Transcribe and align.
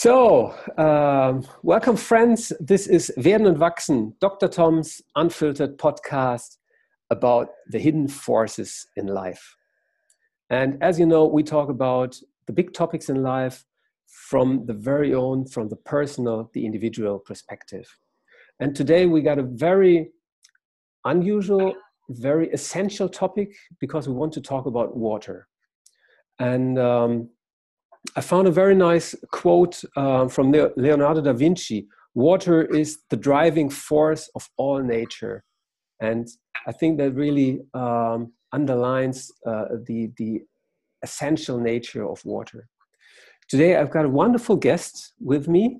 So, 0.00 0.54
um, 0.76 1.44
welcome, 1.64 1.96
friends. 1.96 2.52
This 2.60 2.86
is 2.86 3.12
Werden 3.16 3.48
und 3.48 3.58
Wachsen, 3.58 4.14
Dr. 4.20 4.46
Tom's 4.46 5.02
unfiltered 5.16 5.76
podcast 5.76 6.58
about 7.10 7.48
the 7.68 7.80
hidden 7.80 8.06
forces 8.06 8.86
in 8.94 9.08
life. 9.08 9.56
And 10.50 10.80
as 10.80 11.00
you 11.00 11.06
know, 11.06 11.26
we 11.26 11.42
talk 11.42 11.68
about 11.68 12.16
the 12.46 12.52
big 12.52 12.74
topics 12.74 13.08
in 13.08 13.24
life 13.24 13.64
from 14.06 14.66
the 14.66 14.72
very 14.72 15.14
own, 15.14 15.46
from 15.46 15.68
the 15.68 15.74
personal, 15.74 16.48
the 16.54 16.64
individual 16.64 17.18
perspective. 17.18 17.88
And 18.60 18.76
today 18.76 19.06
we 19.06 19.20
got 19.20 19.40
a 19.40 19.42
very 19.42 20.10
unusual, 21.06 21.74
very 22.08 22.48
essential 22.50 23.08
topic 23.08 23.52
because 23.80 24.06
we 24.06 24.14
want 24.14 24.32
to 24.34 24.40
talk 24.40 24.66
about 24.66 24.96
water. 24.96 25.48
And 26.38 26.78
um, 26.78 27.30
I 28.16 28.20
found 28.20 28.48
a 28.48 28.50
very 28.50 28.74
nice 28.74 29.14
quote 29.30 29.82
uh, 29.96 30.28
from 30.28 30.52
Leonardo 30.52 31.20
da 31.20 31.32
Vinci 31.32 31.86
Water 32.14 32.64
is 32.64 32.98
the 33.10 33.16
driving 33.16 33.70
force 33.70 34.28
of 34.34 34.48
all 34.56 34.82
nature. 34.82 35.44
And 36.00 36.26
I 36.66 36.72
think 36.72 36.98
that 36.98 37.12
really 37.12 37.60
um, 37.74 38.32
underlines 38.52 39.30
uh, 39.46 39.66
the, 39.86 40.10
the 40.16 40.40
essential 41.02 41.60
nature 41.60 42.08
of 42.08 42.24
water. 42.24 42.66
Today, 43.48 43.76
I've 43.76 43.90
got 43.90 44.04
a 44.04 44.08
wonderful 44.08 44.56
guest 44.56 45.12
with 45.20 45.48
me, 45.48 45.78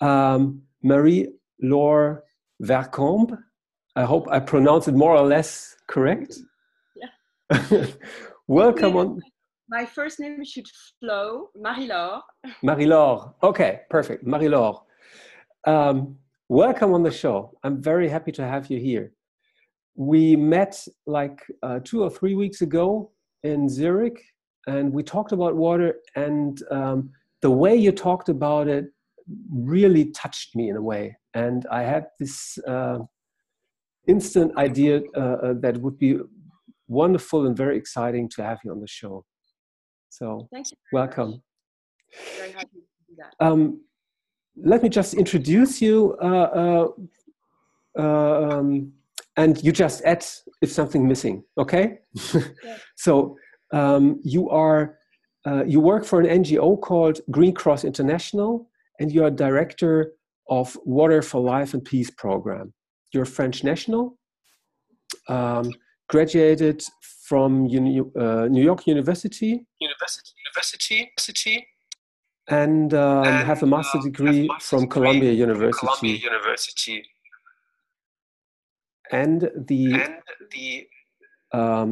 um, 0.00 0.62
Marie 0.82 1.28
Laure 1.60 2.22
Vercombe. 2.62 3.36
I 3.96 4.04
hope 4.04 4.28
I 4.30 4.38
pronounced 4.40 4.88
it 4.88 4.94
more 4.94 5.16
or 5.16 5.26
less 5.26 5.74
correct. 5.88 6.38
Yeah. 6.96 7.86
Welcome 8.46 8.96
on 8.96 9.20
my 9.70 9.86
first 9.86 10.18
name 10.18 10.44
should 10.44 10.66
flow, 10.98 11.48
Marie-Laure. 11.56 12.20
Marie-Laure. 12.62 13.34
Okay, 13.42 13.80
perfect. 13.88 14.26
Marie-Laure. 14.26 14.82
Um, 15.64 16.16
welcome 16.48 16.92
on 16.92 17.04
the 17.04 17.10
show. 17.10 17.52
I'm 17.62 17.80
very 17.80 18.08
happy 18.08 18.32
to 18.32 18.42
have 18.42 18.68
you 18.68 18.80
here. 18.80 19.12
We 19.94 20.34
met 20.34 20.76
like 21.06 21.38
uh, 21.62 21.78
two 21.84 22.02
or 22.02 22.10
three 22.10 22.34
weeks 22.34 22.62
ago 22.62 23.12
in 23.44 23.68
Zurich, 23.68 24.20
and 24.66 24.92
we 24.92 25.04
talked 25.04 25.30
about 25.30 25.54
water. 25.54 25.94
And 26.16 26.60
um, 26.72 27.10
the 27.40 27.50
way 27.50 27.76
you 27.76 27.92
talked 27.92 28.28
about 28.28 28.66
it 28.66 28.86
really 29.52 30.10
touched 30.10 30.56
me 30.56 30.68
in 30.68 30.76
a 30.76 30.82
way. 30.82 31.16
And 31.34 31.64
I 31.70 31.82
had 31.82 32.06
this 32.18 32.58
uh, 32.66 32.98
instant 34.08 34.56
idea 34.56 35.02
uh, 35.14 35.20
uh 35.20 35.54
that 35.60 35.76
would 35.76 35.98
be 35.98 36.18
wonderful 36.88 37.46
and 37.46 37.56
very 37.56 37.76
exciting 37.76 38.28
to 38.30 38.42
have 38.42 38.58
you 38.64 38.72
on 38.72 38.80
the 38.80 38.88
show. 38.88 39.24
So 40.10 40.48
Thank 40.52 40.70
you 40.72 40.76
welcome. 40.92 41.40
Very 42.36 42.52
happy 42.52 42.66
to 42.66 42.80
do 43.08 43.16
that. 43.18 43.44
Um, 43.44 43.80
let 44.56 44.82
me 44.82 44.88
just 44.88 45.14
introduce 45.14 45.80
you, 45.80 46.16
uh, 46.20 46.26
uh, 46.26 46.88
uh, 47.98 48.48
um, 48.50 48.92
and 49.36 49.62
you 49.62 49.72
just 49.72 50.02
add 50.04 50.26
if 50.60 50.70
something 50.72 51.06
missing. 51.06 51.44
Okay. 51.56 52.00
Yeah. 52.34 52.76
so 52.96 53.36
um, 53.72 54.20
you 54.22 54.50
are 54.50 54.98
uh, 55.46 55.64
you 55.64 55.80
work 55.80 56.04
for 56.04 56.20
an 56.20 56.42
NGO 56.42 56.78
called 56.80 57.20
Green 57.30 57.54
Cross 57.54 57.84
International, 57.84 58.68
and 58.98 59.10
you 59.10 59.24
are 59.24 59.30
director 59.30 60.12
of 60.50 60.76
Water 60.84 61.22
for 61.22 61.40
Life 61.40 61.72
and 61.72 61.84
Peace 61.84 62.10
program. 62.10 62.74
You're 63.14 63.24
French 63.24 63.64
national, 63.64 64.18
um, 65.28 65.72
graduated 66.08 66.84
from 67.30 67.66
uni, 67.66 68.00
uh, 68.00 68.46
New 68.56 68.64
York 68.70 68.88
University. 68.88 69.52
University, 69.78 70.32
University, 70.44 70.96
University. 70.96 71.66
And, 72.48 72.92
um, 72.92 73.24
and 73.24 73.46
have 73.46 73.62
a 73.62 73.66
master's 73.66 74.00
uh, 74.00 74.08
degree 74.10 74.48
master 74.48 74.68
from 74.68 74.80
degree 74.80 74.94
Columbia 74.94 75.30
from 75.30 75.38
University. 75.48 75.86
Columbia 75.86 76.16
University. 76.32 76.98
And 79.12 79.40
the 79.68 79.82
And 79.92 80.14
the 80.54 80.68
um, 81.52 81.88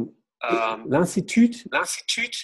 um, 0.49 0.89
l'Institut 0.89 1.55
l'Institut 1.71 2.35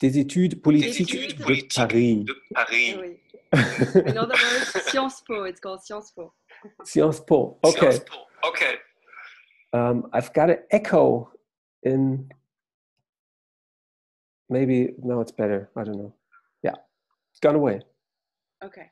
des 0.00 0.18
études 0.18 0.62
politiques 0.62 1.10
études 1.10 1.36
de 1.38 1.44
Paris. 1.74 2.24
de 2.24 2.34
Paris. 2.54 2.96
Oui. 3.00 3.20
In 4.10 4.16
other 4.18 4.34
words, 4.44 4.90
Sciences 4.90 5.22
Po. 5.26 5.44
It's 5.44 5.60
called 5.60 5.80
Sciences 5.82 6.12
Po. 6.16 6.32
Sciences 6.84 7.20
Po. 7.28 7.58
Okay. 7.64 7.80
Sciences 7.80 8.04
Po. 8.10 8.48
Okay. 8.48 8.74
Um, 9.72 10.08
I've 10.12 10.32
got 10.32 10.50
an 10.50 10.58
echo 10.70 11.30
in. 11.82 12.30
Maybe 14.48 14.94
now 15.02 15.20
it's 15.20 15.32
better. 15.32 15.70
I 15.76 15.84
don't 15.84 15.98
know. 15.98 16.14
Yeah, 16.62 16.74
it's 17.32 17.40
gone 17.40 17.56
away. 17.56 17.80
Okay. 18.62 18.90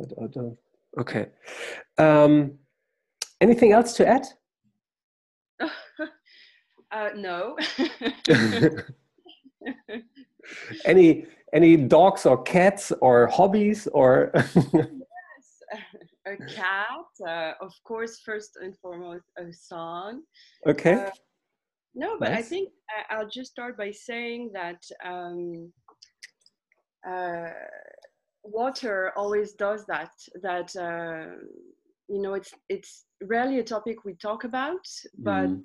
I 0.00 0.24
I 0.24 0.26
don't. 0.26 0.58
Okay. 0.98 1.28
Um, 1.96 2.58
anything 3.40 3.72
else 3.72 3.94
to 3.94 4.06
add? 4.06 4.26
Uh, 6.90 7.10
no. 7.14 7.54
any 10.86 11.26
any 11.52 11.76
dogs 11.76 12.24
or 12.24 12.42
cats 12.42 12.92
or 13.00 13.26
hobbies 13.26 13.86
or 13.88 14.30
yes, 14.34 14.46
a 16.26 16.36
cat, 16.50 16.86
uh, 17.26 17.52
of 17.60 17.72
course, 17.84 18.20
first 18.24 18.56
and 18.62 18.76
foremost, 18.78 19.24
a 19.36 19.52
son. 19.52 20.22
okay 20.66 20.94
Uh, 20.94 21.10
no, 21.98 22.18
but 22.18 22.32
I 22.32 22.42
think 22.42 22.70
I'll 23.10 23.28
just 23.28 23.50
start 23.50 23.76
by 23.76 23.90
saying 23.90 24.52
that 24.54 24.82
um, 25.04 25.72
uh, 27.08 27.50
water 28.44 29.12
always 29.16 29.52
does 29.54 29.84
that. 29.86 30.10
That 30.42 30.74
uh, 30.76 31.36
you 32.08 32.22
know, 32.22 32.34
it's 32.34 32.52
it's 32.68 33.06
rarely 33.22 33.58
a 33.58 33.64
topic 33.64 34.04
we 34.04 34.14
talk 34.14 34.44
about, 34.44 34.86
but 35.24 35.50
Mm. 35.50 35.62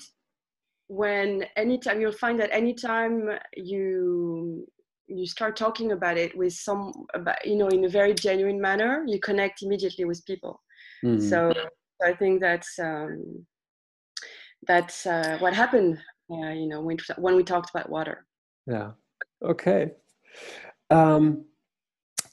when 0.87 1.43
anytime 1.55 2.01
you'll 2.01 2.11
find 2.25 2.39
that 2.39 2.51
anytime 2.51 3.29
you 3.55 4.67
you 5.07 5.25
start 5.27 5.55
talking 5.55 5.91
about 5.91 6.17
it 6.17 6.35
with 6.37 6.53
some 6.53 6.91
about, 7.13 7.45
you 7.45 7.55
know 7.55 7.67
in 7.69 7.85
a 7.85 7.89
very 7.89 8.13
genuine 8.13 8.59
manner 8.61 9.03
you 9.07 9.19
connect 9.19 9.61
immediately 9.63 10.05
with 10.05 10.25
people 10.25 10.61
Mhm. 11.03 11.29
so 11.29 11.53
i 12.03 12.13
think 12.13 12.41
that's 12.41 12.79
um, 12.79 13.45
that's 14.67 15.05
uh, 15.05 15.37
what 15.39 15.53
happened 15.53 15.99
uh, 16.31 16.49
you 16.49 16.67
know 16.67 16.81
when, 16.81 16.97
when 17.17 17.35
we 17.35 17.43
talked 17.43 17.69
about 17.69 17.89
water 17.89 18.25
Yeah. 18.67 18.91
Okay. 19.43 19.91
Um, 20.89 21.45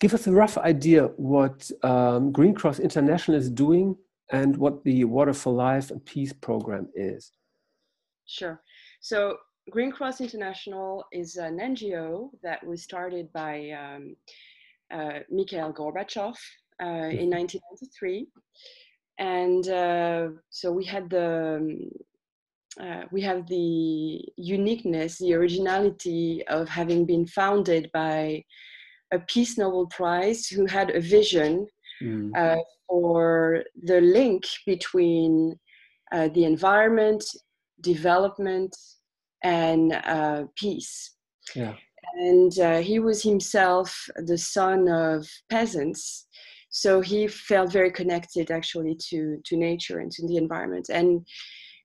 give 0.00 0.14
us 0.14 0.26
a 0.26 0.32
rough 0.32 0.56
idea 0.58 1.04
what 1.16 1.70
um, 1.82 2.32
Green 2.32 2.54
Cross 2.54 2.78
International 2.78 3.36
is 3.36 3.50
doing 3.50 3.96
and 4.32 4.56
what 4.56 4.84
the 4.84 5.04
Water 5.04 5.32
for 5.32 5.52
Life 5.52 5.90
and 5.90 6.04
Peace 6.04 6.32
program 6.32 6.88
is. 6.94 7.32
Sure. 8.26 8.62
So 9.00 9.36
Green 9.70 9.90
Cross 9.90 10.20
International 10.20 11.04
is 11.12 11.36
an 11.36 11.58
NGO 11.58 12.30
that 12.42 12.64
was 12.64 12.82
started 12.82 13.32
by 13.32 13.70
um, 13.70 14.16
uh, 14.92 15.20
Mikhail 15.30 15.72
Gorbachev 15.72 16.36
uh, 16.82 17.10
in 17.10 17.30
1993, 17.30 18.26
and 19.18 19.68
uh, 19.68 20.28
so 20.48 20.72
we 20.72 20.84
had 20.84 21.10
the 21.10 21.56
um, 21.56 21.90
uh, 22.78 23.04
we 23.10 23.20
have 23.22 23.46
the 23.46 24.22
uniqueness, 24.36 25.18
the 25.18 25.34
originality 25.34 26.44
of 26.48 26.68
having 26.68 27.06
been 27.06 27.26
founded 27.26 27.90
by 27.92 28.44
a 29.12 29.18
Peace 29.18 29.58
Nobel 29.58 29.86
Prize 29.86 30.46
who 30.46 30.66
had 30.66 30.90
a 30.90 31.00
vision 31.00 31.66
Mm. 32.02 32.30
uh, 32.36 32.62
for 32.88 33.62
the 33.82 34.00
link 34.00 34.44
between 34.66 35.58
uh, 36.12 36.28
the 36.28 36.44
environment, 36.44 37.24
development, 37.80 38.74
and 39.44 39.92
uh, 40.04 40.44
peace. 40.56 41.14
Yeah. 41.54 41.74
And 42.14 42.58
uh, 42.58 42.78
he 42.78 42.98
was 42.98 43.22
himself 43.22 44.08
the 44.16 44.38
son 44.38 44.88
of 44.88 45.28
peasants, 45.48 46.26
so 46.70 47.00
he 47.00 47.28
felt 47.28 47.72
very 47.72 47.90
connected 47.90 48.50
actually 48.50 48.96
to 49.08 49.40
to 49.44 49.56
nature 49.56 49.98
and 50.00 50.10
to 50.12 50.26
the 50.26 50.36
environment. 50.36 50.88
And 50.88 51.26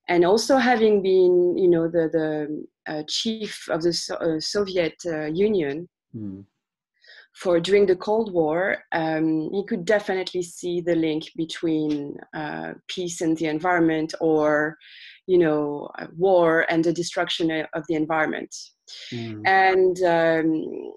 and 0.08 0.24
also 0.26 0.58
having 0.58 1.02
been, 1.02 1.58
you 1.58 1.70
know, 1.70 1.88
the 1.88 2.10
the 2.18 2.66
uh, 2.92 3.04
chief 3.08 3.68
of 3.70 3.82
the 3.82 3.94
so- 3.94 4.16
uh, 4.16 4.40
Soviet 4.40 4.96
uh, 5.06 5.26
Union, 5.26 5.90
Mm. 6.16 6.46
for 7.34 7.60
during 7.60 7.86
the 7.88 7.96
Cold 7.98 8.32
War, 8.32 8.78
um, 8.94 9.50
he 9.52 9.66
could 9.66 9.84
definitely 9.84 10.44
see 10.44 10.80
the 10.80 10.96
link 10.96 11.24
between 11.36 12.16
uh, 12.34 12.74
peace 12.88 13.22
and 13.22 13.38
the 13.38 13.48
environment, 13.48 14.14
or 14.22 14.78
you 15.28 15.38
know, 15.38 15.90
war 16.18 16.66
and 16.70 16.84
the 16.84 16.94
destruction 16.94 17.52
uh, 17.52 17.66
of 17.74 17.84
the 17.90 17.96
environment. 17.96 18.56
Mm. 19.12 19.42
And 19.46 19.98
um, 20.04 20.94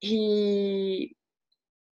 he, 0.00 1.16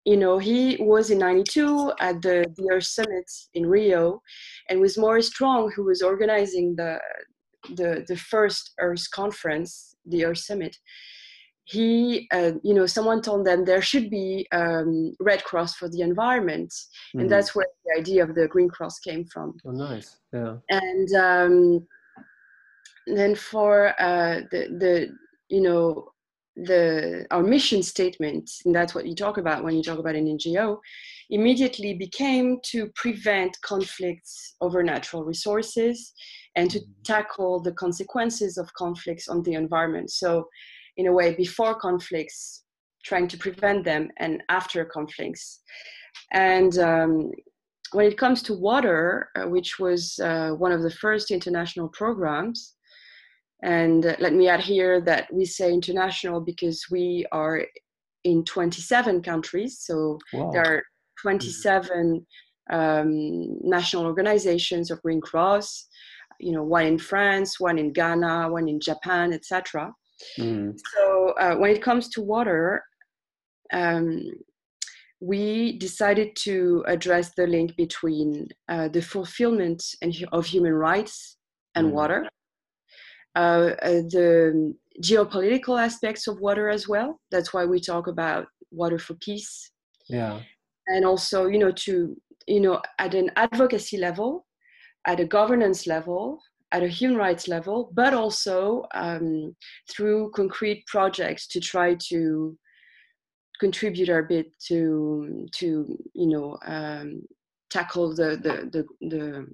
you 0.05 0.17
know, 0.17 0.37
he 0.37 0.77
was 0.79 1.09
in 1.11 1.19
'92 1.19 1.93
at 1.99 2.21
the 2.21 2.45
Earth 2.71 2.85
Summit 2.85 3.31
in 3.53 3.65
Rio, 3.65 4.21
and 4.69 4.79
with 4.79 4.97
Maurice 4.97 5.27
Strong 5.27 5.71
who 5.75 5.83
was 5.83 6.01
organizing 6.01 6.75
the 6.75 6.99
the 7.75 8.05
the 8.07 8.17
first 8.17 8.73
Earth 8.79 9.09
conference, 9.11 9.95
the 10.05 10.25
Earth 10.25 10.39
Summit 10.39 10.75
he, 11.65 12.27
uh, 12.31 12.51
you 12.61 12.73
know, 12.73 12.85
someone 12.85 13.21
told 13.21 13.45
them 13.45 13.63
there 13.63 13.81
should 13.81 14.09
be 14.09 14.47
um, 14.51 15.15
Red 15.19 15.43
Cross 15.43 15.75
for 15.75 15.89
the 15.89 16.01
environment, 16.01 16.69
mm-hmm. 16.69 17.21
and 17.21 17.29
that's 17.29 17.55
where 17.55 17.67
the 17.85 17.99
idea 17.99 18.23
of 18.23 18.35
the 18.35 18.47
Green 18.47 18.69
Cross 18.69 18.99
came 18.99 19.25
from. 19.25 19.57
Oh, 19.65 19.71
nice. 19.71 20.17
Yeah. 20.33 20.57
And 20.69 21.13
um, 21.15 21.87
then 23.07 23.35
for 23.35 23.89
uh, 23.99 24.41
the 24.51 24.67
the 24.77 25.09
you 25.49 25.61
know 25.61 26.09
the 26.55 27.25
our 27.31 27.43
mission 27.43 27.81
statement, 27.81 28.49
and 28.65 28.75
that's 28.75 28.93
what 28.93 29.07
you 29.07 29.15
talk 29.15 29.37
about 29.37 29.63
when 29.63 29.75
you 29.75 29.83
talk 29.83 29.99
about 29.99 30.15
an 30.15 30.25
NGO, 30.25 30.77
immediately 31.29 31.93
became 31.93 32.59
to 32.63 32.89
prevent 32.95 33.57
conflicts 33.61 34.55
over 34.61 34.83
natural 34.83 35.23
resources 35.23 36.13
and 36.55 36.69
to 36.69 36.79
mm-hmm. 36.79 37.01
tackle 37.03 37.59
the 37.61 37.71
consequences 37.73 38.57
of 38.57 38.73
conflicts 38.73 39.27
on 39.27 39.41
the 39.43 39.53
environment. 39.53 40.11
So, 40.11 40.47
in 40.97 41.07
a 41.07 41.11
way, 41.11 41.33
before 41.33 41.75
conflicts, 41.75 42.63
trying 43.03 43.27
to 43.29 43.37
prevent 43.37 43.83
them, 43.83 44.09
and 44.17 44.43
after 44.49 44.85
conflicts. 44.85 45.61
And 46.31 46.77
um, 46.77 47.31
when 47.93 48.05
it 48.05 48.17
comes 48.17 48.41
to 48.43 48.53
water, 48.53 49.29
uh, 49.35 49.47
which 49.47 49.79
was 49.79 50.19
uh, 50.19 50.51
one 50.51 50.71
of 50.71 50.83
the 50.83 50.91
first 50.91 51.31
international 51.31 51.89
programs, 51.89 52.75
and 53.63 54.03
let 54.19 54.33
me 54.33 54.49
add 54.49 54.59
here 54.59 54.99
that 55.01 55.33
we 55.33 55.45
say 55.45 55.73
international 55.73 56.41
because 56.41 56.85
we 56.91 57.25
are 57.31 57.65
in 58.25 58.43
27 58.43 59.23
countries. 59.23 59.79
So 59.79 60.19
wow. 60.33 60.51
there 60.51 60.65
are 60.65 60.83
27 61.21 62.25
um, 62.69 63.61
national 63.61 64.05
organizations 64.05 64.91
of 64.91 65.01
Green 65.01 65.21
Cross, 65.21 65.87
you 66.41 66.51
know, 66.51 66.63
one 66.63 66.85
in 66.85 66.97
France, 66.97 67.57
one 67.57 67.77
in 67.77 67.93
Ghana, 67.93 68.49
one 68.49 68.67
in 68.67 68.81
Japan, 68.81 69.31
etc. 69.31 69.93
Mm. 70.37 70.77
So 70.93 71.33
uh, 71.39 71.55
when 71.55 71.71
it 71.71 71.81
comes 71.81 72.09
to 72.09 72.21
water, 72.21 72.83
um, 73.71 74.23
we 75.21 75.77
decided 75.77 76.35
to 76.35 76.83
address 76.85 77.31
the 77.37 77.47
link 77.47 77.77
between 77.77 78.49
uh, 78.67 78.89
the 78.89 79.01
fulfillment 79.01 79.81
of 80.33 80.45
human 80.45 80.73
rights 80.73 81.37
and 81.75 81.87
mm. 81.87 81.91
water 81.91 82.27
the 83.35 84.75
geopolitical 85.01 85.81
aspects 85.81 86.27
of 86.27 86.39
water 86.39 86.69
as 86.69 86.87
well. 86.87 87.19
That's 87.31 87.53
why 87.53 87.65
we 87.65 87.79
talk 87.79 88.07
about 88.07 88.47
water 88.71 88.99
for 88.99 89.15
peace. 89.15 89.71
Yeah. 90.07 90.39
And 90.87 91.05
also, 91.05 91.47
you 91.47 91.59
know, 91.59 91.71
to, 91.71 92.15
you 92.47 92.59
know, 92.59 92.81
at 92.99 93.15
an 93.15 93.31
advocacy 93.35 93.97
level, 93.97 94.45
at 95.07 95.19
a 95.19 95.25
governance 95.25 95.87
level, 95.87 96.41
at 96.71 96.83
a 96.83 96.87
human 96.87 97.17
rights 97.17 97.47
level, 97.47 97.91
but 97.93 98.13
also 98.13 98.85
um, 98.93 99.55
through 99.89 100.31
concrete 100.35 100.85
projects 100.87 101.47
to 101.47 101.59
try 101.59 101.95
to 102.09 102.57
contribute 103.59 104.09
our 104.09 104.23
bit 104.23 104.47
to, 104.67 105.47
to 105.55 105.97
you 106.13 106.27
know, 106.27 106.57
um, 106.65 107.21
tackle 107.69 108.15
the, 108.15 108.37
the, 108.41 108.69
the, 108.71 109.07
the 109.07 109.47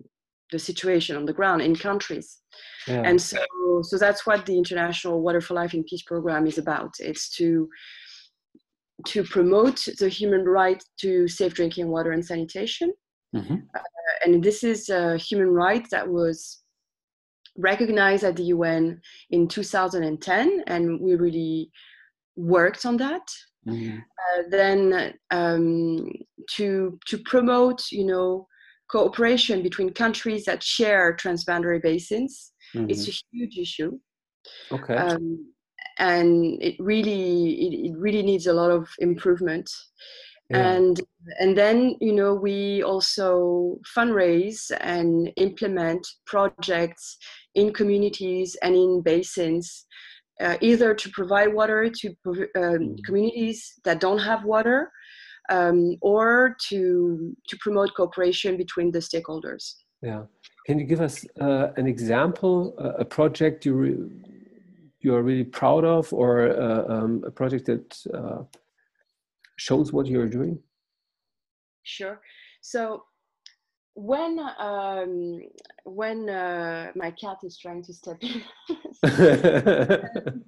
the 0.51 0.59
situation 0.59 1.15
on 1.15 1.25
the 1.25 1.33
ground 1.33 1.61
in 1.61 1.75
countries. 1.75 2.39
Yeah. 2.87 3.03
And 3.05 3.21
so, 3.21 3.43
so 3.81 3.97
that's 3.97 4.25
what 4.25 4.45
the 4.45 4.57
International 4.57 5.21
Water 5.21 5.41
for 5.41 5.53
Life 5.53 5.73
and 5.73 5.85
Peace 5.85 6.03
program 6.03 6.47
is 6.47 6.57
about. 6.57 6.93
It's 6.99 7.29
to 7.37 7.69
to 9.05 9.23
promote 9.23 9.87
the 9.97 10.09
human 10.09 10.43
right 10.43 10.83
to 10.99 11.25
safe 11.27 11.53
drinking 11.53 11.87
water 11.87 12.11
and 12.11 12.25
sanitation. 12.25 12.91
Mm-hmm. 13.33 13.55
Uh, 13.73 13.79
and 14.25 14.43
this 14.43 14.63
is 14.63 14.89
a 14.89 15.17
human 15.17 15.49
right 15.51 15.85
that 15.91 16.07
was 16.07 16.61
recognized 17.57 18.23
at 18.23 18.35
the 18.35 18.43
UN 18.43 18.99
in 19.29 19.47
2010, 19.47 20.63
and 20.67 20.99
we 20.99 21.15
really 21.15 21.71
worked 22.35 22.85
on 22.85 22.97
that. 22.97 23.21
Mm-hmm. 23.67 23.97
Uh, 23.97 24.43
then 24.49 25.13
um, 25.31 26.09
to 26.55 26.97
to 27.07 27.17
promote, 27.19 27.83
you 27.91 28.05
know, 28.05 28.47
cooperation 28.89 29.61
between 29.63 29.93
countries 29.93 30.45
that 30.45 30.63
share 30.63 31.15
transboundary 31.15 31.81
basins. 31.81 32.51
Mm-hmm. 32.75 32.89
It's 32.89 33.07
a 33.07 33.13
huge 33.31 33.57
issue. 33.57 33.99
Okay. 34.71 34.95
Um, 34.95 35.53
and 35.99 36.61
it 36.61 36.75
really 36.79 37.53
it, 37.67 37.89
it, 37.89 37.97
really 37.97 38.23
needs 38.23 38.47
a 38.47 38.53
lot 38.53 38.71
of 38.71 38.87
improvement. 38.99 39.69
Yeah. 40.49 40.71
And 40.71 40.99
and 41.39 41.55
then 41.57 41.95
you 42.01 42.13
know 42.13 42.33
we 42.33 42.81
also 42.81 43.77
fundraise 43.95 44.71
and 44.79 45.31
implement 45.35 46.07
projects 46.25 47.17
in 47.53 47.73
communities 47.73 48.55
and 48.63 48.75
in 48.75 49.01
basins, 49.01 49.85
uh, 50.41 50.57
either 50.61 50.95
to 50.95 51.09
provide 51.09 51.53
water 51.53 51.91
to 52.01 52.15
um, 52.55 52.95
communities 53.05 53.73
that 53.83 53.99
don't 53.99 54.19
have 54.19 54.43
water, 54.45 54.91
um, 55.49 55.97
or 56.01 56.55
to 56.69 57.35
to 57.47 57.57
promote 57.57 57.93
cooperation 57.95 58.57
between 58.57 58.91
the 58.91 58.99
stakeholders. 58.99 59.75
Yeah, 60.01 60.23
can 60.65 60.79
you 60.79 60.85
give 60.85 61.01
us 61.01 61.25
uh, 61.41 61.69
an 61.77 61.87
example, 61.87 62.75
uh, 62.79 62.93
a 62.99 63.05
project 63.05 63.65
you 63.65 64.11
you 65.01 65.15
are 65.15 65.23
really 65.23 65.43
proud 65.43 65.85
of, 65.85 66.13
or 66.13 66.49
uh, 66.49 66.85
um, 66.87 67.23
a 67.25 67.31
project 67.31 67.65
that 67.65 67.97
uh, 68.13 68.43
shows 69.57 69.91
what 69.93 70.07
you're 70.07 70.27
doing? 70.27 70.59
Sure. 71.83 72.21
So 72.61 73.03
when 73.95 74.39
um, 74.59 75.41
when 75.85 76.29
uh, 76.29 76.91
my 76.95 77.11
cat 77.11 77.37
is 77.43 77.57
trying 77.57 77.83
to 77.83 77.93
step 77.93 78.17
in, 78.21 78.43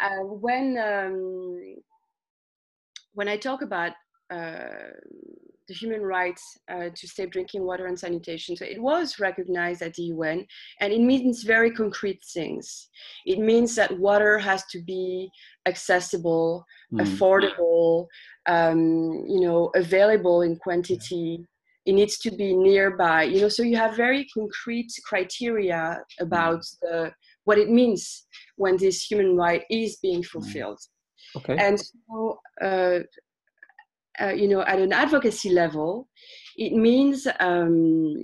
uh, 0.00 0.24
when 0.24 0.78
um, 0.78 1.76
when 3.14 3.28
I 3.28 3.36
talk 3.36 3.62
about 3.62 3.92
the 5.68 5.74
human 5.74 6.02
rights 6.02 6.58
uh, 6.70 6.88
to 6.94 7.08
safe 7.08 7.30
drinking 7.30 7.62
water 7.64 7.86
and 7.86 7.98
sanitation. 7.98 8.56
So 8.56 8.64
it 8.64 8.80
was 8.80 9.18
recognized 9.18 9.82
at 9.82 9.94
the 9.94 10.04
UN, 10.04 10.46
and 10.80 10.92
it 10.92 11.00
means 11.00 11.42
very 11.42 11.70
concrete 11.70 12.22
things. 12.32 12.88
It 13.24 13.38
means 13.38 13.74
that 13.74 13.98
water 13.98 14.38
has 14.38 14.64
to 14.66 14.82
be 14.82 15.28
accessible, 15.66 16.64
mm. 16.92 17.00
affordable, 17.00 18.06
um, 18.46 19.24
you 19.28 19.40
know, 19.40 19.70
available 19.74 20.42
in 20.42 20.56
quantity. 20.56 21.44
It 21.84 21.92
needs 21.92 22.18
to 22.18 22.30
be 22.30 22.56
nearby. 22.56 23.24
You 23.24 23.42
know, 23.42 23.48
so 23.48 23.62
you 23.62 23.76
have 23.76 23.96
very 23.96 24.26
concrete 24.34 24.92
criteria 25.04 26.00
about 26.20 26.60
mm. 26.60 26.76
the 26.82 27.12
what 27.44 27.58
it 27.58 27.70
means 27.70 28.26
when 28.56 28.76
this 28.76 29.04
human 29.04 29.36
right 29.36 29.64
is 29.70 29.96
being 29.96 30.22
mm. 30.22 30.26
fulfilled. 30.26 30.80
Okay. 31.36 31.56
And 31.58 31.78
so 31.78 32.38
uh, 32.62 33.00
uh, 34.20 34.32
you 34.32 34.48
know, 34.48 34.62
at 34.62 34.78
an 34.78 34.92
advocacy 34.92 35.50
level, 35.50 36.08
it 36.56 36.72
means 36.72 37.26
um, 37.40 38.14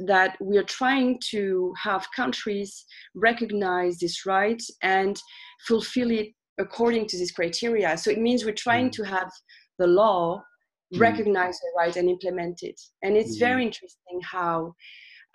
that 0.00 0.36
we 0.40 0.56
are 0.56 0.64
trying 0.64 1.18
to 1.30 1.72
have 1.82 2.06
countries 2.14 2.84
recognize 3.14 3.98
this 3.98 4.24
right 4.24 4.62
and 4.82 5.20
fulfill 5.66 6.10
it 6.10 6.28
according 6.58 7.06
to 7.08 7.18
this 7.18 7.32
criteria. 7.32 7.96
So 7.96 8.10
it 8.10 8.18
means 8.18 8.44
we're 8.44 8.52
trying 8.52 8.88
mm. 8.88 8.92
to 8.92 9.02
have 9.04 9.30
the 9.78 9.86
law 9.86 10.42
mm. 10.94 11.00
recognize 11.00 11.58
the 11.58 11.72
right 11.76 11.96
and 11.96 12.08
implement 12.08 12.62
it. 12.62 12.80
And 13.02 13.16
it's 13.16 13.36
mm. 13.36 13.40
very 13.40 13.64
interesting 13.64 14.20
how 14.22 14.74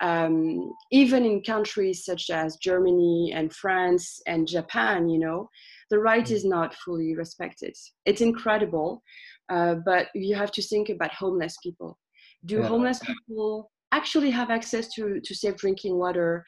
um, 0.00 0.72
even 0.92 1.24
in 1.24 1.42
countries 1.42 2.04
such 2.04 2.30
as 2.30 2.56
Germany 2.56 3.32
and 3.34 3.52
France 3.52 4.20
and 4.26 4.46
Japan, 4.46 5.08
you 5.08 5.18
know, 5.18 5.48
the 5.90 5.98
right 5.98 6.30
is 6.30 6.44
not 6.44 6.74
fully 6.74 7.16
respected. 7.16 7.74
It's 8.04 8.20
incredible. 8.20 9.02
Uh, 9.48 9.76
but 9.84 10.08
you 10.14 10.34
have 10.34 10.52
to 10.52 10.62
think 10.62 10.88
about 10.88 11.12
homeless 11.12 11.56
people. 11.62 11.98
Do 12.44 12.58
yeah. 12.58 12.66
homeless 12.66 13.00
people 13.00 13.70
actually 13.92 14.30
have 14.30 14.50
access 14.50 14.88
to, 14.94 15.20
to 15.20 15.34
safe 15.34 15.56
drinking 15.56 15.96
water? 15.96 16.44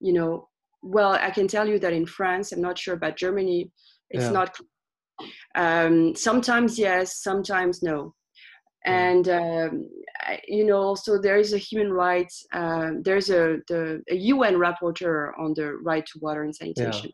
You 0.00 0.12
know, 0.12 0.48
well, 0.82 1.12
I 1.12 1.30
can 1.30 1.48
tell 1.48 1.68
you 1.68 1.78
that 1.78 1.92
in 1.92 2.06
France, 2.06 2.52
I'm 2.52 2.60
not 2.60 2.78
sure 2.78 2.94
about 2.94 3.16
Germany, 3.16 3.70
it's 4.10 4.24
yeah. 4.24 4.30
not. 4.30 4.56
Um, 5.54 6.14
sometimes 6.16 6.78
yes, 6.78 7.22
sometimes 7.22 7.82
no. 7.82 8.14
And 8.84 9.28
um, 9.28 9.88
you 10.48 10.64
know, 10.64 10.78
also 10.78 11.20
there 11.20 11.38
is 11.38 11.52
a 11.52 11.58
human 11.58 11.92
rights. 11.92 12.44
Uh, 12.52 12.90
there's 13.02 13.30
a 13.30 13.58
the 13.68 14.02
a 14.10 14.16
UN 14.16 14.54
rapporteur 14.54 15.30
on 15.38 15.54
the 15.54 15.74
right 15.76 16.04
to 16.06 16.18
water 16.20 16.42
and 16.42 16.54
sanitation, 16.54 17.12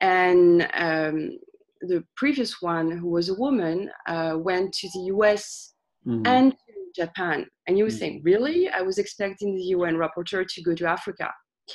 yeah. 0.00 0.30
and 0.30 0.68
um, 0.74 1.38
the 1.80 2.04
previous 2.16 2.60
one, 2.60 2.90
who 2.90 3.08
was 3.08 3.28
a 3.28 3.34
woman, 3.34 3.90
uh, 4.06 4.36
went 4.36 4.72
to 4.74 4.88
the 4.94 5.00
US 5.14 5.74
mm-hmm. 6.06 6.26
and 6.26 6.52
to 6.52 7.02
Japan. 7.02 7.46
And 7.66 7.78
you 7.78 7.86
mm-hmm. 7.86 7.96
think, 7.96 8.22
really? 8.24 8.68
I 8.68 8.82
was 8.82 8.98
expecting 8.98 9.54
the 9.54 9.62
UN 9.76 9.96
rapporteur 9.96 10.46
to 10.46 10.62
go 10.62 10.74
to 10.74 10.86
Africa. 10.86 11.30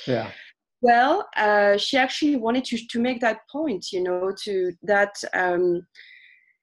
Yeah. 0.06 0.30
Well, 0.82 1.28
uh, 1.36 1.76
she 1.76 1.98
actually 1.98 2.36
wanted 2.36 2.64
to, 2.66 2.78
to 2.88 3.00
make 3.00 3.20
that 3.20 3.40
point, 3.52 3.86
you 3.92 4.02
know, 4.02 4.32
to 4.44 4.72
that 4.82 5.14
um, 5.34 5.86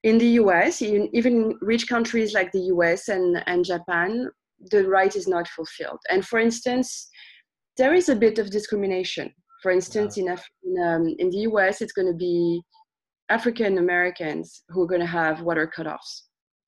in 0.02 0.18
the 0.18 0.30
US, 0.42 0.82
in, 0.82 1.08
even 1.12 1.56
rich 1.60 1.88
countries 1.88 2.34
like 2.34 2.50
the 2.52 2.66
US 2.74 3.08
and, 3.08 3.42
and 3.46 3.64
Japan, 3.64 4.28
the 4.70 4.88
right 4.88 5.14
is 5.14 5.28
not 5.28 5.46
fulfilled. 5.48 6.00
And 6.10 6.26
for 6.26 6.40
instance, 6.40 7.08
there 7.76 7.94
is 7.94 8.08
a 8.08 8.16
bit 8.16 8.38
of 8.38 8.50
discrimination. 8.50 9.32
For 9.62 9.70
instance, 9.70 10.16
yeah. 10.16 10.24
in, 10.24 10.38
in, 10.64 10.82
um, 10.82 11.14
in 11.18 11.30
the 11.30 11.38
US, 11.50 11.80
it's 11.80 11.92
going 11.92 12.10
to 12.10 12.16
be 12.16 12.60
African 13.28 13.78
Americans 13.78 14.62
who 14.68 14.82
are 14.82 14.86
going 14.86 15.00
to 15.00 15.06
have 15.06 15.42
water 15.42 15.70
cutoffs 15.74 16.22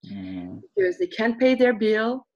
mm. 0.07 0.61
because 0.77 0.99
they 0.99 1.07
can't 1.07 1.39
pay 1.39 1.55
their 1.55 1.75
bill. 1.75 2.27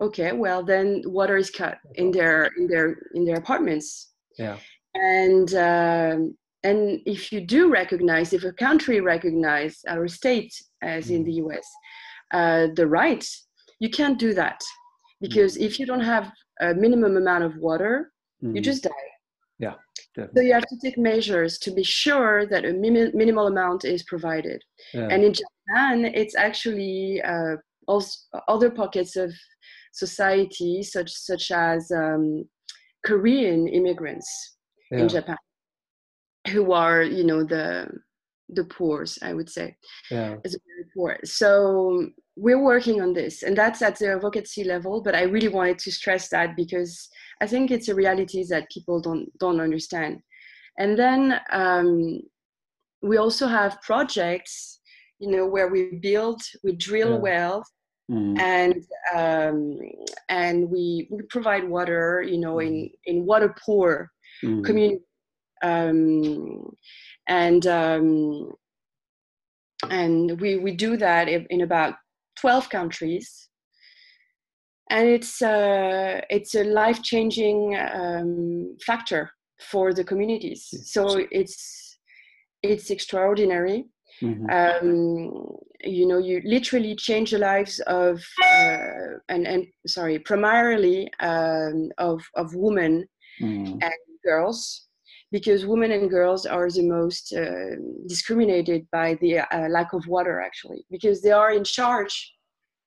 Okay, 0.00 0.32
well 0.32 0.62
then 0.62 1.02
water 1.04 1.36
is 1.36 1.50
cut 1.50 1.78
in 1.94 2.10
their 2.10 2.50
in 2.56 2.66
their 2.66 2.96
in 3.14 3.24
their 3.24 3.36
apartments. 3.36 4.12
Yeah. 4.38 4.56
And 4.94 5.54
um, 5.54 6.36
and 6.62 7.00
if 7.06 7.32
you 7.32 7.40
do 7.40 7.70
recognize, 7.70 8.32
if 8.32 8.44
a 8.44 8.52
country 8.52 9.00
recognize 9.00 9.80
our 9.88 10.08
state 10.08 10.52
as 10.82 11.08
mm. 11.08 11.16
in 11.16 11.24
the 11.24 11.32
U.S. 11.44 11.66
Uh, 12.32 12.68
the 12.74 12.86
rights, 12.86 13.46
you 13.78 13.90
can't 13.90 14.18
do 14.18 14.34
that 14.34 14.60
because 15.20 15.56
mm. 15.56 15.62
if 15.62 15.78
you 15.78 15.86
don't 15.86 16.00
have 16.00 16.30
a 16.60 16.74
minimum 16.74 17.16
amount 17.16 17.44
of 17.44 17.56
water, 17.56 18.12
mm. 18.42 18.54
you 18.54 18.60
just 18.60 18.84
die. 18.84 19.09
Yeah. 19.60 19.74
Definitely. 20.16 20.40
So 20.40 20.46
you 20.46 20.54
have 20.54 20.66
to 20.66 20.78
take 20.82 20.98
measures 20.98 21.58
to 21.58 21.70
be 21.70 21.84
sure 21.84 22.46
that 22.46 22.64
a 22.64 22.72
min- 22.72 23.12
minimal 23.14 23.46
amount 23.46 23.84
is 23.84 24.02
provided. 24.02 24.60
Yeah. 24.92 25.08
And 25.08 25.22
in 25.22 25.32
Japan, 25.32 26.04
it's 26.04 26.34
actually 26.34 27.22
uh, 27.22 27.56
also 27.86 28.18
other 28.48 28.70
pockets 28.70 29.14
of 29.16 29.32
society, 29.92 30.82
such 30.82 31.10
such 31.12 31.50
as 31.52 31.92
um, 31.92 32.44
Korean 33.04 33.68
immigrants 33.68 34.56
yeah. 34.90 34.98
in 34.98 35.08
Japan, 35.08 35.36
who 36.48 36.72
are 36.72 37.02
you 37.02 37.22
know 37.22 37.44
the 37.44 37.88
the 38.52 38.64
poor's, 38.64 39.16
I 39.22 39.32
would 39.32 39.48
say, 39.48 39.76
yeah, 40.10 40.36
is 40.44 40.58
very 40.66 40.88
poor. 40.96 41.18
So 41.24 42.08
we're 42.36 42.62
working 42.62 43.00
on 43.00 43.12
this, 43.12 43.44
and 43.44 43.56
that's 43.56 43.82
at 43.82 43.98
the 43.98 44.14
advocacy 44.14 44.64
level. 44.64 45.02
But 45.02 45.14
I 45.14 45.22
really 45.22 45.48
wanted 45.48 45.78
to 45.80 45.92
stress 45.92 46.28
that 46.30 46.56
because 46.56 47.08
I 47.40 47.46
think 47.46 47.70
it's 47.70 47.88
a 47.88 47.94
reality 47.94 48.44
that 48.48 48.70
people 48.70 49.00
don't 49.00 49.26
don't 49.38 49.60
understand. 49.60 50.20
And 50.78 50.98
then 50.98 51.40
um, 51.52 52.20
we 53.02 53.16
also 53.16 53.46
have 53.46 53.80
projects, 53.82 54.80
you 55.18 55.30
know, 55.30 55.46
where 55.46 55.68
we 55.68 55.98
build, 56.02 56.40
we 56.62 56.72
drill 56.76 57.12
yeah. 57.12 57.16
wells, 57.16 57.72
mm. 58.10 58.38
and 58.38 58.84
um, 59.14 59.78
and 60.28 60.70
we 60.70 61.08
we 61.10 61.22
provide 61.30 61.68
water, 61.68 62.22
you 62.22 62.38
know, 62.38 62.58
in 62.60 62.72
mm. 62.72 62.90
in 63.04 63.26
water 63.26 63.54
poor 63.64 64.10
mm. 64.44 64.64
community. 64.64 65.02
Um, 65.62 66.70
and 67.28 67.66
um, 67.66 68.52
and 69.88 70.40
we 70.40 70.56
we 70.56 70.72
do 70.72 70.96
that 70.96 71.28
in 71.28 71.60
about 71.62 71.94
12 72.40 72.70
countries 72.70 73.49
and 74.90 75.08
it's 75.08 75.40
uh, 75.40 76.20
it's 76.28 76.54
a 76.54 76.64
life 76.64 77.02
changing 77.02 77.78
um, 77.78 78.76
factor 78.84 79.30
for 79.60 79.94
the 79.94 80.04
communities. 80.04 80.68
So 80.84 81.24
it's 81.30 81.98
it's 82.62 82.90
extraordinary. 82.90 83.86
Mm-hmm. 84.20 84.50
Um, 84.50 85.46
you 85.82 86.06
know, 86.06 86.18
you 86.18 86.42
literally 86.44 86.94
change 86.94 87.30
the 87.30 87.38
lives 87.38 87.80
of 87.86 88.20
uh, 88.44 89.18
and 89.28 89.46
and 89.46 89.66
sorry, 89.86 90.18
primarily 90.18 91.10
um, 91.20 91.90
of 91.98 92.20
of 92.34 92.54
women 92.54 93.06
mm. 93.40 93.72
and 93.80 93.92
girls, 94.24 94.88
because 95.30 95.64
women 95.64 95.92
and 95.92 96.10
girls 96.10 96.44
are 96.46 96.68
the 96.68 96.82
most 96.82 97.32
uh, 97.32 97.76
discriminated 98.08 98.86
by 98.90 99.14
the 99.20 99.38
uh, 99.38 99.68
lack 99.68 99.92
of 99.92 100.06
water, 100.08 100.40
actually, 100.40 100.84
because 100.90 101.22
they 101.22 101.30
are 101.30 101.52
in 101.52 101.64
charge 101.64 102.34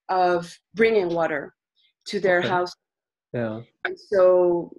of 0.10 0.54
bringing 0.76 1.10
water 1.10 1.56
to 2.08 2.20
their 2.20 2.40
okay. 2.40 2.48
house. 2.48 2.74
Yeah. 3.34 3.62
And 3.86 3.98
so, 3.98 4.72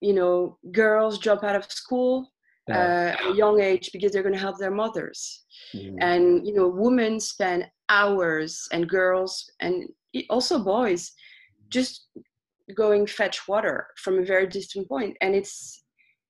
you 0.00 0.14
know, 0.14 0.58
girls 0.72 1.18
drop 1.18 1.44
out 1.44 1.56
of 1.56 1.70
school 1.70 2.32
yeah. 2.68 2.78
uh, 2.78 3.22
at 3.26 3.32
a 3.32 3.36
young 3.36 3.60
age 3.60 3.90
because 3.92 4.12
they're 4.12 4.22
going 4.22 4.34
to 4.34 4.40
help 4.40 4.58
their 4.58 4.70
mothers. 4.70 5.44
Mm. 5.74 5.96
And, 6.00 6.46
you 6.46 6.54
know, 6.54 6.68
women 6.68 7.20
spend 7.20 7.66
hours 7.88 8.68
and 8.72 8.88
girls 8.88 9.50
and 9.60 9.88
also 10.30 10.58
boys 10.58 11.12
just 11.68 12.08
going 12.74 13.06
fetch 13.06 13.48
water 13.48 13.88
from 13.96 14.18
a 14.18 14.24
very 14.24 14.46
distant 14.46 14.88
point. 14.88 15.16
And 15.20 15.34
it's, 15.34 15.84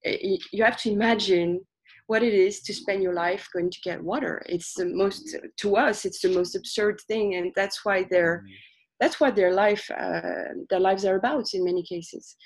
you 0.05 0.65
have 0.65 0.77
to 0.79 0.91
imagine 0.91 1.61
what 2.07 2.23
it 2.23 2.33
is 2.33 2.63
to 2.63 2.73
spend 2.73 3.03
your 3.03 3.15
life 3.15 3.49
going 3.53 3.71
to 3.71 3.81
get 3.83 4.03
water. 4.03 4.43
It's 4.47 4.73
the 4.75 4.87
most, 4.87 5.37
to 5.59 5.77
us, 5.77 6.05
it's 6.05 6.21
the 6.21 6.31
most 6.31 6.57
absurd 6.57 7.01
thing. 7.07 7.35
And 7.35 7.53
that's 7.55 7.85
why 7.85 8.07
they're, 8.11 8.45
mm 8.47 8.53
that's 9.01 9.21
what 9.21 9.37
their 9.37 9.53
life 9.53 9.91
uh, 9.91 10.21
their 10.71 10.81
lives 10.81 11.05
are 11.05 11.17
about 11.17 11.55
in 11.55 11.65
many 11.65 11.83
cases 11.83 12.37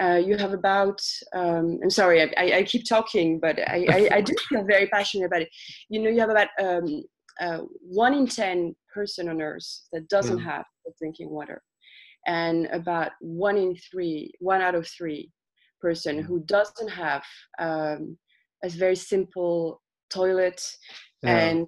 uh, 0.00 0.20
you 0.24 0.36
have 0.36 0.52
about 0.52 1.00
um, 1.34 1.78
i'm 1.82 1.90
sorry 1.90 2.22
I, 2.22 2.58
I, 2.58 2.62
keep 2.62 2.88
talking 2.88 3.38
but 3.40 3.58
I, 3.58 3.86
I, 3.90 4.08
I, 4.16 4.20
do 4.20 4.34
feel 4.48 4.64
very 4.64 4.86
passionate 4.86 5.26
about 5.26 5.42
it 5.42 5.48
you 5.88 6.00
know 6.00 6.10
you 6.10 6.20
have 6.20 6.30
about 6.30 6.48
um, 6.60 7.02
uh, 7.40 7.58
one 7.80 8.14
in 8.14 8.26
ten 8.26 8.74
person 8.92 9.28
on 9.28 9.40
earth 9.40 9.68
that 9.92 10.08
doesn't 10.08 10.38
mm. 10.38 10.44
have 10.44 10.64
drinking 10.98 11.30
water 11.30 11.62
and 12.26 12.66
about 12.66 13.12
one 13.20 13.56
in 13.56 13.76
three 13.90 14.32
one 14.38 14.60
out 14.60 14.74
of 14.74 14.86
three 14.88 15.30
person 15.80 16.18
mm. 16.18 16.24
who 16.24 16.40
doesn't 16.40 16.88
have 16.88 17.22
um, 17.58 18.16
a 18.64 18.68
very 18.68 18.96
simple 18.96 19.80
toilet 20.10 20.62
yeah. 21.22 21.38
and 21.38 21.66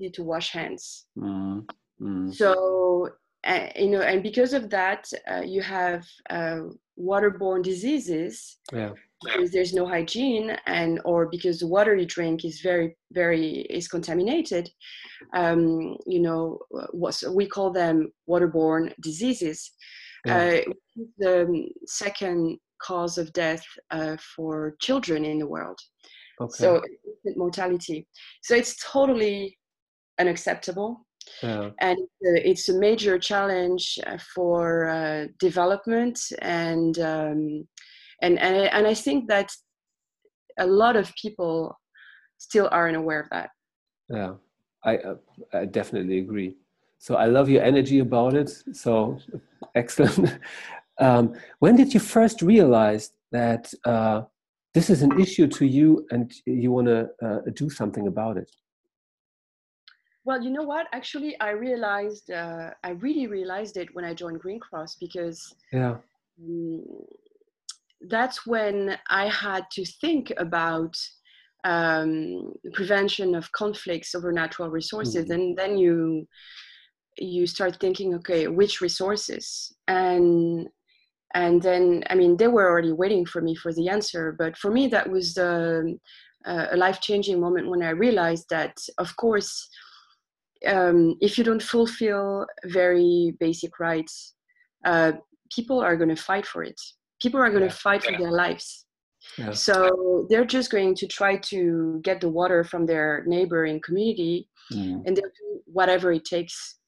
need 0.00 0.14
to 0.14 0.22
wash 0.22 0.50
hands 0.50 1.06
mm. 1.18 1.64
Mm. 2.00 2.34
So 2.34 3.10
uh, 3.44 3.68
you 3.76 3.90
know, 3.90 4.00
and 4.00 4.22
because 4.22 4.52
of 4.52 4.70
that, 4.70 5.10
uh, 5.30 5.42
you 5.42 5.60
have 5.60 6.06
uh, 6.30 6.60
waterborne 6.98 7.62
diseases 7.62 8.56
yeah. 8.72 8.90
because 9.22 9.50
there's 9.50 9.74
no 9.74 9.86
hygiene, 9.86 10.56
and 10.66 11.00
or 11.04 11.26
because 11.26 11.58
the 11.58 11.66
water 11.66 11.94
you 11.94 12.06
drink 12.06 12.44
is 12.44 12.60
very, 12.60 12.96
very 13.12 13.60
is 13.70 13.88
contaminated. 13.88 14.70
Um, 15.34 15.96
you 16.06 16.20
know, 16.20 16.58
what 16.92 17.22
we 17.30 17.46
call 17.46 17.70
them 17.70 18.12
waterborne 18.28 18.94
diseases. 19.00 19.70
Yeah. 20.24 20.60
Uh, 20.66 20.72
the 21.18 21.68
second 21.86 22.58
cause 22.80 23.18
of 23.18 23.32
death 23.32 23.64
uh, 23.90 24.16
for 24.36 24.74
children 24.80 25.24
in 25.24 25.38
the 25.38 25.46
world. 25.46 25.78
Okay. 26.40 26.56
So 26.56 26.82
mortality. 27.36 28.06
So 28.42 28.54
it's 28.54 28.76
totally 28.82 29.58
unacceptable 30.18 31.03
yeah. 31.42 31.70
and 31.80 31.98
it's 32.20 32.68
a 32.68 32.78
major 32.78 33.18
challenge 33.18 33.98
uh, 34.06 34.18
for 34.34 34.88
uh, 34.88 35.26
development 35.38 36.20
and, 36.40 36.98
um, 36.98 37.66
and 38.22 38.38
and 38.38 38.56
and 38.56 38.86
I 38.86 38.94
think 38.94 39.28
that 39.28 39.50
a 40.58 40.66
lot 40.66 40.96
of 40.96 41.12
people 41.20 41.78
still 42.38 42.68
aren't 42.70 42.96
aware 42.96 43.20
of 43.20 43.28
that. 43.30 43.50
Yeah, 44.08 44.34
I, 44.84 44.96
uh, 44.98 45.16
I 45.52 45.64
definitely 45.64 46.18
agree. 46.18 46.56
So 46.98 47.16
I 47.16 47.26
love 47.26 47.48
your 47.48 47.62
energy 47.62 47.98
about 47.98 48.34
it. 48.34 48.50
So 48.72 49.18
excellent. 49.74 50.38
um, 50.98 51.34
when 51.58 51.76
did 51.76 51.92
you 51.92 52.00
first 52.00 52.42
realize 52.42 53.12
that 53.32 53.72
uh, 53.84 54.22
this 54.72 54.90
is 54.90 55.02
an 55.02 55.20
issue 55.20 55.46
to 55.48 55.66
you 55.66 56.06
and 56.10 56.32
you 56.46 56.70
want 56.72 56.86
to 56.86 57.08
uh, 57.22 57.40
do 57.54 57.68
something 57.68 58.06
about 58.06 58.36
it? 58.36 58.50
Well, 60.24 60.42
you 60.42 60.50
know 60.50 60.62
what? 60.62 60.86
Actually, 60.92 61.38
I 61.40 61.50
realized 61.50 62.30
uh, 62.30 62.70
I 62.82 62.90
really 62.90 63.26
realized 63.26 63.76
it 63.76 63.88
when 63.94 64.04
I 64.04 64.14
joined 64.14 64.40
Green 64.40 64.58
Cross 64.58 64.96
because 64.96 65.54
yeah, 65.72 65.96
um, 66.42 66.84
that's 68.08 68.46
when 68.46 68.98
I 69.08 69.28
had 69.28 69.64
to 69.72 69.84
think 70.00 70.32
about 70.38 70.96
um, 71.64 72.54
prevention 72.72 73.34
of 73.34 73.52
conflicts 73.52 74.14
over 74.14 74.32
natural 74.32 74.70
resources, 74.70 75.24
mm-hmm. 75.24 75.32
and 75.32 75.58
then 75.58 75.76
you 75.76 76.26
you 77.18 77.46
start 77.46 77.78
thinking, 77.78 78.14
okay, 78.14 78.48
which 78.48 78.80
resources 78.80 79.72
and 79.88 80.68
and 81.34 81.60
then 81.60 82.02
I 82.08 82.14
mean 82.14 82.38
they 82.38 82.48
were 82.48 82.70
already 82.70 82.92
waiting 82.92 83.26
for 83.26 83.42
me 83.42 83.54
for 83.54 83.74
the 83.74 83.90
answer, 83.90 84.34
but 84.38 84.56
for 84.56 84.70
me 84.70 84.86
that 84.88 85.10
was 85.10 85.36
um, 85.36 86.00
a 86.46 86.76
life 86.76 87.02
changing 87.02 87.40
moment 87.40 87.68
when 87.68 87.82
I 87.82 87.90
realized 87.90 88.46
that, 88.48 88.78
of 88.96 89.14
course 89.16 89.68
um, 90.66 91.16
if 91.20 91.38
you 91.38 91.44
don't 91.44 91.62
fulfill 91.62 92.46
very 92.64 93.36
basic 93.40 93.78
rights, 93.78 94.34
uh, 94.84 95.12
people 95.54 95.80
are 95.80 95.96
going 95.96 96.14
to 96.14 96.22
fight 96.22 96.46
for 96.46 96.62
it. 96.62 96.80
People 97.20 97.40
are 97.40 97.50
going 97.50 97.62
to 97.62 97.66
yeah. 97.66 97.72
fight 97.72 98.04
for 98.04 98.16
their 98.18 98.32
lives. 98.32 98.84
Yeah. 99.38 99.52
So 99.52 100.26
they're 100.28 100.44
just 100.44 100.70
going 100.70 100.94
to 100.96 101.06
try 101.06 101.36
to 101.36 102.00
get 102.02 102.20
the 102.20 102.28
water 102.28 102.62
from 102.64 102.86
their 102.86 103.24
neighboring 103.26 103.80
community, 103.84 104.48
mm. 104.72 105.02
and 105.06 105.16
they'll 105.16 105.24
do 105.24 105.60
whatever 105.66 106.12
it 106.12 106.24
takes. 106.24 106.78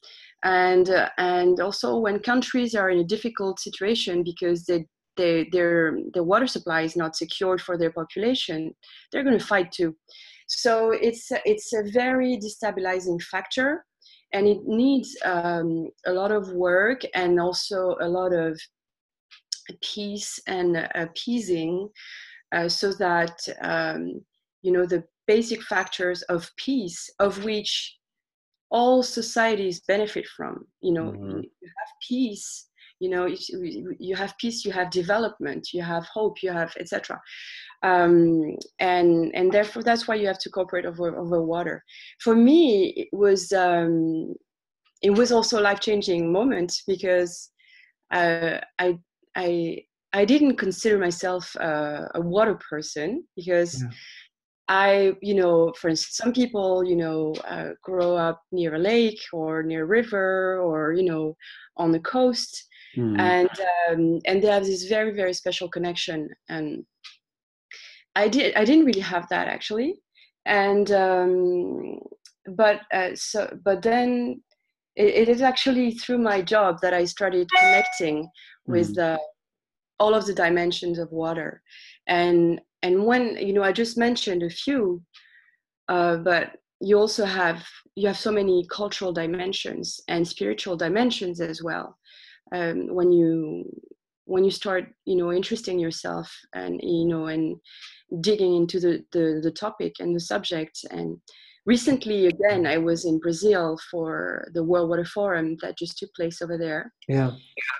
And 0.44 0.90
uh, 0.90 1.08
and 1.18 1.60
also 1.60 1.98
when 1.98 2.18
countries 2.20 2.74
are 2.74 2.90
in 2.90 2.98
a 2.98 3.04
difficult 3.04 3.58
situation 3.58 4.22
because 4.22 4.64
they, 4.66 4.86
they 5.16 5.48
their 5.50 5.98
their 6.12 6.24
water 6.24 6.46
supply 6.46 6.82
is 6.82 6.96
not 6.96 7.16
secured 7.16 7.60
for 7.60 7.78
their 7.78 7.90
population, 7.90 8.74
they're 9.10 9.24
going 9.24 9.38
to 9.38 9.44
fight 9.44 9.72
too. 9.72 9.96
So 10.46 10.92
it's 10.92 11.30
it's 11.44 11.72
a 11.72 11.90
very 11.90 12.38
destabilizing 12.38 13.20
factor, 13.22 13.84
and 14.32 14.46
it 14.46 14.58
needs 14.64 15.16
um, 15.24 15.88
a 16.06 16.12
lot 16.12 16.30
of 16.32 16.52
work 16.52 17.02
and 17.14 17.40
also 17.40 17.96
a 18.00 18.08
lot 18.08 18.32
of 18.32 18.60
peace 19.82 20.38
and 20.46 20.88
appeasing, 20.94 21.88
uh, 22.54 22.68
so 22.68 22.92
that 22.92 23.36
um, 23.62 24.20
you 24.62 24.72
know 24.72 24.86
the 24.86 25.02
basic 25.26 25.62
factors 25.62 26.22
of 26.22 26.50
peace, 26.56 27.10
of 27.18 27.44
which 27.44 27.96
all 28.70 29.02
societies 29.02 29.80
benefit 29.86 30.26
from. 30.36 30.66
You 30.80 30.92
know, 30.92 31.10
mm-hmm. 31.12 31.40
you 31.40 31.68
have 31.78 31.92
peace. 32.08 32.68
You 32.98 33.10
know, 33.10 33.28
you 33.98 34.16
have 34.16 34.34
peace. 34.38 34.64
You 34.64 34.72
have 34.72 34.90
development. 34.90 35.68
You 35.72 35.82
have 35.82 36.06
hope. 36.06 36.42
You 36.42 36.52
have 36.52 36.72
etc. 36.78 37.20
Um, 37.86 38.56
and 38.80 39.30
and 39.34 39.52
therefore 39.52 39.82
that's 39.82 40.08
why 40.08 40.16
you 40.16 40.26
have 40.26 40.42
to 40.44 40.50
cooperate 40.50 40.86
over 40.86 41.08
over 41.22 41.42
water. 41.42 41.84
For 42.24 42.34
me, 42.34 42.92
it 42.96 43.08
was 43.12 43.52
um, 43.52 44.34
it 45.02 45.10
was 45.10 45.30
also 45.30 45.60
a 45.60 45.66
life 45.68 45.80
changing 45.80 46.32
moment 46.32 46.72
because 46.86 47.50
uh, 48.12 48.58
I 48.78 48.98
I 49.36 49.82
I 50.12 50.24
didn't 50.24 50.56
consider 50.56 50.98
myself 50.98 51.54
uh, 51.60 52.08
a 52.14 52.20
water 52.20 52.58
person 52.70 53.24
because 53.36 53.82
yeah. 53.82 53.88
I, 54.68 55.14
you 55.22 55.34
know, 55.34 55.72
for 55.78 55.88
instance, 55.88 56.16
some 56.16 56.32
people, 56.32 56.82
you 56.82 56.96
know, 56.96 57.34
uh, 57.46 57.70
grow 57.82 58.16
up 58.16 58.42
near 58.50 58.74
a 58.74 58.78
lake 58.78 59.20
or 59.32 59.62
near 59.62 59.84
a 59.84 59.86
river 59.86 60.58
or, 60.60 60.92
you 60.92 61.04
know, 61.04 61.36
on 61.76 61.92
the 61.92 62.00
coast. 62.00 62.66
Mm. 62.96 63.20
And 63.20 63.50
um, 63.88 64.20
and 64.24 64.42
they 64.42 64.48
have 64.48 64.64
this 64.64 64.84
very 64.88 65.12
very 65.12 65.34
special 65.34 65.68
connection, 65.68 66.30
and 66.48 66.84
I 68.16 68.28
did 68.28 68.54
I 68.56 68.64
didn't 68.64 68.86
really 68.86 69.00
have 69.14 69.28
that 69.28 69.46
actually, 69.46 70.00
and 70.46 70.90
um, 70.90 72.00
but 72.48 72.80
uh, 72.92 73.10
so 73.14 73.56
but 73.64 73.82
then 73.82 74.42
it, 74.96 75.14
it 75.22 75.28
is 75.28 75.42
actually 75.42 75.92
through 75.92 76.18
my 76.18 76.42
job 76.42 76.78
that 76.82 76.94
I 76.94 77.04
started 77.04 77.48
connecting 77.58 78.28
with 78.66 78.92
mm. 78.92 78.94
the 78.96 79.20
all 80.00 80.14
of 80.14 80.26
the 80.26 80.34
dimensions 80.34 80.98
of 80.98 81.12
water. 81.12 81.62
And 82.08 82.60
and 82.82 83.04
when 83.04 83.36
you 83.36 83.52
know 83.52 83.62
i 83.62 83.72
just 83.72 83.96
mentioned 83.96 84.42
a 84.42 84.50
few 84.50 85.02
uh, 85.88 86.16
but 86.16 86.56
you 86.80 86.98
also 86.98 87.24
have 87.24 87.64
you 87.94 88.06
have 88.06 88.18
so 88.18 88.30
many 88.30 88.66
cultural 88.70 89.12
dimensions 89.12 90.00
and 90.08 90.26
spiritual 90.26 90.76
dimensions 90.76 91.40
as 91.40 91.62
well. 91.62 91.96
Um, 92.52 92.94
when 92.94 93.12
you 93.12 93.64
when 94.26 94.44
you 94.44 94.50
start 94.50 94.84
you 95.04 95.16
know 95.16 95.32
interesting 95.32 95.78
yourself 95.78 96.30
and 96.54 96.80
you 96.82 97.06
know 97.06 97.26
and 97.26 97.56
digging 98.20 98.54
into 98.54 98.78
the, 98.78 99.04
the 99.12 99.40
the 99.42 99.50
topic 99.50 99.94
and 99.98 100.14
the 100.14 100.20
subject. 100.20 100.78
And 100.90 101.18
recently 101.64 102.26
again 102.26 102.64
i 102.64 102.78
was 102.78 103.04
in 103.04 103.18
brazil 103.18 103.76
for 103.90 104.46
the 104.54 104.62
world 104.62 104.88
water 104.88 105.04
forum 105.04 105.56
that 105.60 105.76
just 105.76 105.98
took 105.98 106.12
place 106.14 106.40
over 106.40 106.56
there. 106.56 106.92
Yeah. 107.08 107.32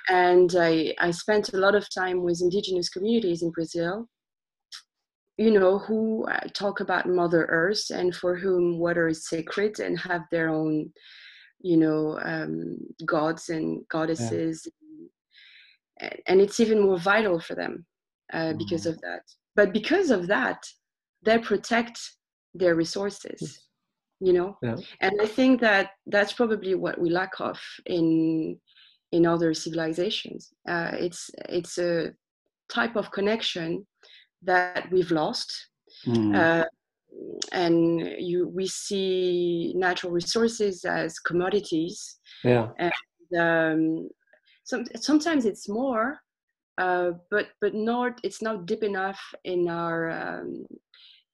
And 0.08 0.54
i 0.58 0.94
i 0.98 1.10
spent 1.10 1.52
a 1.52 1.58
lot 1.58 1.74
of 1.74 1.86
time 1.94 2.22
with 2.22 2.42
indigenous 2.42 2.88
communities 2.88 3.42
in 3.42 3.50
brazil 3.50 4.08
you 5.38 5.50
know 5.50 5.78
who 5.78 6.24
uh, 6.24 6.48
talk 6.54 6.80
about 6.80 7.08
mother 7.08 7.44
earth 7.48 7.90
and 7.90 8.14
for 8.14 8.36
whom 8.36 8.78
water 8.78 9.06
is 9.08 9.28
sacred 9.28 9.78
and 9.80 9.98
have 9.98 10.22
their 10.30 10.48
own 10.48 10.90
you 11.60 11.76
know 11.76 12.18
um, 12.22 12.78
gods 13.04 13.48
and 13.50 13.86
goddesses 13.88 14.62
yeah. 14.64 14.72
And 16.00 16.40
it's 16.40 16.60
even 16.60 16.80
more 16.80 16.98
vital 16.98 17.40
for 17.40 17.54
them 17.54 17.84
uh, 18.32 18.52
mm. 18.52 18.58
because 18.58 18.86
of 18.86 19.00
that 19.00 19.22
but 19.54 19.72
because 19.72 20.10
of 20.10 20.26
that 20.26 20.62
they 21.24 21.38
protect 21.38 21.98
their 22.54 22.74
resources 22.74 23.66
you 24.20 24.32
know 24.32 24.56
yeah. 24.62 24.76
and 25.00 25.12
i 25.20 25.26
think 25.26 25.60
that 25.60 25.90
that's 26.06 26.32
probably 26.32 26.74
what 26.74 26.98
we 27.00 27.10
lack 27.10 27.40
of 27.40 27.58
in 27.86 28.58
in 29.12 29.26
other 29.26 29.54
civilizations 29.54 30.52
uh, 30.68 30.90
it's 30.94 31.30
it's 31.48 31.78
a 31.78 32.12
type 32.68 32.96
of 32.96 33.10
connection 33.10 33.86
that 34.42 34.90
we've 34.90 35.10
lost 35.10 35.68
mm. 36.06 36.34
uh, 36.34 36.64
and 37.52 38.00
you 38.18 38.48
we 38.48 38.66
see 38.66 39.72
natural 39.76 40.12
resources 40.12 40.84
as 40.84 41.18
commodities 41.20 42.18
yeah 42.42 42.68
and 42.78 42.92
um, 43.38 44.08
some, 44.66 44.84
sometimes 45.00 45.46
it's 45.46 45.68
more 45.68 46.20
uh, 46.78 47.12
but 47.30 47.48
but 47.60 47.74
not 47.74 48.20
it's 48.22 48.42
not 48.42 48.66
deep 48.66 48.82
enough 48.82 49.20
in 49.44 49.68
our 49.68 50.10
um, 50.10 50.66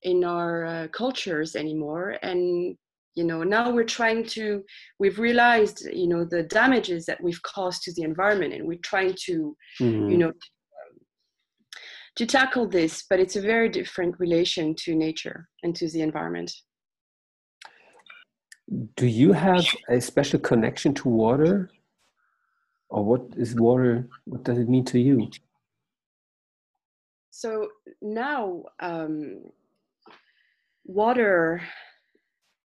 in 0.02 0.22
our 0.22 0.64
uh, 0.64 0.88
cultures 0.88 1.56
anymore. 1.56 2.16
And 2.22 2.76
you 3.14 3.24
know 3.24 3.42
now 3.42 3.70
we're 3.70 3.84
trying 3.84 4.24
to 4.26 4.62
we've 4.98 5.18
realized 5.18 5.86
you 5.92 6.06
know 6.06 6.24
the 6.24 6.44
damages 6.44 7.06
that 7.06 7.22
we've 7.22 7.42
caused 7.42 7.82
to 7.82 7.92
the 7.94 8.02
environment 8.02 8.54
and 8.54 8.66
we're 8.66 8.78
trying 8.82 9.14
to 9.26 9.56
mm-hmm. 9.80 10.08
you 10.08 10.16
know 10.16 10.32
to 12.16 12.24
tackle 12.24 12.66
this 12.66 13.04
but 13.10 13.20
it's 13.20 13.36
a 13.36 13.40
very 13.40 13.68
different 13.68 14.18
relation 14.18 14.74
to 14.76 14.94
nature 14.94 15.48
and 15.62 15.74
to 15.76 15.88
the 15.90 16.02
environment. 16.02 16.52
Do 18.96 19.06
you 19.06 19.32
have 19.32 19.66
a 19.90 20.00
special 20.00 20.38
connection 20.38 20.94
to 20.94 21.08
water 21.08 21.70
or 22.92 23.02
what 23.04 23.22
is 23.36 23.54
water 23.54 24.08
what 24.24 24.42
does 24.44 24.58
it 24.58 24.68
mean 24.68 24.84
to 24.84 24.98
you 24.98 25.28
so 27.30 27.68
now 28.00 28.62
um, 28.80 29.40
water 30.84 31.62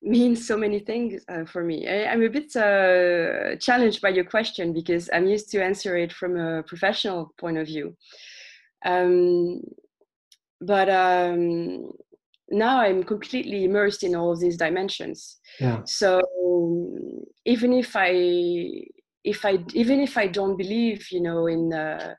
means 0.04 0.46
so 0.46 0.56
many 0.56 0.78
things 0.78 1.22
uh, 1.28 1.44
for 1.44 1.64
me. 1.64 1.88
I, 1.88 2.12
am 2.12 2.22
a 2.22 2.28
bit 2.28 2.54
uh, 2.54 3.56
challenged 3.56 4.00
by 4.02 4.10
your 4.10 4.24
question 4.24 4.72
because 4.72 5.08
I'm 5.12 5.26
used 5.26 5.50
to 5.52 5.62
answer 5.62 5.96
it 5.96 6.12
from 6.12 6.36
a 6.36 6.62
professional 6.62 7.32
point 7.38 7.58
of 7.58 7.66
view. 7.66 7.96
Um, 8.84 9.62
but 10.60 10.88
um, 10.88 11.92
now 12.50 12.80
I'm 12.80 13.02
completely 13.02 13.64
immersed 13.64 14.02
in 14.02 14.14
all 14.14 14.32
of 14.32 14.40
these 14.40 14.56
dimensions. 14.56 15.38
Yeah. 15.58 15.82
So 15.84 16.20
even 17.44 17.72
if 17.72 17.92
I, 17.96 18.84
if 19.24 19.44
I, 19.44 19.58
even 19.72 20.00
if 20.00 20.16
I 20.16 20.26
don't 20.26 20.56
believe, 20.56 21.10
you 21.10 21.20
know, 21.20 21.46
in 21.46 21.70
the, 21.70 22.16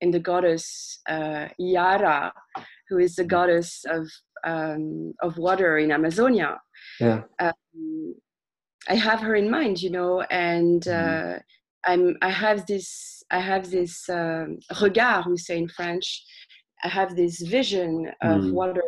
in 0.00 0.10
the 0.10 0.20
goddess 0.20 1.00
uh, 1.08 1.48
Iara, 1.60 2.32
who 2.88 2.98
is 2.98 3.16
the 3.16 3.24
goddess 3.24 3.84
of 3.88 4.08
um, 4.44 5.14
of 5.22 5.38
water 5.38 5.78
in 5.78 5.90
Amazonia. 5.90 6.60
Yeah. 7.00 7.22
Um, 7.40 8.14
I 8.88 8.94
have 8.94 9.20
her 9.20 9.34
in 9.34 9.50
mind, 9.50 9.82
you 9.82 9.90
know, 9.90 10.20
and 10.30 10.82
mm-hmm. 10.82 11.36
uh, 11.36 11.38
I'm 11.86 12.16
I 12.22 12.30
have 12.30 12.66
this 12.66 13.22
I 13.30 13.40
have 13.40 13.70
this 13.70 14.08
um, 14.08 14.58
regard, 14.80 15.26
we 15.26 15.36
say 15.38 15.58
in 15.58 15.68
French. 15.68 16.24
I 16.82 16.88
have 16.88 17.16
this 17.16 17.40
vision 17.40 18.10
of 18.20 18.42
mm. 18.42 18.52
water, 18.52 18.82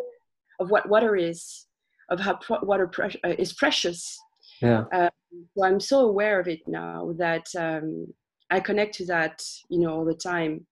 of 0.61 0.71
what 0.71 0.87
water 0.87 1.17
is, 1.17 1.67
of 2.11 2.21
how 2.21 2.35
pro- 2.35 2.63
water 2.63 2.87
pre- 2.87 3.21
uh, 3.25 3.35
is 3.39 3.55
precious. 3.55 4.19
Yeah. 4.61 4.85
Um, 4.93 5.11
so 5.57 5.65
I'm 5.65 5.81
so 5.81 6.01
aware 6.01 6.41
of 6.41 6.49
it 6.49 6.61
now 6.67 7.15
that 7.19 7.47
um, 7.59 8.07
I 8.51 8.61
connect 8.61 8.95
to 8.97 9.07
that, 9.07 9.43
you 9.69 9.81
know, 9.81 9.91
all 9.91 10.05
the 10.05 10.15
time 10.15 10.67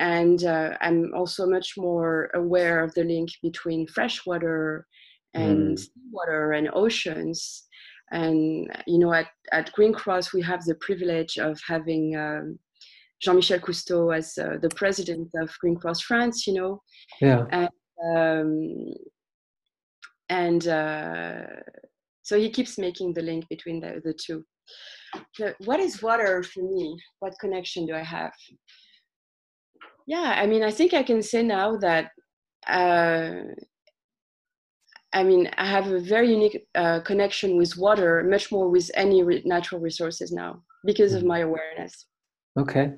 and 0.00 0.44
uh, 0.44 0.70
i'm 0.80 1.12
also 1.14 1.46
much 1.46 1.74
more 1.76 2.30
aware 2.34 2.82
of 2.82 2.92
the 2.94 3.04
link 3.04 3.28
between 3.42 3.86
freshwater 3.86 4.86
and 5.34 5.76
mm. 5.76 5.88
water 6.10 6.52
and 6.52 6.68
oceans 6.72 7.68
and 8.10 8.68
you 8.86 8.98
know 8.98 9.12
at, 9.12 9.28
at 9.52 9.70
green 9.72 9.92
cross 9.92 10.32
we 10.32 10.42
have 10.42 10.64
the 10.64 10.74
privilege 10.76 11.38
of 11.38 11.60
having 11.68 12.16
um, 12.16 12.58
jean-michel 13.22 13.60
cousteau 13.60 14.16
as 14.16 14.36
uh, 14.38 14.56
the 14.62 14.70
president 14.70 15.28
of 15.36 15.50
green 15.60 15.76
cross 15.76 16.00
france 16.00 16.46
you 16.46 16.54
know 16.54 16.82
yeah 17.20 17.44
and, 17.52 17.68
um, 18.16 18.94
and 20.30 20.66
uh, 20.66 21.42
so 22.22 22.38
he 22.38 22.50
keeps 22.50 22.78
making 22.78 23.14
the 23.14 23.22
link 23.22 23.46
between 23.48 23.80
the, 23.80 24.00
the 24.04 24.14
two. 24.14 24.44
The, 25.38 25.54
what 25.64 25.80
is 25.80 26.02
water 26.02 26.42
for 26.42 26.62
me? 26.62 26.96
What 27.18 27.34
connection 27.40 27.86
do 27.86 27.94
i 27.94 28.02
have? 28.02 28.32
Yeah 30.06 30.34
i 30.42 30.46
mean 30.46 30.62
i 30.62 30.70
think 30.70 30.92
i 30.92 31.02
can 31.02 31.22
say 31.22 31.42
now 31.42 31.76
that 31.76 32.10
uh, 32.66 33.42
i 35.12 35.22
mean 35.22 35.48
i 35.56 35.66
have 35.66 35.86
a 35.92 36.00
very 36.00 36.30
unique 36.30 36.58
uh, 36.74 37.00
connection 37.10 37.56
with 37.56 37.76
water 37.76 38.24
much 38.24 38.50
more 38.50 38.68
with 38.68 38.90
any 38.94 39.22
re- 39.22 39.42
natural 39.44 39.80
resources 39.80 40.32
now 40.32 40.62
because 40.84 41.12
of 41.12 41.22
mm. 41.22 41.26
my 41.26 41.40
awareness. 41.40 42.06
Okay. 42.58 42.94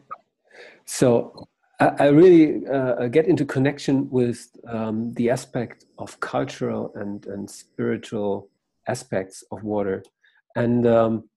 So 0.85 1.49
i, 1.81 1.89
I 2.05 2.07
really 2.21 2.67
uh, 2.67 3.09
get 3.09 3.27
into 3.27 3.45
connection 3.45 4.09
with 4.11 4.39
um, 4.69 5.13
the 5.15 5.31
aspect 5.31 5.85
of 5.99 6.19
cultural 6.21 6.93
and, 6.95 7.27
and 7.27 7.51
spiritual 7.51 8.49
aspects 8.89 9.45
of 9.51 9.63
water 9.63 10.03
and 10.57 10.87
um, 10.87 11.29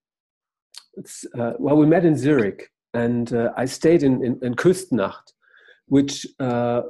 uh, 1.38 1.54
well 1.60 1.78
we 1.78 1.86
met 1.86 2.06
in 2.06 2.16
zurich 2.16 2.70
and 2.94 3.34
uh, 3.34 3.52
i 3.58 3.66
stayed 3.66 4.04
in, 4.04 4.24
in, 4.24 4.40
in 4.42 4.56
Küsnacht 4.56 5.36
which 5.88 6.26
uh, 6.40 6.82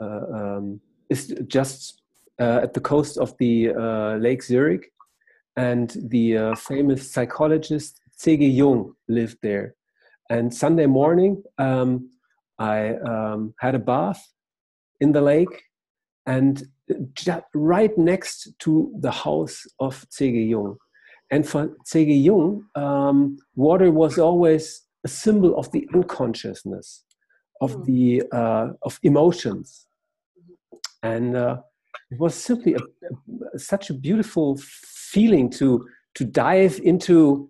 uh, 0.00 0.22
um, 0.32 0.80
is 1.08 1.34
just 1.46 2.02
uh, 2.38 2.60
at 2.62 2.74
the 2.74 2.80
coast 2.80 3.18
of 3.18 3.36
the 3.38 3.72
Lake 4.20 4.42
Zurich. 4.42 4.92
And 5.56 5.90
the 6.08 6.54
famous 6.56 7.12
psychologist 7.12 8.00
C.G. 8.16 8.46
Jung 8.46 8.94
lived 9.08 9.38
there. 9.42 9.74
And 10.30 10.54
Sunday 10.54 10.86
morning, 10.86 11.42
um, 11.58 12.10
I 12.58 12.94
um, 12.94 13.52
had 13.58 13.74
a 13.74 13.78
bath 13.78 14.22
in 15.00 15.12
the 15.12 15.20
lake, 15.20 15.64
and 16.26 16.62
right 17.54 17.96
next 17.96 18.52
to 18.60 18.92
the 19.00 19.10
house 19.10 19.64
of 19.78 20.04
C.G. 20.10 20.42
Jung. 20.44 20.76
And 21.30 21.46
for 21.48 21.76
C.G. 21.84 22.12
Jung, 22.12 22.64
um, 22.74 23.38
water 23.54 23.90
was 23.90 24.18
always 24.18 24.82
a 25.04 25.08
symbol 25.08 25.56
of 25.56 25.70
the 25.72 25.88
unconsciousness, 25.94 27.04
of 27.60 27.76
mm. 27.76 27.84
the 27.84 28.22
uh, 28.36 28.68
of 28.82 28.98
emotions, 29.02 29.86
and 31.02 31.36
uh, 31.36 31.56
it 32.10 32.18
was 32.18 32.34
simply 32.34 32.74
a, 32.74 32.78
a, 33.54 33.58
such 33.58 33.90
a 33.90 33.94
beautiful 33.94 34.58
feeling 34.58 35.50
to 35.50 35.86
to 36.16 36.24
dive 36.24 36.80
into, 36.82 37.48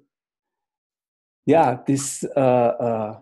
yeah, 1.47 1.79
this 1.87 2.25
uh, 2.37 2.41
uh 2.41 3.21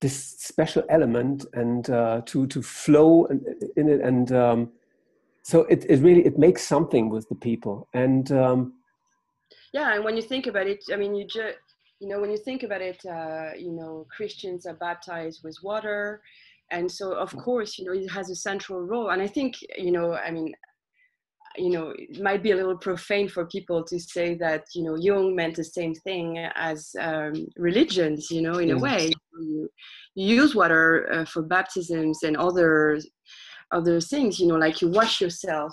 this 0.00 0.36
special 0.38 0.84
element 0.88 1.44
and 1.54 1.90
uh, 1.90 2.22
to 2.26 2.46
to 2.46 2.62
flow 2.62 3.24
in, 3.26 3.44
in 3.76 3.88
it 3.88 4.00
and. 4.00 4.32
Um, 4.32 4.72
so 5.48 5.62
it, 5.62 5.86
it 5.88 6.00
really 6.00 6.26
it 6.26 6.38
makes 6.38 6.62
something 6.62 7.08
with 7.08 7.26
the 7.30 7.34
people 7.34 7.88
and 7.94 8.30
um, 8.32 8.74
yeah 9.72 9.94
and 9.94 10.04
when 10.04 10.14
you 10.14 10.22
think 10.22 10.46
about 10.46 10.66
it 10.66 10.84
i 10.92 10.96
mean 10.96 11.14
you 11.14 11.24
just 11.26 11.56
you 12.00 12.08
know 12.08 12.20
when 12.20 12.30
you 12.30 12.36
think 12.36 12.62
about 12.62 12.82
it 12.82 13.00
uh, 13.06 13.50
you 13.56 13.72
know 13.72 14.06
christians 14.14 14.66
are 14.66 14.74
baptized 14.74 15.40
with 15.42 15.56
water 15.62 16.20
and 16.70 16.90
so 16.90 17.12
of 17.12 17.32
mm. 17.32 17.42
course 17.42 17.78
you 17.78 17.86
know 17.86 17.92
it 17.92 18.10
has 18.10 18.28
a 18.28 18.36
central 18.36 18.80
role 18.82 19.08
and 19.10 19.22
i 19.22 19.26
think 19.26 19.54
you 19.78 19.90
know 19.90 20.12
i 20.14 20.30
mean 20.30 20.52
you 21.56 21.70
know 21.70 21.94
it 21.96 22.20
might 22.20 22.42
be 22.42 22.50
a 22.50 22.56
little 22.56 22.76
profane 22.76 23.28
for 23.28 23.46
people 23.46 23.82
to 23.82 23.98
say 23.98 24.34
that 24.34 24.64
you 24.74 24.82
know 24.84 24.96
jung 24.96 25.34
meant 25.34 25.56
the 25.56 25.64
same 25.64 25.94
thing 25.94 26.38
as 26.56 26.94
um, 27.00 27.32
religions 27.56 28.30
you 28.30 28.42
know 28.42 28.58
in 28.58 28.70
a 28.70 28.78
way 28.78 29.10
you, 29.40 29.68
you 30.14 30.36
use 30.36 30.54
water 30.54 31.10
uh, 31.12 31.24
for 31.24 31.42
baptisms 31.42 32.22
and 32.22 32.36
other 32.36 32.98
other 33.72 34.00
things 34.00 34.38
you 34.38 34.46
know 34.46 34.56
like 34.56 34.80
you 34.80 34.88
wash 34.88 35.20
yourself 35.20 35.72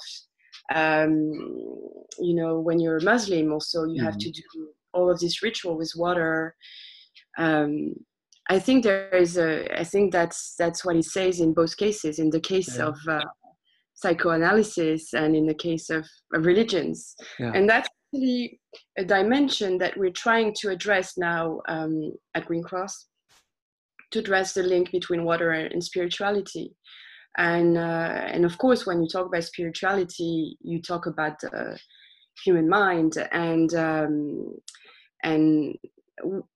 um, 0.74 1.32
you 2.20 2.34
know 2.36 2.60
when 2.60 2.80
you're 2.80 2.98
a 2.98 3.04
muslim 3.04 3.52
also 3.52 3.84
you 3.84 3.96
mm-hmm. 3.96 4.06
have 4.06 4.18
to 4.18 4.30
mm-hmm. 4.30 4.60
do 4.60 4.70
all 4.94 5.10
of 5.10 5.20
this 5.20 5.42
ritual 5.42 5.78
with 5.78 5.92
water 5.96 6.56
um, 7.38 7.94
i 8.50 8.60
think 8.60 8.84
there 8.84 9.10
is 9.10 9.38
a 9.38 9.80
i 9.80 9.84
think 9.84 10.12
that's 10.12 10.56
that's 10.58 10.84
what 10.84 10.96
he 10.96 11.02
says 11.02 11.40
in 11.40 11.54
both 11.54 11.78
cases 11.78 12.20
in 12.20 12.30
the 12.30 12.40
case 12.40 12.78
yeah. 12.78 12.86
of 12.86 12.98
uh, 13.10 13.24
psychoanalysis 13.94 15.14
and 15.14 15.36
in 15.36 15.46
the 15.46 15.54
case 15.54 15.90
of, 15.90 16.06
of 16.34 16.46
religions 16.46 17.16
yeah. 17.40 17.52
and 17.56 17.70
that's 17.70 17.90
really 18.12 18.60
a 18.98 19.06
dimension 19.06 19.78
that 19.78 19.96
we're 19.98 20.12
trying 20.12 20.54
to 20.54 20.70
address 20.70 21.18
now 21.18 21.60
um, 21.68 22.12
at 22.36 22.46
green 22.46 22.64
cross 22.64 23.08
to 24.12 24.20
address 24.20 24.54
the 24.54 24.64
link 24.64 24.92
between 24.92 25.24
water 25.24 25.52
and 25.52 25.84
spirituality. 25.84 26.76
And 27.38 27.78
uh, 27.78 28.28
and 28.34 28.46
of 28.46 28.58
course 28.58 28.86
when 28.86 29.02
you 29.02 29.10
talk 29.10 29.28
about 29.28 29.44
spirituality 29.44 30.58
you 30.62 30.82
talk 30.82 31.06
about 31.06 31.40
the 31.42 31.78
human 32.44 32.70
mind. 32.70 33.14
And 33.32 33.74
um, 33.74 34.54
and 35.24 35.76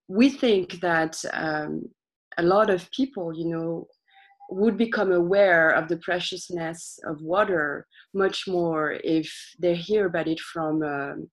we 0.07 0.29
think 0.29 0.79
that 0.81 1.21
um, 1.33 1.83
a 2.37 2.43
lot 2.43 2.69
of 2.69 2.89
people 2.91 3.33
you 3.35 3.47
know 3.49 3.87
would 4.51 4.77
become 4.77 5.11
aware 5.11 5.69
of 5.69 5.87
the 5.87 5.97
preciousness 5.97 6.99
of 7.05 7.21
water 7.21 7.85
much 8.13 8.47
more 8.47 8.97
if 9.03 9.31
they 9.59 9.75
hear 9.75 10.07
about 10.07 10.27
it 10.27 10.39
from 10.39 10.81
um, 10.81 11.29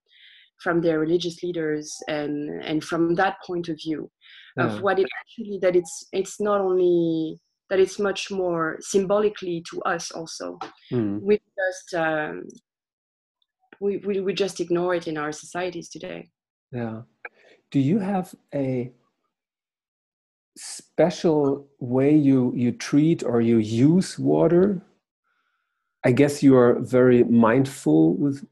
from 0.62 0.80
their 0.80 0.98
religious 0.98 1.42
leaders 1.42 1.94
and 2.08 2.62
and 2.62 2.84
from 2.84 3.14
that 3.14 3.36
point 3.46 3.68
of 3.68 3.76
view 3.76 4.10
of 4.58 4.82
what 4.82 4.98
it 4.98 5.06
actually 5.20 5.58
that 5.60 5.76
it's 5.76 6.06
it's 6.12 6.40
not 6.40 6.60
only 6.60 7.38
that 7.68 7.80
it's 7.80 7.98
much 7.98 8.30
more 8.30 8.78
symbolically 8.80 9.62
to 9.70 9.82
us 9.82 10.10
also. 10.12 10.58
Mm. 10.92 11.20
we 11.20 11.38
just 11.38 11.94
um, 11.94 12.44
we, 13.80 13.98
we 13.98 14.20
we 14.20 14.32
just 14.32 14.60
ignore 14.60 14.94
it 14.94 15.08
in 15.08 15.18
our 15.18 15.32
societies 15.32 15.88
today. 15.88 16.30
Yeah. 16.72 17.02
Do 17.70 17.80
you 17.80 17.98
have 17.98 18.34
a 18.54 18.92
special 20.56 21.68
way 21.80 22.14
you 22.14 22.52
you 22.56 22.72
treat 22.72 23.22
or 23.22 23.40
you 23.40 23.58
use 23.58 24.18
water? 24.18 24.82
I 26.04 26.12
guess 26.12 26.42
you 26.42 26.56
are 26.56 26.78
very 26.80 27.24
mindful 27.24 28.14
with 28.14 28.46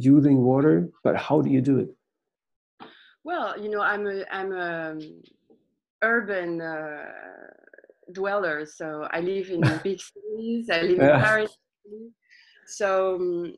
using 0.00 0.38
water 0.38 0.88
but 1.04 1.16
how 1.16 1.42
do 1.42 1.50
you 1.50 1.60
do 1.60 1.78
it 1.78 1.88
well 3.24 3.60
you 3.60 3.68
know 3.68 3.80
i'm 3.80 4.06
a 4.06 4.24
i'm 4.30 4.52
a 4.52 4.98
urban 6.02 6.60
uh, 6.60 7.04
dweller, 8.12 8.66
so 8.66 9.08
I 9.10 9.20
live 9.20 9.50
in 9.50 9.60
big 9.82 10.00
cities. 10.36 10.68
I 10.70 10.82
live 10.82 10.98
in 11.00 11.20
Paris. 11.20 11.56
So, 12.66 13.16
um, 13.16 13.54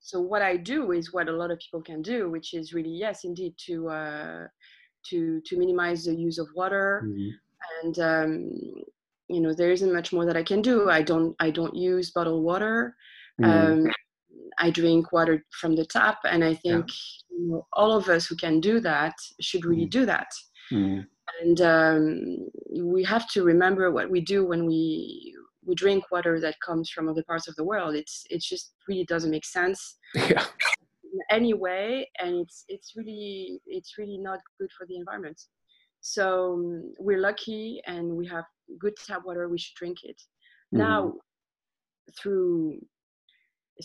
so 0.00 0.20
what 0.20 0.42
I 0.42 0.56
do 0.56 0.92
is 0.92 1.12
what 1.12 1.28
a 1.28 1.32
lot 1.32 1.50
of 1.50 1.58
people 1.58 1.82
can 1.82 2.02
do, 2.02 2.30
which 2.30 2.54
is 2.54 2.72
really 2.72 2.90
yes, 2.90 3.24
indeed, 3.24 3.54
to 3.66 3.88
uh, 3.88 4.46
to 5.10 5.40
to 5.44 5.58
minimize 5.58 6.04
the 6.04 6.14
use 6.14 6.38
of 6.38 6.48
water, 6.54 7.02
mm-hmm. 7.06 7.28
and 7.82 7.98
um, 7.98 8.50
you 9.28 9.40
know 9.40 9.54
there 9.54 9.70
isn't 9.70 9.92
much 9.92 10.12
more 10.12 10.24
that 10.24 10.36
I 10.36 10.42
can 10.42 10.62
do. 10.62 10.90
I 10.90 11.02
don't 11.02 11.34
I 11.38 11.50
don't 11.50 11.74
use 11.74 12.10
bottled 12.10 12.42
water. 12.42 12.96
Mm-hmm. 13.40 13.86
Um, 13.86 13.92
I 14.58 14.70
drink 14.70 15.12
water 15.12 15.44
from 15.50 15.76
the 15.76 15.84
tap, 15.84 16.18
and 16.24 16.44
I 16.44 16.54
think 16.54 16.86
yeah. 16.88 17.36
you 17.38 17.48
know, 17.48 17.66
all 17.72 17.92
of 17.92 18.08
us 18.08 18.26
who 18.26 18.36
can 18.36 18.60
do 18.60 18.80
that 18.80 19.14
should 19.40 19.64
really 19.64 19.82
mm-hmm. 19.82 20.00
do 20.00 20.06
that. 20.06 20.28
Mm 20.72 21.06
and 21.40 21.60
um, 21.60 22.48
we 22.82 23.02
have 23.04 23.28
to 23.30 23.42
remember 23.42 23.90
what 23.90 24.10
we 24.10 24.20
do 24.20 24.44
when 24.44 24.66
we 24.66 25.34
we 25.64 25.74
drink 25.74 26.10
water 26.10 26.40
that 26.40 26.56
comes 26.64 26.90
from 26.90 27.08
other 27.08 27.22
parts 27.24 27.46
of 27.46 27.54
the 27.56 27.64
world 27.64 27.94
it's 27.94 28.24
it 28.30 28.40
just 28.40 28.72
really 28.88 29.04
doesn't 29.04 29.30
make 29.30 29.44
sense 29.44 29.98
yeah. 30.14 30.44
in 31.04 31.20
any 31.30 31.54
way 31.54 32.08
and 32.18 32.40
it's 32.40 32.64
it's 32.68 32.92
really 32.96 33.60
it's 33.66 33.98
really 33.98 34.18
not 34.18 34.40
good 34.58 34.70
for 34.76 34.86
the 34.86 34.96
environment 34.96 35.40
so 36.00 36.54
um, 36.54 36.94
we're 36.98 37.20
lucky 37.20 37.80
and 37.86 38.10
we 38.10 38.26
have 38.26 38.44
good 38.78 38.94
tap 39.06 39.22
water 39.24 39.48
we 39.48 39.58
should 39.58 39.76
drink 39.76 39.98
it 40.02 40.16
mm-hmm. 40.74 40.78
now 40.78 41.12
through 42.18 42.78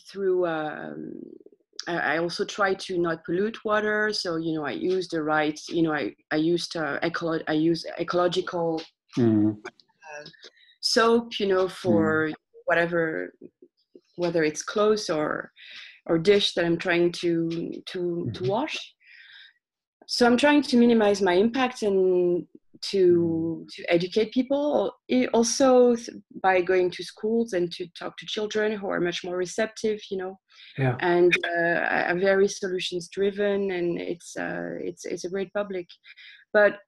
through 0.09 0.45
um, 0.45 1.21
I 1.87 2.17
also 2.17 2.45
try 2.45 2.73
to 2.73 2.97
not 2.97 3.23
pollute 3.25 3.63
water. 3.63 4.11
So 4.11 4.37
you 4.37 4.53
know, 4.53 4.65
I 4.65 4.71
use 4.71 5.07
the 5.07 5.21
right. 5.21 5.59
You 5.69 5.83
know, 5.83 5.93
I 5.93 6.15
I 6.31 6.37
used 6.37 6.75
uh, 6.75 6.99
ecolo- 7.01 7.43
I 7.47 7.53
use 7.53 7.85
ecological 7.99 8.81
mm. 9.17 9.55
uh, 9.65 10.25
soap. 10.81 11.39
You 11.39 11.47
know, 11.47 11.67
for 11.67 12.29
mm. 12.29 12.33
whatever, 12.65 13.33
whether 14.15 14.43
it's 14.43 14.63
clothes 14.63 15.09
or 15.09 15.51
or 16.07 16.17
dish 16.17 16.53
that 16.53 16.65
I'm 16.65 16.77
trying 16.77 17.11
to 17.13 17.49
to 17.49 17.51
mm. 17.51 17.83
to 17.85 17.99
mm-hmm. 17.99 18.47
wash. 18.47 18.77
So 20.07 20.25
I'm 20.25 20.37
trying 20.37 20.61
to 20.63 20.77
minimize 20.77 21.21
my 21.21 21.33
impact 21.33 21.81
and 21.81 22.47
to 22.91 23.65
to 23.73 23.93
educate 23.93 24.31
people. 24.31 24.93
Also 25.33 25.95
by 26.41 26.61
going 26.61 26.91
to 26.91 27.03
schools 27.03 27.53
and 27.53 27.71
to 27.71 27.87
talk 27.97 28.17
to 28.17 28.25
children 28.25 28.71
who 28.73 28.87
are 28.89 28.99
much 28.99 29.23
more 29.23 29.37
receptive 29.37 29.99
you 30.09 30.17
know? 30.17 30.37
Yeah. 30.77 30.95
and 30.99 31.33
uh, 31.57 31.79
are 32.09 32.19
very 32.19 32.47
solutions 32.47 33.07
driven 33.09 33.71
and 33.71 33.99
it's 33.99 34.35
uh, 34.37 34.75
it's 34.81 35.05
it's 35.05 35.25
a 35.25 35.29
great 35.29 35.51
public. 35.53 35.87
But 36.53 36.79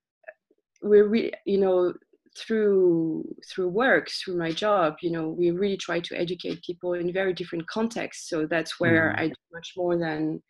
we're 0.82 1.08
re- 1.08 1.34
you 1.46 1.60
know 1.60 1.94
through 2.38 3.24
through 3.50 3.70
work 3.70 4.10
through 4.10 4.38
my 4.38 4.52
job 4.52 4.96
you 5.02 5.10
know 5.10 5.28
we 5.28 5.50
really 5.50 5.78
try 5.78 6.00
to 6.00 6.16
educate 6.16 6.62
people 6.62 6.94
in 6.94 7.12
very 7.14 7.34
different 7.34 7.68
contexts. 7.68 8.30
So 8.30 8.46
that's 8.46 8.80
where 8.80 9.14
mm. 9.16 9.22
i 9.22 9.28
do 9.28 9.42
much 9.52 9.74
more 9.76 9.98
than 9.98 10.42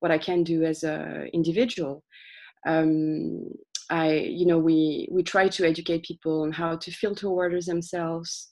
what 0.00 0.10
i 0.10 0.18
can 0.18 0.42
do 0.42 0.64
as 0.64 0.82
a 0.84 1.26
individual. 1.32 2.04
Um, 2.66 3.52
I, 3.90 4.12
you 4.12 4.46
know, 4.46 4.58
we 4.58 5.08
we 5.10 5.22
try 5.22 5.48
to 5.48 5.66
educate 5.66 6.02
people 6.04 6.42
on 6.42 6.52
how 6.52 6.76
to 6.76 6.90
filter 6.90 7.30
waters 7.30 7.66
themselves, 7.66 8.50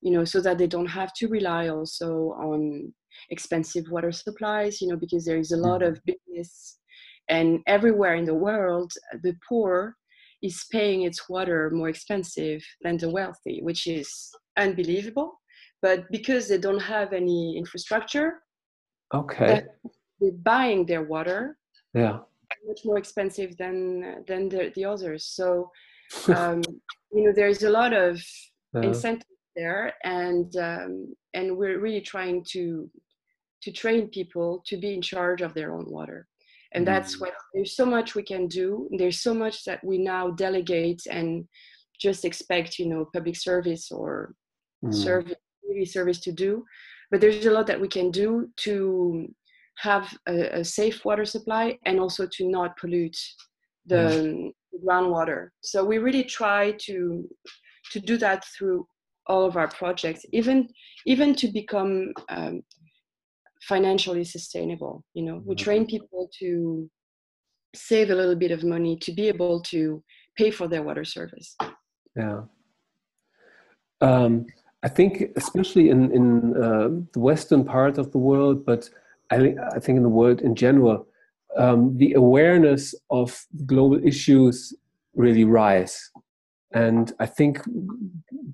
you 0.00 0.10
know, 0.10 0.24
so 0.24 0.40
that 0.40 0.58
they 0.58 0.66
don't 0.66 0.86
have 0.86 1.12
to 1.14 1.28
rely 1.28 1.68
also 1.68 2.34
on 2.38 2.92
expensive 3.30 3.84
water 3.90 4.12
supplies, 4.12 4.80
you 4.80 4.88
know, 4.88 4.96
because 4.96 5.24
there 5.24 5.38
is 5.38 5.52
a 5.52 5.56
lot 5.56 5.82
mm-hmm. 5.82 5.92
of 5.92 6.00
business, 6.06 6.78
and 7.28 7.60
everywhere 7.66 8.14
in 8.14 8.24
the 8.24 8.34
world, 8.34 8.92
the 9.22 9.34
poor 9.48 9.96
is 10.42 10.64
paying 10.72 11.02
its 11.02 11.28
water 11.28 11.70
more 11.70 11.90
expensive 11.90 12.62
than 12.82 12.96
the 12.96 13.10
wealthy, 13.10 13.60
which 13.62 13.86
is 13.86 14.30
unbelievable. 14.56 15.38
But 15.82 16.10
because 16.10 16.48
they 16.48 16.58
don't 16.58 16.80
have 16.80 17.12
any 17.12 17.56
infrastructure, 17.58 18.40
okay, 19.14 19.64
they're 20.20 20.32
buying 20.32 20.86
their 20.86 21.04
water. 21.04 21.58
Yeah 21.92 22.20
much 22.66 22.80
more 22.84 22.98
expensive 22.98 23.56
than 23.56 24.24
than 24.26 24.48
the, 24.48 24.72
the 24.74 24.84
others. 24.84 25.24
So 25.24 25.70
um, 26.34 26.62
you 27.12 27.24
know 27.24 27.32
there's 27.34 27.62
a 27.62 27.70
lot 27.70 27.92
of 27.92 28.16
uh-huh. 28.74 28.86
incentive 28.88 29.26
there, 29.56 29.94
and 30.04 30.54
um, 30.56 31.14
and 31.34 31.56
we're 31.56 31.80
really 31.80 32.00
trying 32.00 32.44
to 32.50 32.90
to 33.62 33.72
train 33.72 34.08
people 34.08 34.62
to 34.66 34.76
be 34.76 34.94
in 34.94 35.02
charge 35.02 35.42
of 35.42 35.54
their 35.54 35.74
own 35.74 35.84
water. 35.86 36.26
And 36.72 36.86
that's 36.86 37.16
mm. 37.16 37.22
what 37.22 37.32
there's 37.52 37.76
so 37.76 37.84
much 37.84 38.14
we 38.14 38.22
can 38.22 38.46
do. 38.46 38.88
There's 38.96 39.20
so 39.20 39.34
much 39.34 39.64
that 39.64 39.82
we 39.84 39.98
now 39.98 40.30
delegate 40.30 41.02
and 41.10 41.44
just 42.00 42.24
expect, 42.24 42.78
you 42.78 42.86
know, 42.86 43.08
public 43.12 43.36
service 43.36 43.90
or 43.90 44.34
mm. 44.84 44.94
service 44.94 45.34
service 45.84 46.20
to 46.20 46.32
do, 46.32 46.64
but 47.10 47.20
there's 47.20 47.46
a 47.46 47.50
lot 47.50 47.66
that 47.66 47.80
we 47.80 47.88
can 47.88 48.10
do 48.10 48.48
to 48.56 49.26
have 49.80 50.12
a, 50.28 50.60
a 50.60 50.64
safe 50.64 51.04
water 51.04 51.24
supply 51.24 51.78
and 51.86 51.98
also 51.98 52.26
to 52.26 52.48
not 52.48 52.76
pollute 52.76 53.16
the, 53.86 54.52
the 54.72 54.78
groundwater. 54.86 55.48
So 55.62 55.84
we 55.84 55.98
really 55.98 56.24
try 56.24 56.72
to 56.86 57.28
to 57.92 57.98
do 57.98 58.16
that 58.18 58.44
through 58.56 58.86
all 59.26 59.44
of 59.44 59.56
our 59.56 59.68
projects, 59.68 60.22
even 60.32 60.68
even 61.06 61.34
to 61.36 61.48
become 61.48 62.12
um, 62.28 62.62
financially 63.62 64.24
sustainable. 64.24 65.04
You 65.14 65.24
know, 65.24 65.42
we 65.44 65.54
train 65.54 65.86
people 65.86 66.28
to 66.40 66.90
save 67.74 68.10
a 68.10 68.14
little 68.14 68.36
bit 68.36 68.50
of 68.50 68.64
money 68.64 68.98
to 68.98 69.12
be 69.12 69.28
able 69.28 69.62
to 69.62 70.02
pay 70.36 70.50
for 70.50 70.68
their 70.68 70.82
water 70.82 71.04
service. 71.04 71.56
Yeah. 72.16 72.40
Um, 74.00 74.46
I 74.82 74.88
think, 74.88 75.12
especially 75.36 75.90
in 75.90 76.00
in 76.12 76.26
uh, 76.56 76.88
the 77.14 77.20
western 77.20 77.64
part 77.64 77.98
of 77.98 78.12
the 78.12 78.18
world, 78.18 78.66
but 78.66 78.90
I 79.30 79.38
think 79.38 79.58
I 79.58 79.78
think 79.78 79.96
in 79.96 80.02
the 80.02 80.08
world 80.08 80.40
in 80.40 80.54
general, 80.54 81.06
um, 81.56 81.96
the 81.96 82.14
awareness 82.14 82.94
of 83.10 83.46
global 83.66 84.04
issues 84.04 84.74
really 85.14 85.44
rise, 85.44 86.10
and 86.72 87.12
I 87.20 87.26
think 87.26 87.62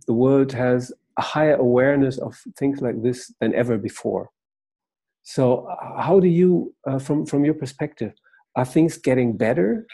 the 0.07 0.15
world 0.15 0.53
has 0.53 0.93
a 1.19 1.23
higher 1.23 1.57
awareness 1.57 2.19
of 2.19 2.39
things 2.59 2.81
like 2.81 3.03
this 3.03 3.33
than 3.41 3.55
ever 3.55 3.79
before. 3.79 4.31
So, 5.23 5.67
how 5.99 6.21
do 6.21 6.29
you, 6.29 6.75
uh, 6.87 6.99
from 6.99 7.27
from 7.27 7.45
your 7.45 7.55
perspective, 7.55 8.13
are 8.55 8.65
things 8.65 8.97
getting 8.97 9.37
better? 9.37 9.87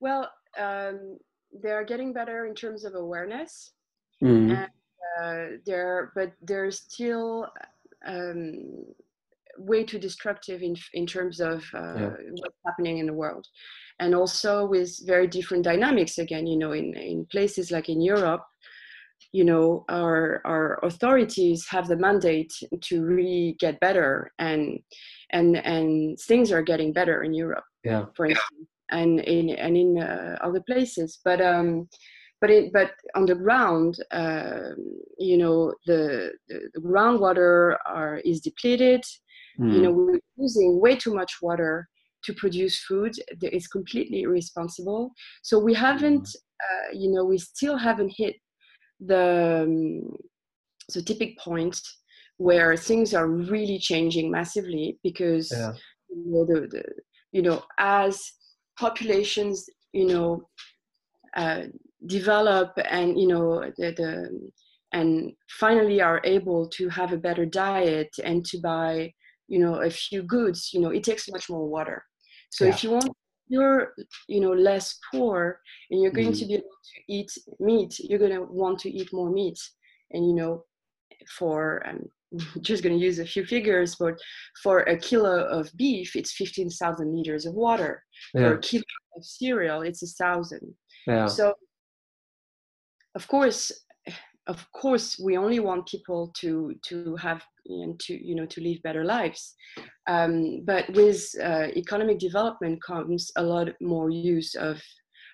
Well, 0.00 0.30
um, 0.58 1.18
they're 1.62 1.84
getting 1.84 2.12
better 2.12 2.46
in 2.46 2.54
terms 2.54 2.84
of 2.84 2.94
awareness, 2.94 3.72
mm. 4.22 4.50
and 4.52 4.68
uh, 5.20 5.56
there, 5.64 6.12
but 6.14 6.32
there's 6.42 6.80
still 6.80 7.48
um, 8.06 8.84
way 9.58 9.84
too 9.84 9.98
destructive 9.98 10.62
in 10.62 10.76
in 10.94 11.06
terms 11.06 11.40
of 11.40 11.64
uh, 11.74 11.94
yeah. 11.98 12.10
what's 12.36 12.56
happening 12.66 12.98
in 12.98 13.06
the 13.06 13.12
world, 13.12 13.46
and 13.98 14.14
also 14.14 14.66
with 14.66 14.98
very 15.06 15.26
different 15.26 15.64
dynamics. 15.64 16.18
Again, 16.18 16.46
you 16.46 16.58
know, 16.58 16.72
in 16.72 16.94
in 16.96 17.26
places 17.26 17.70
like 17.70 17.88
in 17.88 18.00
Europe, 18.00 18.44
you 19.32 19.44
know 19.44 19.84
our 19.88 20.40
our 20.44 20.78
authorities 20.84 21.66
have 21.68 21.88
the 21.88 21.96
mandate 21.96 22.52
to 22.80 23.04
really 23.04 23.56
get 23.58 23.80
better 23.80 24.30
and 24.38 24.78
and 25.30 25.56
and 25.56 26.18
things 26.20 26.50
are 26.50 26.62
getting 26.62 26.92
better 26.92 27.22
in 27.22 27.34
europe 27.34 27.64
yeah 27.84 28.06
for 28.16 28.26
instance 28.26 28.68
and 28.90 29.20
in 29.20 29.50
and 29.50 29.76
in 29.76 29.98
uh, 29.98 30.36
other 30.40 30.62
places 30.66 31.18
but 31.24 31.40
um 31.40 31.88
but 32.40 32.50
it 32.50 32.72
but 32.72 32.92
on 33.14 33.26
the 33.26 33.34
ground 33.34 33.98
uh, 34.12 34.70
you 35.18 35.36
know 35.36 35.72
the, 35.86 36.32
the, 36.48 36.60
the 36.74 36.80
groundwater 36.80 37.76
are 37.86 38.18
is 38.24 38.40
depleted 38.40 39.02
mm. 39.60 39.72
you 39.72 39.82
know 39.82 39.92
hmm. 39.92 40.06
we're 40.06 40.20
using 40.36 40.80
way 40.80 40.96
too 40.96 41.14
much 41.14 41.38
water 41.42 41.88
to 42.24 42.32
produce 42.34 42.80
food 42.84 43.12
it's 43.40 43.68
completely 43.68 44.22
irresponsible 44.22 45.12
so 45.42 45.58
we 45.58 45.74
haven't 45.74 46.28
hmm. 46.28 46.64
uh, 46.64 46.92
you 46.92 47.10
know 47.10 47.24
we 47.24 47.38
still 47.38 47.76
haven't 47.76 48.12
hit 48.16 48.36
the 49.00 49.62
um, 49.64 50.16
the 50.94 51.02
tipping 51.02 51.36
point 51.38 51.78
where 52.38 52.76
things 52.76 53.14
are 53.14 53.28
really 53.28 53.78
changing 53.78 54.30
massively 54.30 54.98
because 55.02 55.50
yeah. 55.52 55.72
you 56.08 56.24
know 56.26 56.46
the, 56.46 56.66
the 56.68 56.84
you 57.32 57.42
know 57.42 57.62
as 57.78 58.32
populations 58.78 59.68
you 59.92 60.06
know 60.06 60.48
uh, 61.36 61.62
develop 62.06 62.72
and 62.90 63.18
you 63.20 63.26
know 63.26 63.60
the, 63.76 63.92
the 63.96 64.50
and 64.92 65.32
finally 65.50 66.00
are 66.00 66.20
able 66.24 66.68
to 66.68 66.88
have 66.88 67.12
a 67.12 67.16
better 67.16 67.44
diet 67.44 68.08
and 68.24 68.44
to 68.44 68.58
buy 68.58 69.12
you 69.48 69.58
know 69.58 69.82
a 69.82 69.90
few 69.90 70.22
goods 70.22 70.70
you 70.72 70.80
know 70.80 70.90
it 70.90 71.02
takes 71.02 71.28
much 71.28 71.50
more 71.50 71.68
water 71.68 72.04
so 72.50 72.64
yeah. 72.64 72.70
if 72.70 72.84
you 72.84 72.90
want 72.90 73.10
you're 73.48 73.94
you 74.28 74.40
know 74.40 74.52
less 74.52 74.98
poor 75.10 75.60
and 75.90 76.00
you're 76.00 76.12
going 76.12 76.32
mm. 76.32 76.38
to 76.38 76.46
be 76.46 76.54
able 76.54 76.62
to 76.62 77.12
eat 77.12 77.30
meat 77.58 77.98
you're 77.98 78.18
going 78.18 78.32
to 78.32 78.42
want 78.42 78.78
to 78.78 78.90
eat 78.90 79.08
more 79.12 79.30
meat 79.30 79.58
and 80.12 80.26
you 80.26 80.34
know 80.34 80.62
for 81.36 81.82
um, 81.86 82.02
just 82.60 82.82
going 82.82 82.96
to 82.96 83.04
use 83.04 83.18
a 83.18 83.26
few 83.26 83.44
figures 83.44 83.96
but 83.96 84.14
for 84.62 84.80
a 84.80 84.96
kilo 84.98 85.44
of 85.46 85.70
beef 85.76 86.14
it's 86.14 86.32
15000 86.32 87.14
liters 87.14 87.46
of 87.46 87.54
water 87.54 88.04
yeah. 88.34 88.42
for 88.42 88.54
a 88.54 88.60
kilo 88.60 88.84
of 89.16 89.24
cereal 89.24 89.82
it's 89.82 90.02
a 90.02 90.22
thousand 90.22 90.74
yeah. 91.06 91.26
so 91.26 91.54
of 93.18 93.26
course 93.26 93.72
of 94.46 94.58
course 94.72 95.08
we 95.26 95.36
only 95.36 95.60
want 95.68 95.90
people 95.94 96.32
to 96.40 96.50
to 96.88 97.16
have 97.16 97.42
and 97.66 97.98
to 98.00 98.12
you 98.28 98.34
know 98.34 98.46
to 98.46 98.60
live 98.68 98.78
better 98.82 99.04
lives 99.04 99.54
um, 100.14 100.62
but 100.64 100.84
with 100.94 101.20
uh, 101.42 101.66
economic 101.84 102.18
development 102.18 102.82
comes 102.90 103.30
a 103.36 103.42
lot 103.42 103.68
more 103.80 104.08
use 104.10 104.54
of 104.54 104.80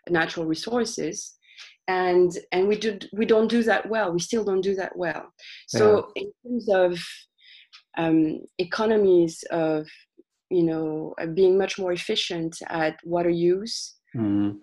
natural 0.08 0.46
resources 0.46 1.16
and 1.86 2.30
and 2.52 2.66
we 2.66 2.76
do 2.84 2.98
we 3.20 3.26
don't 3.26 3.50
do 3.56 3.62
that 3.62 3.88
well 3.94 4.08
we 4.12 4.20
still 4.28 4.44
don't 4.44 4.66
do 4.70 4.74
that 4.74 4.94
well 4.96 5.24
so 5.68 5.84
yeah. 6.16 6.22
in 6.22 6.28
terms 6.42 6.68
of 6.84 6.90
um, 8.02 8.40
economies 8.58 9.44
of 9.50 9.86
you 10.50 10.64
know 10.70 11.14
being 11.34 11.56
much 11.58 11.78
more 11.78 11.92
efficient 11.92 12.56
at 12.68 12.96
water 13.04 13.30
use 13.30 13.76
mm. 14.16 14.56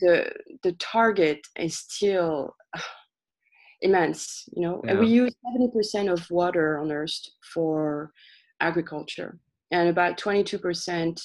The 0.00 0.30
the 0.62 0.72
target 0.72 1.40
is 1.56 1.78
still 1.78 2.54
immense 3.82 4.44
you 4.52 4.62
know? 4.62 4.80
Yeah. 4.84 4.92
and 4.92 5.00
we 5.00 5.06
use 5.06 5.34
70% 5.44 6.10
of 6.10 6.30
water 6.30 6.78
on 6.78 6.90
earth 6.90 7.18
for 7.52 8.12
agriculture 8.60 9.38
and 9.70 9.88
about 9.88 10.18
22% 10.18 11.20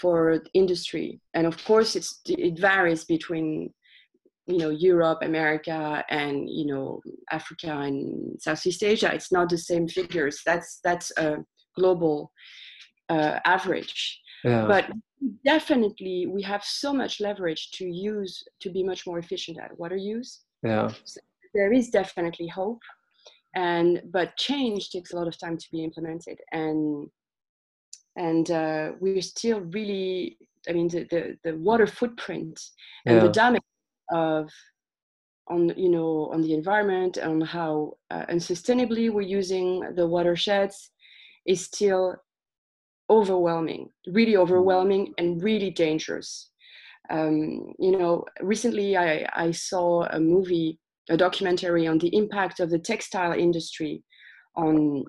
for 0.00 0.42
industry. 0.54 1.20
And 1.34 1.46
of 1.46 1.62
course 1.64 1.96
it's 1.96 2.20
it 2.26 2.58
varies 2.58 3.04
between 3.04 3.72
you 4.46 4.58
know 4.58 4.70
europe 4.70 5.18
america 5.22 6.02
and 6.08 6.48
you 6.48 6.66
know 6.66 7.00
africa 7.30 7.72
and 7.86 8.40
southeast 8.40 8.82
asia. 8.82 9.12
It's 9.12 9.32
not 9.32 9.48
the 9.48 9.58
same 9.58 9.86
figures. 9.88 10.40
That's 10.46 10.80
that's 10.82 11.12
a 11.18 11.38
global 11.76 12.32
uh, 13.08 13.38
average. 13.44 14.20
Yeah. 14.44 14.66
but 14.66 14.90
definitely 15.44 16.26
we 16.26 16.42
have 16.42 16.64
so 16.64 16.92
much 16.92 17.20
leverage 17.20 17.70
to 17.72 17.84
use 17.84 18.42
to 18.60 18.70
be 18.70 18.82
much 18.82 19.06
more 19.06 19.18
efficient 19.18 19.58
at 19.58 19.78
water 19.78 19.96
use 19.96 20.40
yeah 20.62 20.88
so 21.04 21.20
there 21.54 21.72
is 21.72 21.90
definitely 21.90 22.46
hope 22.46 22.80
and 23.54 24.02
but 24.12 24.36
change 24.36 24.90
takes 24.90 25.12
a 25.12 25.16
lot 25.16 25.28
of 25.28 25.38
time 25.38 25.56
to 25.56 25.66
be 25.72 25.84
implemented 25.84 26.38
and 26.52 27.08
and 28.16 28.50
uh, 28.50 28.92
we're 29.00 29.22
still 29.22 29.60
really 29.60 30.38
i 30.68 30.72
mean 30.72 30.88
the, 30.88 31.04
the, 31.10 31.36
the 31.44 31.56
water 31.56 31.86
footprint 31.86 32.60
and 33.06 33.16
yeah. 33.16 33.22
the 33.22 33.28
damage 33.28 33.62
of 34.10 34.50
on 35.48 35.72
you 35.76 35.88
know 35.88 36.30
on 36.32 36.40
the 36.42 36.54
environment 36.54 37.16
and 37.16 37.44
how 37.44 37.92
uh, 38.10 38.24
unsustainably 38.30 39.12
we're 39.12 39.20
using 39.20 39.80
the 39.96 40.06
watersheds 40.06 40.90
is 41.46 41.64
still 41.64 42.16
overwhelming 43.10 43.88
really 44.08 44.36
overwhelming 44.36 45.12
and 45.18 45.42
really 45.42 45.70
dangerous 45.70 46.50
um, 47.10 47.72
you 47.78 47.98
know 47.98 48.24
recently 48.40 48.96
I, 48.96 49.26
I 49.34 49.50
saw 49.50 50.04
a 50.04 50.20
movie 50.20 50.78
a 51.10 51.16
documentary 51.16 51.86
on 51.86 51.98
the 51.98 52.14
impact 52.16 52.60
of 52.60 52.70
the 52.70 52.78
textile 52.78 53.32
industry 53.32 54.02
on 54.56 55.04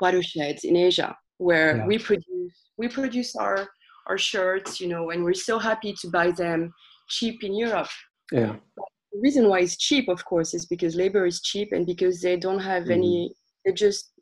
watersheds 0.00 0.64
in 0.64 0.76
Asia, 0.76 1.16
where 1.38 1.78
yeah. 1.78 1.86
we 1.86 1.98
produce 1.98 2.54
we 2.76 2.88
produce 2.88 3.34
our 3.36 3.68
our 4.06 4.18
shirts, 4.18 4.80
you 4.80 4.88
know, 4.88 5.10
and 5.10 5.22
we're 5.22 5.34
so 5.34 5.58
happy 5.58 5.94
to 6.00 6.08
buy 6.08 6.30
them 6.32 6.72
cheap 7.08 7.44
in 7.44 7.54
Europe. 7.54 7.88
Yeah. 8.32 8.56
But 8.76 8.86
the 9.12 9.20
reason 9.20 9.48
why 9.48 9.60
it's 9.60 9.76
cheap, 9.76 10.08
of 10.08 10.24
course, 10.24 10.54
is 10.54 10.66
because 10.66 10.96
labor 10.96 11.26
is 11.26 11.40
cheap 11.40 11.68
and 11.72 11.86
because 11.86 12.20
they 12.20 12.36
don't 12.36 12.60
have 12.60 12.84
mm. 12.84 12.92
any. 12.92 13.34
They 13.64 13.72
just, 13.72 14.12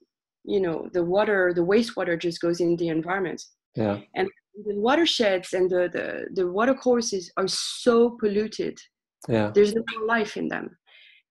you 0.49 0.61
know, 0.61 0.89
the 0.93 1.05
water, 1.05 1.53
the 1.55 1.65
wastewater 1.65 2.19
just 2.19 2.41
goes 2.41 2.61
in 2.61 2.77
the 2.77 2.89
environment. 2.89 3.43
Yeah. 3.75 4.01
And 4.15 4.29
the 4.67 4.75
watersheds 4.75 5.53
and 5.53 5.71
the 5.71 5.89
the, 5.93 6.27
the 6.35 6.51
water 6.51 6.75
courses 6.75 7.31
are 7.37 7.49
so 7.49 8.17
polluted. 8.21 8.79
Yeah. 9.29 9.51
There's 9.55 9.75
no 9.75 9.83
life 10.07 10.37
in 10.37 10.49
them 10.49 10.77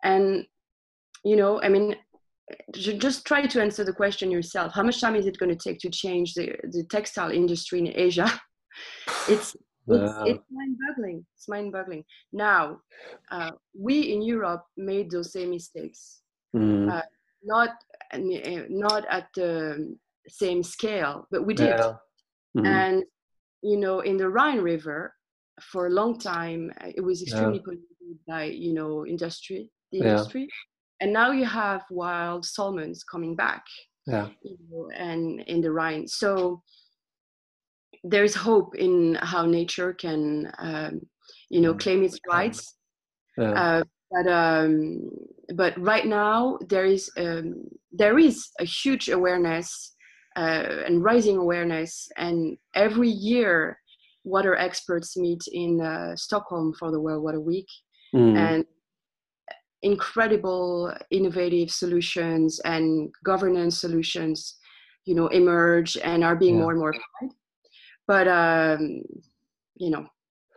and 0.04 0.46
you 1.24 1.36
know 1.36 1.62
i 1.62 1.70
mean 1.70 1.96
just 2.74 3.26
try 3.26 3.46
to 3.46 3.62
answer 3.62 3.84
the 3.84 3.94
question 3.94 4.32
yourself 4.32 4.74
how 4.74 4.84
much 4.84 5.02
time 5.02 5.16
is 5.16 5.26
it 5.26 5.38
going 5.38 5.50
to 5.50 5.70
take 5.70 5.80
to 5.80 5.90
change 5.90 6.34
the, 6.34 6.56
the 6.72 6.84
textile 6.90 7.32
industry 7.32 7.80
in 7.80 7.88
asia 7.96 8.28
it's 9.30 9.56
it's, 9.90 10.14
it's 10.26 10.44
mind-boggling 10.52 11.26
it's 11.34 11.48
mind-boggling 11.48 12.04
now 12.34 12.78
uh, 13.32 13.52
we 13.78 14.14
in 14.14 14.22
europe 14.22 14.64
made 14.76 15.10
those 15.10 15.32
same 15.32 15.50
mistakes 15.50 16.22
mm. 16.56 16.92
uh, 16.92 17.02
not 17.44 17.70
not 18.70 19.06
at 19.10 19.28
the 19.36 19.96
same 20.28 20.64
scale 20.64 21.28
but 21.32 21.46
we 21.46 21.54
did 21.54 21.70
yeah. 21.70 21.94
mm-hmm. 22.56 22.66
and 22.66 23.04
you 23.62 23.78
know 23.78 24.02
in 24.02 24.18
the 24.18 24.28
rhine 24.28 24.60
river 24.60 25.14
for 25.62 25.88
a 25.88 25.90
long 25.90 26.20
time 26.20 26.72
uh, 26.82 26.88
it 26.96 27.02
was 27.02 27.22
extremely 27.22 27.58
yeah. 27.58 27.64
polluted 27.64 28.20
by 28.28 28.44
you 28.44 28.74
know 28.74 29.06
industry 29.06 29.72
the 29.92 30.00
yeah. 30.00 30.10
industry 30.12 30.48
and 31.00 31.14
now 31.14 31.32
you 31.32 31.46
have 31.46 31.84
wild 31.90 32.46
salmons 32.46 33.04
coming 33.04 33.36
back 33.36 33.64
yeah 34.08 34.28
you 34.42 34.58
know, 34.70 34.90
and 34.96 35.42
in 35.42 35.62
the 35.62 35.72
Rhine. 35.72 36.08
So 36.08 36.64
there's 38.04 38.36
hope 38.36 38.76
in 38.76 39.16
how 39.22 39.46
nature 39.46 39.94
can, 39.94 40.52
um, 40.58 41.02
you 41.50 41.62
know, 41.62 41.74
Mm. 41.74 41.80
claim 41.80 42.04
its 42.04 42.20
rights. 42.28 42.76
yeah 43.38 43.52
Uh, 43.52 43.84
but 44.12 44.28
um, 44.28 45.10
but 45.56 45.74
right 45.78 46.06
now 46.06 46.58
there 46.70 46.86
is 46.86 47.10
um, 47.18 47.68
there 47.92 48.18
is 48.20 48.50
a 48.60 48.66
huge 48.66 49.10
awareness 49.10 49.96
uh, 50.36 50.84
and 50.86 51.04
rising 51.04 51.38
awareness, 51.38 52.08
and 52.18 52.58
every 52.76 53.10
year 53.10 53.80
water 54.24 54.56
experts 54.56 55.18
meet 55.18 55.42
in 55.52 55.82
uh, 55.82 56.16
Stockholm 56.16 56.74
for 56.78 56.92
the 56.92 57.00
World 57.00 57.24
Water 57.24 57.40
Week, 57.42 57.68
Mm. 58.16 58.38
and 58.38 58.66
incredible 59.84 60.94
innovative 61.12 61.70
solutions 61.70 62.60
and 62.66 63.12
governance 63.24 63.80
solutions 63.80 64.58
you 65.06 65.14
know 65.14 65.28
emerge 65.28 65.98
and 65.98 66.24
are 66.24 66.36
being 66.36 66.56
Yeah. 66.56 66.62
more 66.62 66.72
and 66.72 66.80
more 66.80 66.90
applied 66.92 67.36
but 68.08 68.28
um 68.28 69.02
you 69.76 69.90
know 69.92 70.08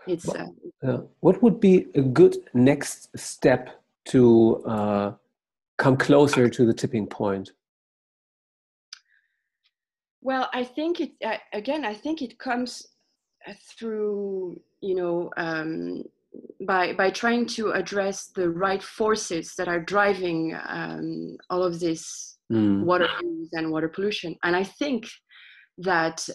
it's 0.07 0.27
Well, 0.27 0.55
uh, 0.83 0.99
What 1.21 1.43
would 1.43 1.61
be 1.61 1.87
a 1.95 2.03
good 2.03 2.37
next 2.55 3.17
step 3.19 3.71
to 4.07 4.63
uh, 4.67 5.13
come 5.77 5.97
closer 5.97 6.49
to 6.49 6.67
the 6.67 6.75
tipping 6.75 7.07
point? 7.07 7.53
well 10.23 10.51
i 10.53 10.63
think 10.63 11.01
it 11.01 11.13
uh, 11.25 11.39
again 11.55 11.85
i 11.85 11.95
think 11.95 12.21
it 12.21 12.39
comes 12.39 12.87
uh, 13.49 13.55
through 13.79 14.61
you 14.83 14.95
know 14.95 15.31
um 15.39 16.03
by 16.67 16.93
by 16.93 17.11
trying 17.11 17.47
to 17.47 17.71
address 17.73 18.27
the 18.37 18.49
right 18.51 18.83
forces 18.83 19.55
that 19.57 19.69
are 19.69 19.81
driving 19.81 20.55
um, 20.69 21.37
all 21.49 21.63
of 21.63 21.81
this 21.81 22.31
Mm. 22.53 22.85
water 22.85 23.09
use 23.23 23.49
and 23.53 23.71
water 23.71 23.89
pollution. 23.89 24.37
And 24.43 24.57
I 24.57 24.65
think 24.65 25.07
that, 25.79 26.29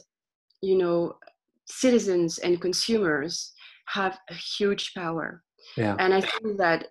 you 0.62 0.78
know, 0.78 1.18
citizens 1.66 2.38
and 2.38 2.62
consumers 2.62 3.52
have 3.88 4.18
a 4.30 4.34
huge 4.34 4.94
power. 4.94 5.44
Yeah. 5.78 5.96
And 6.00 6.14
I 6.14 6.22
think 6.22 6.58
that, 6.58 6.88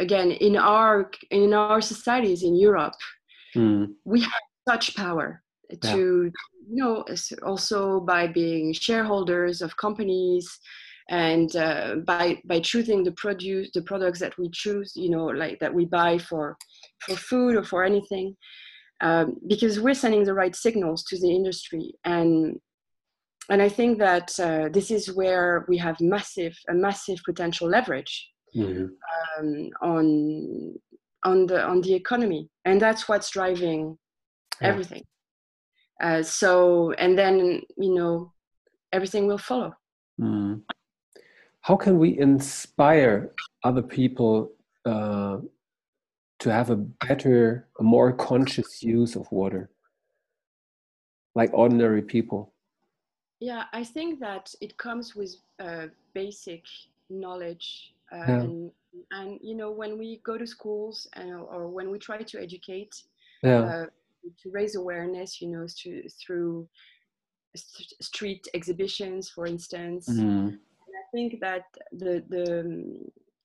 again, 0.00 0.30
in 0.30 0.56
our 0.56 1.10
in 1.30 1.52
our 1.54 1.80
societies 1.80 2.42
in 2.42 2.56
Europe, 2.56 2.94
Mm. 3.56 3.94
we 4.04 4.20
have 4.20 4.42
such 4.68 4.94
power 4.96 5.42
to, 5.80 6.30
you 6.68 6.76
know, 6.76 7.04
also 7.42 8.00
by 8.00 8.26
being 8.26 8.72
shareholders 8.74 9.62
of 9.62 9.76
companies 9.78 10.46
and 11.08 11.54
uh, 11.56 11.96
by 12.04 12.40
by 12.44 12.60
choosing 12.60 13.04
the 13.04 13.12
produce 13.12 13.70
the 13.72 13.82
products 13.82 14.18
that 14.18 14.36
we 14.38 14.50
choose 14.50 14.92
you 14.96 15.08
know 15.08 15.26
like 15.26 15.56
that 15.60 15.72
we 15.72 15.84
buy 15.84 16.18
for 16.18 16.56
for 16.98 17.14
food 17.14 17.54
or 17.54 17.62
for 17.62 17.84
anything 17.84 18.36
um, 19.02 19.36
because 19.46 19.78
we're 19.78 19.94
sending 19.94 20.24
the 20.24 20.34
right 20.34 20.56
signals 20.56 21.04
to 21.04 21.16
the 21.20 21.30
industry 21.30 21.92
and 22.04 22.58
and 23.50 23.62
i 23.62 23.68
think 23.68 23.98
that 23.98 24.28
uh, 24.40 24.68
this 24.76 24.90
is 24.90 25.14
where 25.14 25.64
we 25.68 25.76
have 25.78 25.96
massive 26.00 26.54
a 26.68 26.74
massive 26.74 27.18
potential 27.24 27.68
leverage 27.68 28.14
Mhm. 28.54 28.88
um, 29.38 29.70
on 29.82 30.06
on 31.24 31.46
the 31.46 31.58
on 31.70 31.80
the 31.82 31.94
economy 31.94 32.48
and 32.64 32.80
that's 32.80 33.08
what's 33.08 33.30
driving 33.30 33.98
Yeah. 34.60 34.68
everything 34.70 35.04
uh, 36.00 36.22
so 36.22 36.92
and 36.92 37.16
then 37.18 37.34
you 37.76 37.94
know 37.94 38.32
everything 38.92 39.26
will 39.26 39.38
follow 39.50 39.72
Mm. 40.20 40.62
How 41.60 41.76
can 41.76 41.98
we 41.98 42.18
inspire 42.18 43.32
other 43.62 43.82
people 43.82 44.52
uh, 44.86 45.38
to 46.38 46.52
have 46.52 46.70
a 46.70 46.76
better, 47.06 47.68
a 47.80 47.82
more 47.82 48.12
conscious 48.12 48.82
use 48.82 49.14
of 49.16 49.30
water, 49.30 49.68
like 51.34 51.50
ordinary 51.52 52.00
people? 52.02 52.54
Yeah, 53.40 53.64
I 53.72 53.84
think 53.84 54.20
that 54.20 54.54
it 54.60 54.76
comes 54.78 55.14
with 55.14 55.36
uh, 55.58 55.86
basic 56.14 56.64
knowledge, 57.10 57.94
uh, 58.12 58.16
Yeah. 58.16 58.40
and 58.40 58.72
and 59.10 59.38
you 59.42 59.54
know 59.54 59.70
when 59.70 59.98
we 59.98 60.20
go 60.24 60.38
to 60.38 60.46
schools 60.46 61.06
and 61.12 61.32
or 61.34 61.68
when 61.68 61.90
we 61.90 61.98
try 61.98 62.18
to 62.22 62.40
educate 62.40 62.94
Yeah. 63.42 63.60
uh, 63.60 63.86
to 64.42 64.50
raise 64.50 64.74
awareness, 64.74 65.40
you 65.40 65.48
know, 65.48 65.66
to, 65.82 66.08
through 66.08 66.68
st- 67.56 67.94
street 68.02 68.48
exhibitions, 68.54 69.28
for 69.30 69.46
instance. 69.46 70.08
Mm. 70.08 70.58
I 71.00 71.04
think 71.12 71.40
that 71.40 71.64
the 71.92 72.24
the 72.28 72.48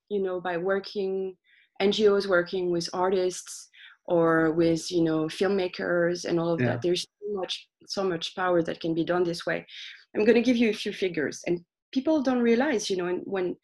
you 0.08 0.22
know 0.22 0.40
by 0.40 0.56
working 0.56 1.36
NGOs 1.80 2.26
working 2.28 2.70
with 2.70 2.88
artists 2.94 3.68
or 4.06 4.52
with 4.52 4.90
you 4.90 5.02
know 5.04 5.26
filmmakers 5.28 6.24
and 6.24 6.40
all 6.40 6.50
of 6.52 6.60
Yeah. 6.60 6.72
that, 6.72 6.82
there's 6.82 7.06
much 7.30 7.68
so 7.86 8.04
much 8.04 8.34
power 8.36 8.62
that 8.62 8.80
can 8.80 8.94
be 8.94 9.04
done 9.04 9.24
this 9.24 9.46
way. 9.46 9.66
I'm 10.14 10.24
going 10.24 10.34
to 10.36 10.42
give 10.42 10.56
you 10.56 10.70
a 10.70 10.74
few 10.74 10.92
figures, 10.92 11.42
and 11.46 11.60
people 11.92 12.22
don't 12.22 12.42
realize, 12.42 12.90
you 12.90 12.96
know, 12.96 13.06
and 13.06 13.22
when 13.24 13.56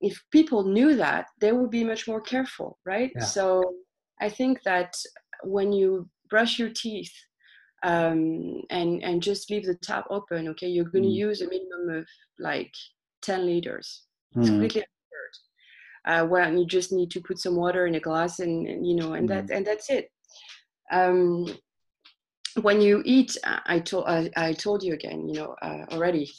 if 0.00 0.22
people 0.30 0.64
knew 0.64 0.96
that, 0.96 1.26
they 1.40 1.52
would 1.52 1.70
be 1.70 1.84
much 1.84 2.08
more 2.08 2.20
careful, 2.22 2.78
right? 2.86 3.12
Yeah. 3.14 3.24
So 3.24 3.74
I 4.20 4.28
think 4.30 4.62
that 4.62 4.94
when 5.42 5.72
you 5.72 6.08
brush 6.30 6.58
your 6.58 6.70
teeth 6.70 7.12
um, 7.82 8.62
and 8.70 9.02
and 9.02 9.22
just 9.22 9.50
leave 9.50 9.66
the 9.66 9.74
tap 9.74 10.06
open, 10.10 10.48
okay, 10.48 10.68
you're 10.68 10.84
going 10.86 11.04
to 11.04 11.10
Mm. 11.10 11.26
use 11.28 11.42
a 11.42 11.48
minimum 11.48 11.98
of 12.00 12.06
like 12.38 12.72
10 13.22 13.44
liters. 13.46 14.04
Mm. 14.34 14.40
It's 14.40 14.50
completely 14.50 14.80
absurd. 14.82 15.34
Uh, 16.06 16.26
when 16.26 16.56
you 16.56 16.66
just 16.66 16.92
need 16.92 17.10
to 17.10 17.20
put 17.20 17.38
some 17.38 17.56
water 17.56 17.86
in 17.86 17.94
a 17.94 18.00
glass 18.00 18.40
and, 18.40 18.66
and, 18.66 18.86
you 18.86 18.94
know, 18.94 19.12
and 19.12 19.28
that 19.28 19.50
and 19.50 19.66
that's 19.66 19.90
it. 19.90 20.10
Um, 20.90 21.46
when 22.62 22.80
you 22.80 23.02
eat, 23.04 23.36
I 23.44 23.78
told 23.80 24.06
I, 24.06 24.30
I 24.36 24.52
told 24.52 24.82
you 24.82 24.94
again, 24.94 25.28
you 25.28 25.34
know, 25.34 25.54
uh, 25.62 25.84
already. 25.92 26.30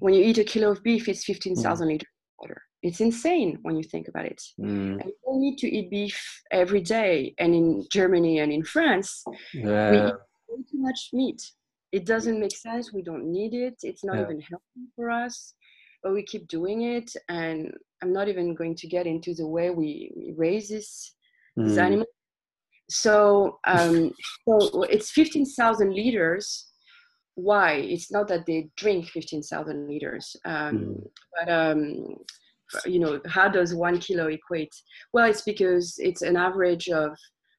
When 0.00 0.12
you 0.14 0.22
eat 0.22 0.38
a 0.38 0.44
kilo 0.44 0.70
of 0.72 0.82
beef, 0.82 1.08
it's 1.08 1.24
15,000 1.24 1.88
liters 1.88 2.02
of 2.06 2.42
water. 2.42 2.62
It's 2.82 3.00
insane 3.00 3.58
when 3.62 3.76
you 3.76 3.82
think 3.82 4.08
about 4.08 4.26
it. 4.26 4.42
Mm. 4.60 5.00
And 5.00 5.04
you 5.06 5.14
don't 5.24 5.40
need 5.40 5.56
to 5.58 5.68
eat 5.68 5.90
beef 5.90 6.42
every 6.50 6.82
day. 6.82 7.34
And 7.38 7.54
in 7.54 7.86
Germany 7.90 8.40
and 8.40 8.52
in 8.52 8.62
France, 8.62 9.24
we 9.54 9.96
eat 9.98 10.14
too 10.70 10.78
much 10.78 11.08
meat. 11.14 11.42
It 11.92 12.04
doesn't 12.04 12.38
make 12.38 12.54
sense. 12.54 12.92
We 12.92 13.02
don't 13.02 13.24
need 13.32 13.54
it. 13.54 13.76
It's 13.82 14.04
not 14.04 14.16
Yeah. 14.16 14.24
even 14.24 14.40
healthy 14.40 14.86
for 14.94 15.10
us, 15.10 15.54
but 16.02 16.12
we 16.12 16.22
keep 16.22 16.46
doing 16.48 16.82
it. 16.82 17.10
And 17.30 17.72
I'm 18.02 18.12
not 18.12 18.28
even 18.28 18.54
going 18.54 18.74
to 18.76 18.86
get 18.86 19.06
into 19.06 19.32
the 19.34 19.46
way 19.46 19.70
we, 19.70 20.12
we 20.16 20.32
raise 20.36 20.68
this, 20.68 21.14
Mm. 21.58 21.78
animal. 21.78 22.06
So, 22.88 23.58
um, 23.66 24.12
so 24.48 24.82
it's 24.84 25.10
15,000 25.10 25.92
liters. 25.92 26.70
Why? 27.34 27.74
It's 27.74 28.10
not 28.12 28.28
that 28.28 28.46
they 28.46 28.68
drink 28.76 29.08
15,000 29.08 29.88
liters, 29.88 30.36
um, 30.44 30.76
Mm. 30.76 31.10
but 31.38 31.52
um, 31.52 32.16
you 32.84 32.98
know, 32.98 33.20
how 33.26 33.48
does 33.48 33.74
one 33.74 33.98
kilo 33.98 34.26
equate? 34.28 34.74
Well, 35.12 35.28
it's 35.28 35.42
because 35.42 35.94
it's 35.98 36.22
an 36.22 36.36
average 36.36 36.88
of 36.88 37.10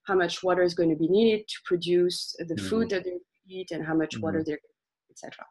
how 0.07 0.15
much 0.15 0.41
water 0.43 0.63
is 0.63 0.73
going 0.73 0.89
to 0.89 0.95
be 0.95 1.07
needed 1.09 1.47
to 1.47 1.55
produce 1.65 2.35
the 2.39 2.55
Mm. 2.55 2.69
food 2.69 2.89
that 2.89 3.03
they 3.03 3.17
eat 3.47 3.71
and 3.71 3.85
how 3.85 3.93
much 3.93 4.15
water 4.21 4.39
Mm. 4.39 4.45
they're, 4.45 4.59
etc. 5.11 5.45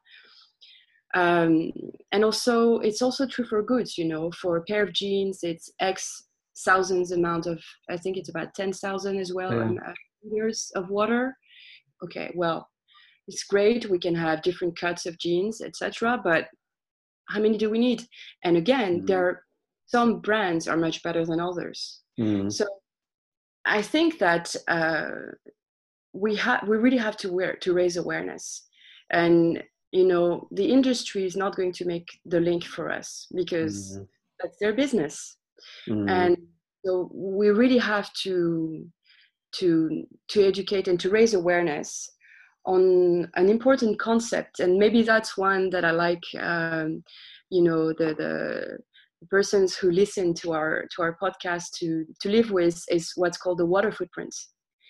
Um, 1.14 1.72
and 2.12 2.24
also, 2.24 2.78
it's 2.78 3.00
also 3.00 3.26
true 3.26 3.44
for 3.44 3.62
goods. 3.62 3.96
You 3.96 4.06
know, 4.06 4.30
for 4.32 4.56
a 4.56 4.62
pair 4.64 4.82
of 4.82 4.92
jeans, 4.92 5.40
it's 5.42 5.70
X 5.78 6.24
thousands 6.64 7.12
amount 7.12 7.46
of. 7.46 7.62
I 7.90 7.96
think 7.96 8.16
it's 8.16 8.28
about 8.28 8.54
ten 8.54 8.72
thousand 8.72 9.18
as 9.18 9.32
well 9.32 9.52
Yeah. 9.52 9.70
uh, 9.88 9.94
liters 10.22 10.70
of 10.74 10.88
water. 10.90 11.36
Okay, 12.04 12.32
well, 12.34 12.68
it's 13.28 13.44
great. 13.44 13.90
We 13.90 13.98
can 13.98 14.14
have 14.14 14.42
different 14.42 14.78
cuts 14.78 15.06
of 15.06 15.18
jeans, 15.18 15.60
etc. 15.60 16.20
But 16.22 16.48
how 17.28 17.40
many 17.40 17.58
do 17.58 17.68
we 17.70 17.78
need? 17.78 18.02
And 18.44 18.56
again, 18.56 19.02
Mm. 19.02 19.06
there 19.06 19.24
are 19.26 19.42
some 19.86 20.20
brands 20.20 20.66
are 20.68 20.76
much 20.76 21.02
better 21.02 21.24
than 21.24 21.40
others. 21.40 22.02
Mm. 22.18 22.52
So 22.52 22.66
I 23.64 23.82
think 23.82 24.18
that 24.18 24.54
uh, 24.68 25.10
we 26.12 26.36
have 26.36 26.66
we 26.68 26.76
really 26.76 26.96
have 26.98 27.16
to 27.18 27.32
wear 27.32 27.56
to 27.56 27.72
raise 27.72 27.96
awareness, 27.96 28.66
and 29.10 29.62
you 29.92 30.06
know 30.06 30.48
the 30.50 30.70
industry 30.72 31.24
is 31.24 31.36
not 31.36 31.56
going 31.56 31.72
to 31.72 31.84
make 31.84 32.08
the 32.24 32.40
link 32.40 32.64
for 32.64 32.90
us 32.90 33.26
because 33.34 33.98
Mm. 33.98 34.08
that's 34.40 34.58
their 34.58 34.72
business, 34.74 35.36
Mm. 35.88 36.10
and 36.10 36.36
so 36.84 37.10
we 37.12 37.48
really 37.50 37.78
have 37.78 38.12
to 38.24 38.86
to 39.52 40.04
to 40.28 40.46
educate 40.46 40.88
and 40.88 41.00
to 41.00 41.10
raise 41.10 41.34
awareness 41.34 42.10
on 42.64 43.30
an 43.36 43.48
important 43.48 43.98
concept, 43.98 44.58
and 44.58 44.76
maybe 44.76 45.02
that's 45.02 45.36
one 45.36 45.70
that 45.70 45.84
I 45.84 45.92
like. 45.92 46.22
Um, 46.40 47.04
you 47.50 47.62
know 47.62 47.92
the 47.92 48.14
the 48.14 48.78
persons 49.30 49.76
who 49.76 49.90
listen 49.90 50.34
to 50.34 50.52
our 50.52 50.86
to 50.94 51.02
our 51.02 51.16
podcast 51.22 51.70
to 51.78 52.04
to 52.20 52.28
live 52.28 52.50
with 52.50 52.82
is 52.90 53.12
what's 53.16 53.38
called 53.38 53.58
the 53.58 53.66
water 53.66 53.92
footprint 53.92 54.34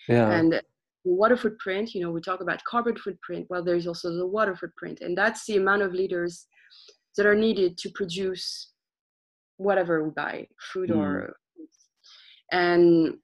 yeah. 0.07 0.31
and 0.31 0.61
water 1.03 1.37
footprint 1.37 1.93
you 1.93 2.01
know 2.01 2.11
we 2.11 2.19
talk 2.19 2.41
about 2.41 2.63
carbon 2.65 2.95
footprint 2.97 3.45
well 3.49 3.63
there's 3.63 3.87
also 3.87 4.09
the 4.11 4.27
water 4.27 4.55
footprint 4.55 4.99
and 5.01 5.17
that's 5.17 5.45
the 5.45 5.57
amount 5.57 5.81
of 5.81 5.93
liters 5.93 6.47
that 7.15 7.25
are 7.25 7.35
needed 7.35 7.77
to 7.77 7.89
produce 7.91 8.71
whatever 9.57 10.03
we 10.03 10.11
buy 10.11 10.47
food 10.71 10.91
or 10.91 11.35
and 12.51 13.17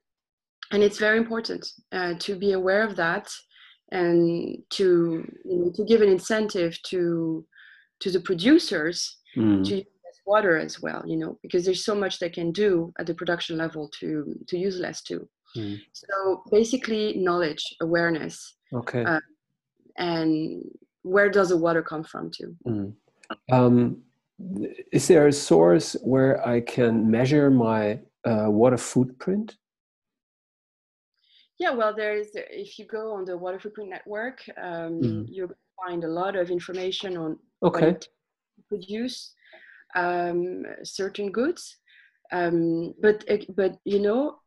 and 0.72 0.84
it's 0.84 0.98
very 0.98 1.18
important 1.18 1.66
uh, 1.92 2.16
to 2.20 2.36
be 2.36 2.54
aware 2.54 2.84
of 2.84 2.96
that 2.96 3.30
and 3.92 4.58
to 4.72 5.26
you 5.46 5.58
know, 5.60 5.72
to 5.76 5.84
give 5.86 6.02
an 6.02 6.10
incentive 6.10 6.78
to 6.84 7.46
to 8.00 8.10
the 8.10 8.20
producers 8.20 9.18
mm. 9.38 9.64
to 9.64 9.76
use 9.76 9.86
water 10.26 10.58
as 10.58 10.82
well 10.82 11.04
you 11.06 11.18
know 11.18 11.38
because 11.42 11.64
there's 11.64 11.86
so 11.86 11.96
much 11.96 12.20
they 12.20 12.30
can 12.30 12.52
do 12.52 12.92
at 13.00 13.06
the 13.06 13.14
production 13.14 13.58
level 13.58 13.90
to 14.00 14.34
to 14.48 14.58
use 14.58 14.80
less 14.80 15.02
too 15.02 15.28
mm. 15.56 15.78
so 15.94 16.44
basically 16.52 17.14
knowledge 17.18 17.64
awareness 17.82 18.56
okay 18.74 19.04
uh, 19.04 19.20
and 19.98 20.64
where 21.04 21.30
does 21.30 21.50
the 21.50 21.58
water 21.58 21.84
come 21.84 22.04
from 22.04 22.32
too 22.32 22.56
mm. 22.68 22.94
um, 23.52 24.02
is 24.92 25.08
there 25.08 25.28
a 25.28 25.32
source 25.32 25.96
where 26.04 26.46
i 26.48 26.60
can 26.60 27.10
measure 27.10 27.50
my 27.50 28.00
uh, 28.26 28.50
water 28.50 28.78
footprint 28.78 29.56
yeah, 31.60 31.72
well, 31.72 31.96
there 31.96 32.16
is. 32.16 32.32
If 32.34 32.78
you 32.80 32.86
go 32.86 33.14
on 33.14 33.26
the 33.26 33.38
Water 33.38 33.60
Footprint 33.60 33.90
Network, 33.90 34.44
um, 34.62 35.00
mm. 35.02 35.26
you'll 35.30 35.52
find 35.86 36.04
a 36.04 36.08
lot 36.08 36.36
of 36.36 36.50
information 36.50 37.16
on 37.16 37.38
okay. 37.62 37.96
produce 38.68 39.34
um, 39.96 40.64
certain 40.84 41.32
goods. 41.32 41.78
Um, 42.32 42.94
but 43.02 43.24
but 43.56 43.78
you 43.86 44.00
know, 44.00 44.40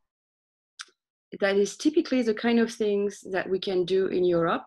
that 1.41 1.57
is 1.57 1.76
typically 1.76 2.22
the 2.22 2.34
kind 2.34 2.59
of 2.59 2.72
things 2.72 3.24
that 3.30 3.49
we 3.49 3.61
can 3.61 3.84
do 3.84 4.09
in 4.09 4.24
Europe. 4.24 4.66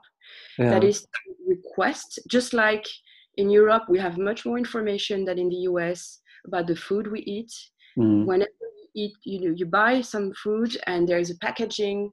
Yeah. 0.57 0.69
That 0.69 0.83
is 0.83 1.07
request, 1.45 2.19
just 2.27 2.53
like 2.53 2.87
in 3.39 3.49
Europe, 3.49 3.83
we 3.89 3.99
have 3.99 4.17
much 4.17 4.45
more 4.45 4.57
information 4.57 5.25
than 5.25 5.37
in 5.39 5.49
the 5.49 5.61
US 5.71 6.21
about 6.47 6.67
the 6.67 6.75
food 6.75 7.05
we 7.07 7.21
eat. 7.21 7.51
Mm. 7.97 8.25
Whenever 8.25 8.65
you 8.79 8.87
eat, 9.03 9.13
you 9.23 9.39
know, 9.41 9.53
you 9.59 9.65
buy 9.65 10.01
some 10.01 10.33
food 10.43 10.77
and 10.87 11.07
there 11.07 11.19
is 11.19 11.31
a 11.31 11.37
packaging 11.37 12.11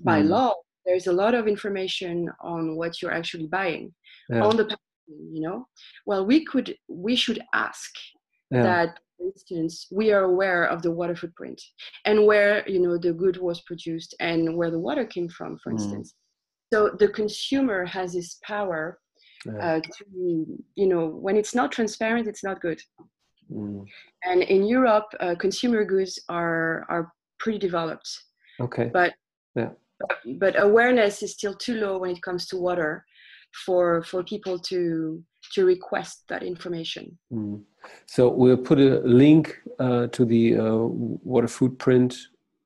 by 0.00 0.20
mm. 0.20 0.28
law 0.28 0.54
there's 0.84 1.06
a 1.06 1.12
lot 1.12 1.34
of 1.34 1.48
information 1.48 2.30
on 2.40 2.76
what 2.76 3.00
you're 3.00 3.12
actually 3.12 3.46
buying 3.46 3.92
yeah. 4.28 4.44
on 4.44 4.56
the 4.56 4.64
packaging. 4.64 5.30
you 5.32 5.42
know 5.42 5.66
well 6.06 6.24
we 6.26 6.44
could 6.44 6.76
we 6.88 7.16
should 7.16 7.40
ask 7.52 7.90
yeah. 8.50 8.62
that 8.62 8.98
for 9.16 9.26
instance 9.26 9.86
we 9.90 10.12
are 10.12 10.24
aware 10.24 10.64
of 10.64 10.82
the 10.82 10.90
water 10.90 11.16
footprint 11.16 11.60
and 12.04 12.26
where 12.26 12.68
you 12.68 12.80
know 12.80 12.98
the 12.98 13.12
good 13.12 13.36
was 13.38 13.60
produced 13.62 14.14
and 14.20 14.56
where 14.56 14.70
the 14.70 14.78
water 14.78 15.04
came 15.04 15.28
from 15.28 15.58
for 15.62 15.70
mm. 15.70 15.74
instance 15.74 16.14
so 16.72 16.90
the 16.98 17.08
consumer 17.08 17.84
has 17.84 18.14
this 18.14 18.38
power 18.42 18.98
yeah. 19.46 19.76
uh, 19.76 19.80
to 19.80 20.04
you 20.74 20.86
know 20.86 21.06
when 21.06 21.36
it's 21.36 21.54
not 21.54 21.72
transparent 21.72 22.26
it's 22.26 22.44
not 22.44 22.60
good 22.60 22.80
mm. 23.50 23.84
and 24.24 24.42
in 24.42 24.64
europe 24.64 25.06
uh, 25.20 25.34
consumer 25.34 25.84
goods 25.84 26.18
are 26.28 26.86
are 26.88 27.12
pretty 27.38 27.58
developed 27.58 28.08
okay 28.60 28.90
but 28.92 29.14
yeah 29.54 29.70
but 30.38 30.60
awareness 30.60 31.22
is 31.22 31.32
still 31.32 31.54
too 31.54 31.74
low 31.74 31.98
when 31.98 32.10
it 32.10 32.22
comes 32.22 32.46
to 32.46 32.56
water 32.56 33.04
for 33.64 34.02
for 34.02 34.22
people 34.24 34.58
to 34.58 35.22
to 35.52 35.64
request 35.64 36.24
that 36.28 36.42
information. 36.42 37.16
Mm. 37.32 37.62
So 38.06 38.28
we'll 38.28 38.56
put 38.56 38.78
a 38.78 39.00
link 39.04 39.60
uh, 39.78 40.06
to 40.08 40.24
the 40.24 40.56
uh, 40.56 40.76
water 40.76 41.48
footprint 41.48 42.16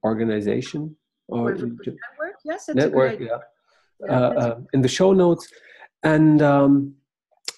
organization 0.05 0.97
or 1.27 1.55
network. 1.55 2.37
Yes, 2.45 2.69
network. 2.69 3.21
Yeah, 3.21 3.39
yeah 4.07 4.13
uh, 4.13 4.31
uh 4.43 4.61
in 4.73 4.81
the 4.83 4.89
show 4.89 5.13
notes. 5.13 5.49
And 6.03 6.43
um, 6.43 6.95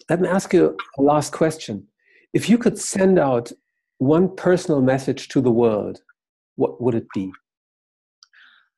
let 0.08 0.20
me 0.20 0.28
ask 0.28 0.52
you 0.52 0.76
a 0.98 1.02
last 1.02 1.32
question: 1.32 1.86
If 2.32 2.48
you 2.48 2.58
could 2.58 2.78
send 2.78 3.18
out 3.18 3.52
one 3.98 4.34
personal 4.34 4.80
message 4.80 5.28
to 5.28 5.40
the 5.40 5.50
world, 5.50 6.00
what 6.56 6.80
would 6.80 6.94
it 6.94 7.06
be? 7.14 7.32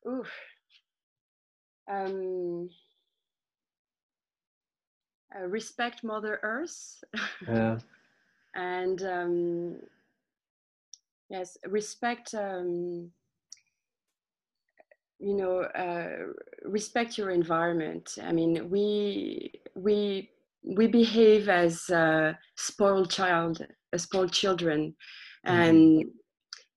Ooh 0.07 0.25
um, 1.89 2.69
uh, 5.35 5.47
respect 5.47 6.03
Mother 6.03 6.39
Earth. 6.43 7.03
Yeah. 7.47 7.79
and 8.55 9.03
um, 9.03 9.75
yes, 11.29 11.57
respect. 11.67 12.33
Um, 12.33 13.11
you 15.23 15.35
know, 15.35 15.61
uh, 15.61 16.33
respect 16.65 17.17
your 17.17 17.29
environment. 17.29 18.17
I 18.21 18.31
mean, 18.33 18.69
we 18.69 19.53
we 19.75 20.29
we 20.63 20.87
behave 20.87 21.49
as 21.49 21.89
a 21.89 22.37
spoiled 22.55 23.09
child, 23.09 23.65
a 23.93 23.99
spoiled 23.99 24.33
children, 24.33 24.95
mm-hmm. 25.47 25.55
and 25.55 26.05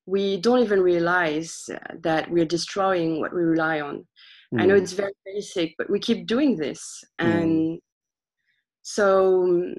we 0.06 0.36
don't 0.36 0.60
even 0.60 0.80
realize 0.80 1.68
that 2.02 2.30
we're 2.30 2.44
destroying 2.44 3.20
what 3.20 3.34
we 3.34 3.42
rely 3.42 3.80
on. 3.80 4.06
Mm. 4.54 4.62
I 4.62 4.66
know 4.66 4.74
mm. 4.74 4.82
it's 4.82 4.92
very 4.92 5.12
basic, 5.24 5.74
but 5.76 5.90
we 5.90 5.98
keep 5.98 6.26
doing 6.26 6.56
this. 6.56 7.02
Mm. 7.20 7.42
And 7.42 7.80
so 8.82 9.74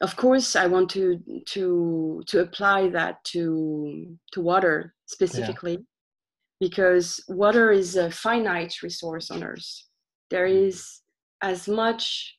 of 0.00 0.16
course 0.16 0.56
I 0.56 0.66
want 0.66 0.88
to 0.90 1.20
to 1.48 2.22
to 2.26 2.40
apply 2.40 2.88
that 2.90 3.22
to 3.32 4.16
to 4.32 4.40
water 4.40 4.94
specifically 5.06 5.72
yeah. 5.72 5.89
Because 6.60 7.22
water 7.28 7.72
is 7.72 7.96
a 7.96 8.10
finite 8.10 8.82
resource 8.82 9.30
on 9.30 9.42
earth. 9.42 9.84
There 10.30 10.46
mm. 10.46 10.72
as 11.42 11.66
much 11.66 12.36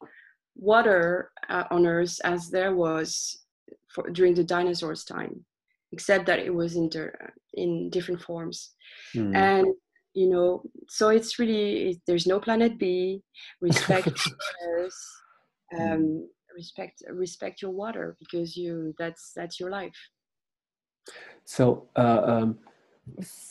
water 0.55 1.31
uh, 1.49 1.63
on 1.71 1.85
earth 1.85 2.19
as 2.23 2.49
there 2.49 2.75
was 2.75 3.41
for, 3.93 4.09
during 4.09 4.33
the 4.33 4.43
dinosaurs 4.43 5.03
time 5.03 5.45
except 5.91 6.25
that 6.25 6.39
it 6.39 6.53
was 6.53 6.75
in, 6.75 6.89
der, 6.89 7.13
in 7.53 7.89
different 7.89 8.21
forms 8.21 8.71
mm. 9.15 9.35
and 9.35 9.67
you 10.13 10.29
know 10.29 10.61
so 10.89 11.09
it's 11.09 11.39
really 11.39 12.01
there's 12.05 12.27
no 12.27 12.39
planet 12.39 12.77
b 12.77 13.21
respect 13.61 14.07
mm. 14.67 15.93
um, 15.93 16.27
respect 16.55 17.01
respect 17.11 17.61
your 17.61 17.71
water 17.71 18.15
because 18.19 18.57
you 18.57 18.93
that's 18.99 19.31
that's 19.35 19.59
your 19.59 19.69
life 19.69 19.95
so 21.45 21.87
uh, 21.95 22.21
um, 22.25 22.59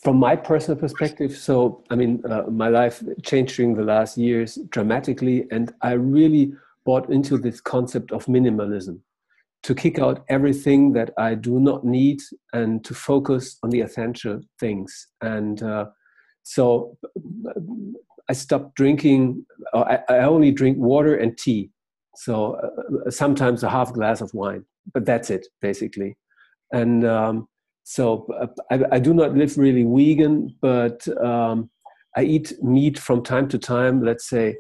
from 0.02 0.16
my 0.16 0.34
personal 0.34 0.78
perspective 0.78 1.36
so 1.36 1.82
i 1.90 1.94
mean 1.94 2.22
uh, 2.30 2.42
my 2.50 2.68
life 2.68 3.02
changed 3.22 3.56
during 3.56 3.74
the 3.74 3.84
last 3.84 4.16
years 4.16 4.58
dramatically 4.70 5.46
and 5.50 5.72
i 5.82 5.92
really 5.92 6.52
bought 6.84 7.10
into 7.10 7.36
this 7.36 7.60
concept 7.60 8.12
of 8.12 8.26
minimalism 8.26 8.98
to 9.62 9.74
kick 9.74 9.98
out 9.98 10.24
everything 10.28 10.92
that 10.92 11.10
i 11.18 11.34
do 11.34 11.60
not 11.60 11.84
need 11.84 12.18
and 12.52 12.84
to 12.84 12.94
focus 12.94 13.58
on 13.62 13.70
the 13.70 13.80
essential 13.80 14.40
things 14.58 15.08
and 15.20 15.62
uh, 15.62 15.86
so 16.42 16.96
I 18.30 18.32
stopped 18.32 18.76
drinking. 18.76 19.44
I, 19.74 19.98
I 20.08 20.18
only 20.18 20.52
drink 20.52 20.78
water 20.78 21.16
and 21.16 21.36
tea. 21.36 21.70
So 22.14 22.54
uh, 22.54 23.10
sometimes 23.10 23.64
a 23.64 23.68
half 23.68 23.92
glass 23.92 24.20
of 24.20 24.32
wine, 24.34 24.64
but 24.94 25.04
that's 25.04 25.30
it 25.30 25.48
basically. 25.60 26.16
And 26.72 27.04
um, 27.04 27.48
so 27.84 28.26
I, 28.70 28.80
I, 28.92 28.98
do 28.98 29.12
not 29.12 29.34
live 29.34 29.56
really 29.58 29.84
vegan, 29.84 30.54
but 30.60 31.06
um, 31.18 31.70
I 32.16 32.22
eat 32.22 32.52
meat 32.62 32.98
from 32.98 33.22
time 33.22 33.48
to 33.48 33.58
time. 33.58 34.02
Let's 34.02 34.28
say 34.28 34.56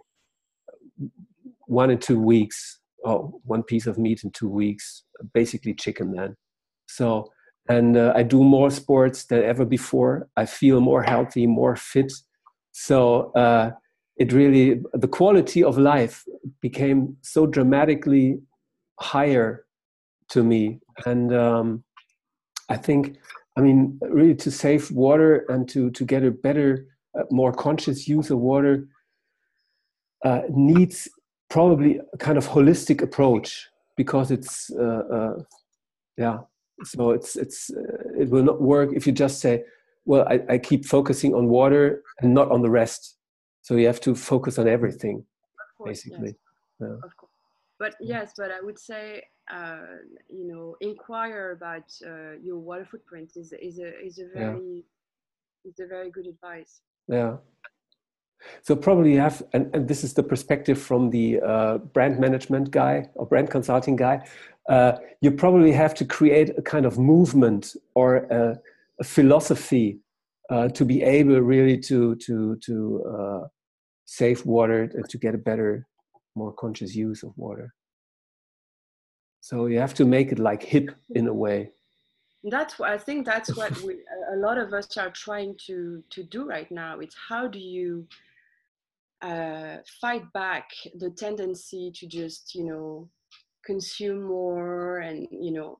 one 1.66 1.90
in 1.90 1.98
two 1.98 2.20
weeks, 2.20 2.80
or 3.04 3.30
one 3.44 3.62
piece 3.62 3.86
of 3.86 3.98
meat 3.98 4.24
in 4.24 4.30
two 4.30 4.48
weeks, 4.48 5.04
basically 5.32 5.74
chicken 5.74 6.12
then. 6.12 6.36
So 6.86 7.30
and 7.70 7.96
uh, 7.96 8.12
I 8.16 8.24
do 8.24 8.42
more 8.42 8.68
sports 8.70 9.26
than 9.26 9.44
ever 9.44 9.64
before. 9.64 10.28
I 10.36 10.44
feel 10.44 10.80
more 10.80 11.04
healthy, 11.04 11.46
more 11.46 11.76
fit. 11.76 12.12
So 12.72 13.30
uh, 13.32 13.70
it 14.16 14.32
really, 14.32 14.80
the 14.92 15.06
quality 15.06 15.62
of 15.62 15.78
life 15.78 16.24
became 16.60 17.16
so 17.22 17.46
dramatically 17.46 18.40
higher 18.98 19.66
to 20.30 20.42
me. 20.42 20.80
And 21.06 21.32
um, 21.32 21.84
I 22.70 22.76
think, 22.76 23.18
I 23.56 23.60
mean, 23.60 23.98
really 24.00 24.34
to 24.36 24.50
save 24.50 24.90
water 24.90 25.44
and 25.48 25.68
to, 25.68 25.90
to 25.90 26.04
get 26.04 26.24
a 26.24 26.30
better, 26.30 26.86
uh, 27.18 27.24
more 27.30 27.52
conscious 27.52 28.08
use 28.08 28.30
of 28.30 28.38
water 28.38 28.88
uh, 30.24 30.42
needs 30.48 31.08
probably 31.48 32.00
a 32.12 32.16
kind 32.18 32.38
of 32.38 32.46
holistic 32.48 33.02
approach 33.02 33.68
because 33.96 34.30
it's, 34.30 34.70
uh, 34.70 35.02
uh, 35.12 35.42
yeah, 36.16 36.38
so 36.84 37.10
it's 37.10 37.36
it's 37.36 37.70
uh, 37.70 38.08
it 38.18 38.28
will 38.30 38.42
not 38.42 38.60
work 38.60 38.90
if 38.92 39.06
you 39.06 39.12
just 39.12 39.40
say 39.40 39.64
well 40.04 40.26
I, 40.28 40.40
I 40.48 40.58
keep 40.58 40.84
focusing 40.84 41.34
on 41.34 41.48
water 41.48 42.02
and 42.20 42.34
not 42.34 42.50
on 42.50 42.62
the 42.62 42.70
rest 42.70 43.16
so 43.62 43.76
you 43.76 43.86
have 43.86 44.00
to 44.00 44.14
focus 44.14 44.58
on 44.58 44.68
everything 44.68 45.24
course, 45.76 45.88
basically 45.88 46.36
yes. 46.80 46.90
yeah. 47.02 47.08
but 47.78 47.94
yes 48.00 48.32
but 48.36 48.50
i 48.50 48.60
would 48.60 48.78
say 48.78 49.22
uh, 49.52 49.96
you 50.28 50.46
know 50.46 50.76
inquire 50.80 51.52
about 51.52 51.90
uh, 52.06 52.32
your 52.42 52.58
water 52.58 52.86
footprint 52.90 53.32
is, 53.36 53.52
is 53.60 53.78
a 53.78 53.90
is 54.04 54.18
a 54.18 54.26
very 54.34 54.84
yeah. 55.64 55.70
is 55.70 55.78
a 55.80 55.86
very 55.86 56.10
good 56.10 56.26
advice 56.26 56.80
yeah 57.08 57.36
so 58.62 58.76
probably 58.76 59.12
you 59.12 59.20
have, 59.20 59.42
and, 59.52 59.74
and 59.74 59.88
this 59.88 60.04
is 60.04 60.14
the 60.14 60.22
perspective 60.22 60.80
from 60.80 61.10
the 61.10 61.40
uh, 61.40 61.78
brand 61.78 62.18
management 62.18 62.70
guy 62.70 63.08
or 63.14 63.26
brand 63.26 63.50
consulting 63.50 63.96
guy. 63.96 64.26
Uh, 64.68 64.92
you 65.20 65.30
probably 65.30 65.72
have 65.72 65.94
to 65.94 66.04
create 66.04 66.50
a 66.56 66.62
kind 66.62 66.86
of 66.86 66.98
movement 66.98 67.74
or 67.94 68.16
a, 68.16 68.58
a 69.00 69.04
philosophy 69.04 69.98
uh, 70.50 70.68
to 70.68 70.84
be 70.84 71.02
able 71.02 71.40
really 71.40 71.78
to 71.78 72.16
to 72.16 72.56
to 72.56 73.04
uh, 73.04 73.46
save 74.06 74.44
water 74.44 74.82
and 74.94 75.08
to 75.08 75.18
get 75.18 75.34
a 75.34 75.38
better, 75.38 75.86
more 76.34 76.52
conscious 76.52 76.94
use 76.94 77.22
of 77.22 77.32
water. 77.36 77.72
So 79.40 79.66
you 79.66 79.78
have 79.78 79.94
to 79.94 80.04
make 80.04 80.32
it 80.32 80.38
like 80.38 80.62
hip 80.62 80.90
in 81.10 81.26
a 81.26 81.34
way. 81.34 81.70
That's 82.44 82.78
what 82.78 82.90
I 82.90 82.98
think. 82.98 83.26
That's 83.26 83.54
what 83.56 83.78
we, 83.82 83.98
a 84.32 84.36
lot 84.36 84.58
of 84.58 84.72
us 84.72 84.96
are 84.96 85.10
trying 85.10 85.56
to 85.66 86.02
to 86.10 86.22
do 86.22 86.46
right 86.46 86.70
now. 86.70 87.00
It's 87.00 87.16
how 87.28 87.46
do 87.46 87.58
you 87.58 88.06
uh, 89.22 89.76
fight 90.00 90.30
back 90.32 90.70
the 90.98 91.10
tendency 91.10 91.92
to 91.94 92.06
just 92.06 92.54
you 92.54 92.64
know 92.64 93.08
consume 93.64 94.22
more 94.22 94.98
and 94.98 95.28
you 95.30 95.52
know 95.52 95.78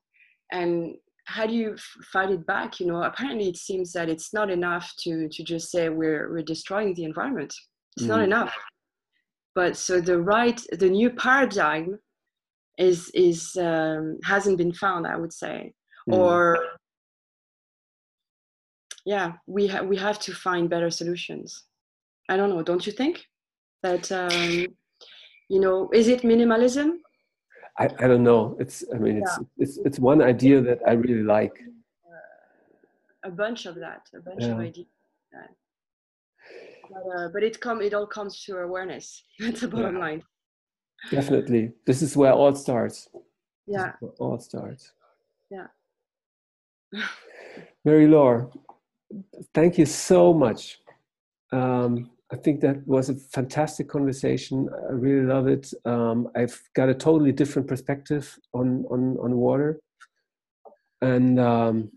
and 0.51 0.95
how 1.25 1.47
do 1.47 1.53
you 1.53 1.75
fight 2.11 2.29
it 2.29 2.45
back 2.45 2.79
you 2.79 2.85
know 2.85 3.01
apparently 3.03 3.49
it 3.49 3.57
seems 3.57 3.91
that 3.93 4.09
it's 4.09 4.33
not 4.33 4.51
enough 4.51 4.93
to 4.99 5.27
to 5.29 5.43
just 5.43 5.71
say 5.71 5.89
we're 5.89 6.31
we're 6.31 6.43
destroying 6.43 6.93
the 6.93 7.03
environment 7.03 7.53
it's 7.97 8.05
mm. 8.05 8.09
not 8.09 8.21
enough 8.21 8.53
but 9.55 9.75
so 9.75 9.99
the 9.99 10.19
right 10.21 10.61
the 10.73 10.89
new 10.89 11.09
paradigm 11.09 11.97
is 12.77 13.09
is 13.13 13.55
um, 13.57 14.17
hasn't 14.23 14.57
been 14.57 14.73
found 14.73 15.05
i 15.07 15.15
would 15.15 15.33
say. 15.33 15.73
Mm. 16.09 16.17
or 16.17 16.57
yeah 19.05 19.33
we 19.45 19.67
have 19.67 19.85
we 19.85 19.97
have 19.97 20.19
to 20.19 20.33
find 20.33 20.69
better 20.69 20.89
solutions. 20.89 21.65
I 22.27 22.37
don't 22.37 22.49
know 22.49 22.63
don't 22.63 22.85
you 22.87 22.91
think? 22.91 23.23
That 23.83 24.11
um, 24.11 24.67
you 25.49 25.59
know 25.59 25.89
is 25.93 26.07
it 26.07 26.21
minimalism? 26.21 26.97
I, 27.77 27.85
I 27.99 28.07
don't 28.07 28.23
know. 28.23 28.57
It's 28.59 28.83
i 28.93 28.97
mean 28.97 29.17
it's, 29.17 29.37
yeah. 29.37 29.63
it's 29.63 29.77
it's 29.85 29.99
one 29.99 30.21
idea 30.21 30.61
that 30.61 30.79
i 30.87 30.93
really 30.93 31.23
like. 31.23 31.55
Uh, 32.11 33.29
a 33.29 33.31
bunch 33.31 33.67
of 33.67 33.75
that 33.75 34.01
a 34.15 34.21
bunch 34.21 34.41
yeah. 34.41 34.53
of 34.53 34.59
ideas 34.59 34.87
but, 36.91 37.03
uh, 37.17 37.29
but 37.33 37.43
it 37.43 37.59
come 37.59 37.81
it 37.81 37.93
all 37.93 38.07
comes 38.07 38.43
to 38.43 38.57
awareness. 38.57 39.23
That's 39.39 39.61
the 39.61 39.67
bottom 39.67 39.99
line 39.99 40.23
definitely. 41.09 41.73
This 41.85 42.01
is 42.01 42.15
where 42.15 42.33
all 42.33 42.53
starts. 42.55 43.09
Yeah. 43.67 43.93
all 44.19 44.39
starts. 44.39 44.91
Yeah. 45.49 45.67
Marie-Laure 47.85 48.51
thank 49.53 49.77
you 49.77 49.85
so 49.85 50.33
much. 50.33 50.79
Um, 51.51 52.11
I 52.31 52.37
think 52.37 52.61
that 52.61 52.85
was 52.87 53.09
a 53.09 53.15
fantastic 53.15 53.89
conversation. 53.89 54.69
I 54.89 54.93
really 54.93 55.25
love 55.25 55.47
it. 55.47 55.73
Um, 55.85 56.29
I've 56.35 56.59
got 56.75 56.89
a 56.89 56.93
totally 56.93 57.33
different 57.33 57.67
perspective 57.67 58.37
on 58.53 58.85
on 58.89 59.17
on 59.17 59.35
water, 59.35 59.81
and 61.01 61.39
um, 61.39 61.91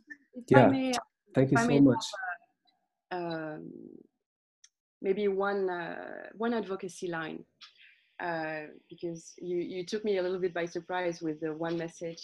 yeah, 0.49 0.67
may, 0.67 0.93
thank 1.35 1.53
you 1.53 1.59
so 1.59 1.81
much. 1.81 2.05
Uh, 3.13 3.17
um, 3.17 3.71
maybe 5.03 5.29
one 5.29 5.71
uh, 5.71 6.31
one 6.37 6.53
advocacy 6.53 7.07
line, 7.07 7.45
uh, 8.23 8.63
because 8.89 9.33
you 9.39 9.59
you 9.59 9.85
took 9.85 10.05
me 10.05 10.19
a 10.19 10.23
little 10.23 10.39
bit 10.39 10.55
by 10.55 10.67
surprise 10.67 11.21
with 11.21 11.41
the 11.41 11.53
one 11.53 11.77
message. 11.77 12.23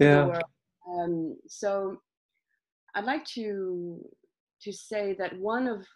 Yeah. 0.00 0.40
Um, 0.88 1.36
so 1.46 1.98
I'd 2.94 3.04
like 3.04 3.24
to 3.36 4.04
to 4.62 4.72
say 4.72 5.14
that 5.18 5.38
one 5.38 5.68
of 5.68 5.86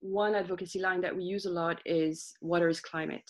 one 0.00 0.34
advocacy 0.34 0.80
line 0.80 1.00
that 1.02 1.16
we 1.16 1.24
use 1.24 1.46
a 1.46 1.50
lot 1.50 1.80
is 1.84 2.34
water 2.40 2.68
is 2.68 2.80
climate. 2.80 3.28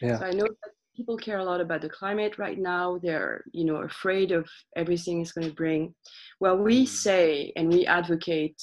Yeah. 0.00 0.18
So 0.18 0.24
I 0.24 0.32
know 0.32 0.46
that 0.46 0.72
people 0.96 1.16
care 1.16 1.38
a 1.38 1.44
lot 1.44 1.60
about 1.60 1.82
the 1.82 1.88
climate 1.88 2.38
right 2.38 2.58
now. 2.58 2.98
They're, 3.02 3.44
you 3.52 3.64
know, 3.64 3.76
afraid 3.76 4.32
of 4.32 4.48
everything 4.76 5.20
it's 5.20 5.32
going 5.32 5.48
to 5.48 5.54
bring. 5.54 5.94
Well, 6.40 6.56
we 6.58 6.84
mm. 6.84 6.88
say 6.88 7.52
and 7.56 7.68
we 7.68 7.86
advocate 7.86 8.60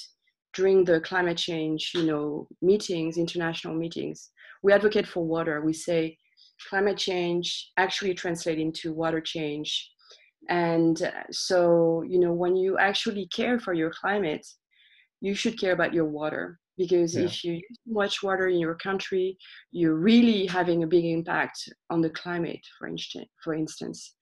during 0.57 0.83
the 0.83 0.99
climate 1.01 1.37
change, 1.37 1.91
you 1.93 2.03
know, 2.03 2.47
meetings, 2.63 3.17
international 3.17 3.75
meetings, 3.75 4.31
we 4.63 4.73
advocate 4.73 5.07
for 5.07 5.23
water. 5.23 5.61
We 5.61 5.73
say 5.73 6.17
climate 6.67 6.97
change 6.97 7.69
actually 7.77 8.15
translate 8.15 8.57
into 8.57 8.91
water 8.91 9.21
change. 9.21 9.69
And 10.49 10.99
uh, 11.03 11.11
so, 11.31 12.03
you 12.07 12.19
know, 12.19 12.33
when 12.33 12.55
you 12.55 12.79
actually 12.79 13.27
care 13.27 13.59
for 13.59 13.73
your 13.73 13.91
climate, 13.91 14.45
you 15.21 15.35
should 15.35 15.59
care 15.59 15.73
about 15.73 15.93
your 15.93 16.05
water 16.05 16.59
because 16.75 17.15
yeah. 17.15 17.25
if 17.25 17.43
you 17.43 17.53
use 17.53 17.77
too 17.85 17.93
much 17.93 18.23
water 18.23 18.47
in 18.49 18.59
your 18.59 18.75
country 18.75 19.35
you're 19.71 19.95
really 19.95 20.45
having 20.45 20.83
a 20.83 20.87
big 20.95 21.05
impact 21.05 21.57
on 21.89 22.01
the 22.01 22.09
climate 22.11 22.63
for 22.77 22.87
instance 22.87 23.27
for 23.43 23.55
instance 23.55 24.13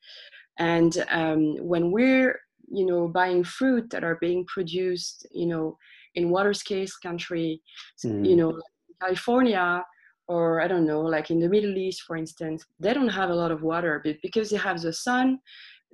and 0.57 1.05
um, 1.09 1.57
when 1.57 1.91
we're 1.91 2.39
you 2.71 2.85
know 2.85 3.09
buying 3.09 3.43
fruit 3.43 3.89
that 3.89 4.05
are 4.05 4.17
being 4.21 4.45
produced 4.45 5.27
you 5.33 5.47
know 5.47 5.77
in 6.15 6.29
water 6.29 6.53
scarce 6.53 6.95
country 6.97 7.61
mm. 8.05 8.27
you 8.27 8.35
know 8.35 8.59
california 9.01 9.83
or 10.27 10.61
i 10.61 10.67
don't 10.67 10.85
know 10.85 11.01
like 11.01 11.29
in 11.29 11.39
the 11.39 11.49
middle 11.49 11.77
east 11.77 12.01
for 12.01 12.15
instance 12.15 12.65
they 12.79 12.93
don't 12.93 13.09
have 13.09 13.29
a 13.29 13.35
lot 13.35 13.51
of 13.51 13.61
water 13.61 14.01
but 14.03 14.15
because 14.21 14.49
they 14.49 14.57
have 14.57 14.81
the 14.81 14.93
sun 14.93 15.39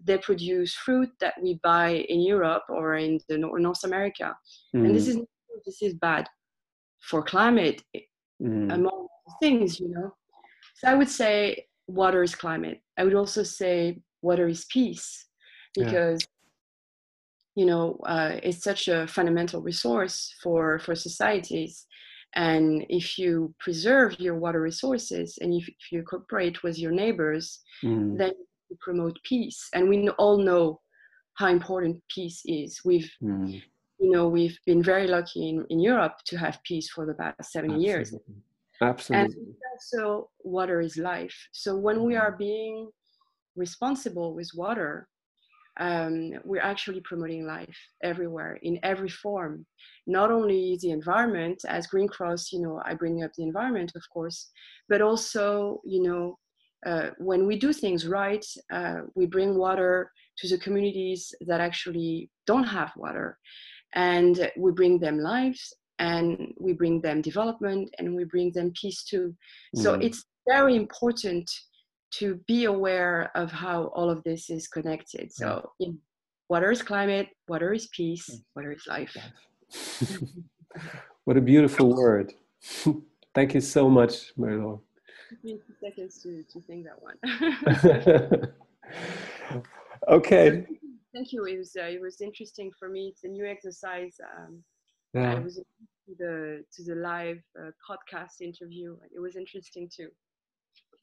they 0.03 0.17
produce 0.17 0.73
fruit 0.73 1.09
that 1.19 1.33
we 1.41 1.59
buy 1.63 1.89
in 2.09 2.21
europe 2.21 2.63
or 2.69 2.95
in 2.95 3.19
the 3.29 3.37
north 3.37 3.83
america 3.83 4.35
mm. 4.75 4.85
and 4.85 4.95
this 4.95 5.07
mm. 5.07 5.09
is 5.09 5.17
this 5.65 5.81
is 5.81 5.93
bad 5.95 6.25
for 7.01 7.21
climate 7.21 7.81
mm. 8.41 8.73
among 8.73 9.07
things 9.41 9.79
you 9.79 9.89
know 9.89 10.13
so 10.75 10.87
i 10.87 10.93
would 10.93 11.09
say 11.09 11.65
water 11.87 12.23
is 12.23 12.35
climate 12.35 12.79
i 12.97 13.03
would 13.03 13.15
also 13.15 13.43
say 13.43 13.99
water 14.21 14.47
is 14.47 14.65
peace 14.65 15.27
because. 15.75 16.19
You 17.61 17.67
know 17.71 17.85
uh, 18.13 18.33
it's 18.47 18.63
such 18.71 18.83
a 18.87 19.07
fundamental 19.17 19.59
resource 19.71 20.17
for 20.43 20.79
for 20.79 20.95
societies 20.95 21.73
and 22.49 22.65
if 22.89 23.07
you 23.21 23.33
preserve 23.65 24.09
your 24.25 24.37
water 24.43 24.61
resources 24.71 25.27
and 25.41 25.49
if, 25.59 25.65
if 25.67 25.85
you 25.91 25.99
cooperate 26.11 26.57
with 26.63 26.75
your 26.83 26.93
neighbors 27.03 27.45
mm. 27.83 28.17
then 28.19 28.33
you 28.69 28.75
promote 28.87 29.17
peace 29.31 29.59
and 29.73 29.83
we 29.91 29.97
all 30.21 30.37
know 30.49 30.79
how 31.39 31.47
important 31.57 31.93
peace 32.15 32.39
is 32.45 32.81
we've 32.89 33.11
mm 33.21 33.61
you 34.01 34.09
know, 34.09 34.27
we've 34.27 34.57
been 34.65 34.81
very 34.81 35.07
lucky 35.07 35.49
in, 35.49 35.65
in 35.69 35.79
Europe 35.79 36.17
to 36.25 36.37
have 36.37 36.59
peace 36.63 36.89
for 36.89 37.05
the 37.05 37.13
past 37.13 37.51
70 37.51 37.75
Absolutely. 37.75 37.85
years. 37.87 38.15
Absolutely. 38.81 39.35
And 39.35 39.55
also, 39.73 40.29
water 40.43 40.81
is 40.81 40.97
life. 40.97 41.37
So 41.51 41.77
when 41.77 42.03
we 42.03 42.13
mm-hmm. 42.13 42.23
are 42.23 42.35
being 42.35 42.89
responsible 43.55 44.33
with 44.33 44.49
water, 44.55 45.07
um, 45.79 46.33
we're 46.43 46.61
actually 46.61 47.01
promoting 47.01 47.45
life 47.45 47.77
everywhere 48.03 48.59
in 48.61 48.79
every 48.83 49.09
form. 49.09 49.65
Not 50.07 50.31
only 50.31 50.77
the 50.81 50.91
environment, 50.91 51.61
as 51.67 51.87
Green 51.87 52.07
Cross, 52.07 52.51
you 52.51 52.61
know, 52.61 52.81
I 52.85 52.93
bring 52.93 53.23
up 53.23 53.31
the 53.37 53.43
environment, 53.43 53.93
of 53.95 54.03
course, 54.13 54.49
but 54.89 55.01
also, 55.01 55.81
you 55.85 56.03
know, 56.03 56.37
uh, 56.85 57.11
when 57.19 57.45
we 57.45 57.57
do 57.57 57.71
things 57.71 58.07
right, 58.07 58.45
uh, 58.73 59.01
we 59.15 59.27
bring 59.27 59.55
water 59.55 60.11
to 60.39 60.47
the 60.47 60.57
communities 60.57 61.33
that 61.47 61.61
actually 61.61 62.29
don't 62.47 62.63
have 62.63 62.91
water 62.97 63.37
and 63.93 64.49
we 64.57 64.71
bring 64.71 64.99
them 64.99 65.19
lives 65.19 65.73
and 65.99 66.53
we 66.59 66.73
bring 66.73 67.01
them 67.01 67.21
development 67.21 67.89
and 67.99 68.15
we 68.15 68.23
bring 68.23 68.51
them 68.53 68.71
peace 68.79 69.03
too 69.03 69.35
mm. 69.75 69.81
so 69.81 69.93
it's 69.95 70.25
very 70.47 70.75
important 70.75 71.49
to 72.11 72.35
be 72.47 72.65
aware 72.65 73.31
of 73.35 73.51
how 73.51 73.85
all 73.95 74.09
of 74.09 74.23
this 74.23 74.49
is 74.49 74.67
connected 74.67 75.31
so 75.31 75.71
mm. 75.81 75.95
water 76.49 76.71
is 76.71 76.81
climate 76.81 77.29
water 77.47 77.73
is 77.73 77.87
peace 77.87 78.29
water 78.55 78.71
is 78.71 78.85
life 78.87 79.15
what 81.25 81.37
a 81.37 81.41
beautiful 81.41 81.95
word 81.95 82.33
thank 83.35 83.53
you 83.53 83.61
so 83.61 83.89
much 83.89 84.31
two 85.45 85.59
seconds 85.81 86.21
to, 86.21 86.43
to 86.51 86.59
think 86.61 86.85
that 86.85 87.01
one 87.01 87.17
okay 90.09 90.65
Thank 91.13 91.33
you. 91.33 91.45
It 91.45 91.57
was 91.57 91.75
uh, 91.77 91.85
it 91.85 92.01
was 92.01 92.21
interesting 92.21 92.71
for 92.77 92.87
me. 92.87 93.09
It's 93.09 93.23
a 93.23 93.27
new 93.27 93.45
exercise. 93.45 94.15
Um, 94.37 94.63
yeah. 95.13 95.33
I 95.33 95.39
was 95.39 95.55
to 95.55 96.15
the 96.17 96.63
to 96.73 96.83
the 96.83 96.95
live 96.95 97.41
uh, 97.59 97.71
podcast 97.87 98.41
interview. 98.41 98.97
It 99.13 99.19
was 99.19 99.35
interesting 99.35 99.89
too. 99.93 100.09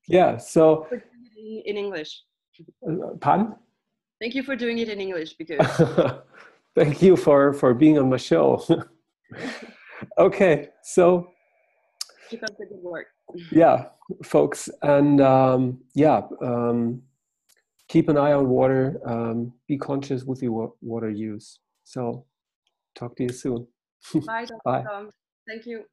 Yeah. 0.09 0.39
So 0.39 0.89
in 1.37 1.77
English. 1.77 2.23
Uh, 2.87 3.15
pardon? 3.21 3.55
Thank 4.21 4.35
you 4.35 4.43
for 4.43 4.57
doing 4.57 4.79
it 4.79 4.89
in 4.89 5.01
English 5.01 5.35
because. 5.35 5.61
Thank 6.75 7.03
you 7.03 7.17
for 7.17 7.53
for 7.53 7.75
being 7.75 7.99
on 7.99 8.09
my 8.09 8.17
show. 8.17 8.63
okay, 10.19 10.69
so. 10.83 11.33
Keep 12.31 12.45
up 12.45 12.57
the 12.59 12.67
good 12.67 12.83
work. 12.83 13.07
yeah, 13.51 13.87
folks, 14.23 14.69
and 14.83 15.21
um, 15.21 15.81
yeah. 15.95 16.21
Um, 16.41 17.03
keep 17.89 18.09
an 18.09 18.17
eye 18.17 18.33
on 18.33 18.49
water. 18.49 19.01
Um, 19.07 19.53
be 19.67 19.79
conscious 19.79 20.25
with 20.25 20.43
your 20.43 20.75
water 20.81 21.11
use. 21.11 21.59
So, 21.85 22.27
talk 22.95 23.17
to 23.17 23.25
you 23.25 23.31
soon. 23.33 23.67
Bye. 24.27 24.47
Bye. 24.65 24.85
Thank 25.49 25.67
you. 25.67 25.85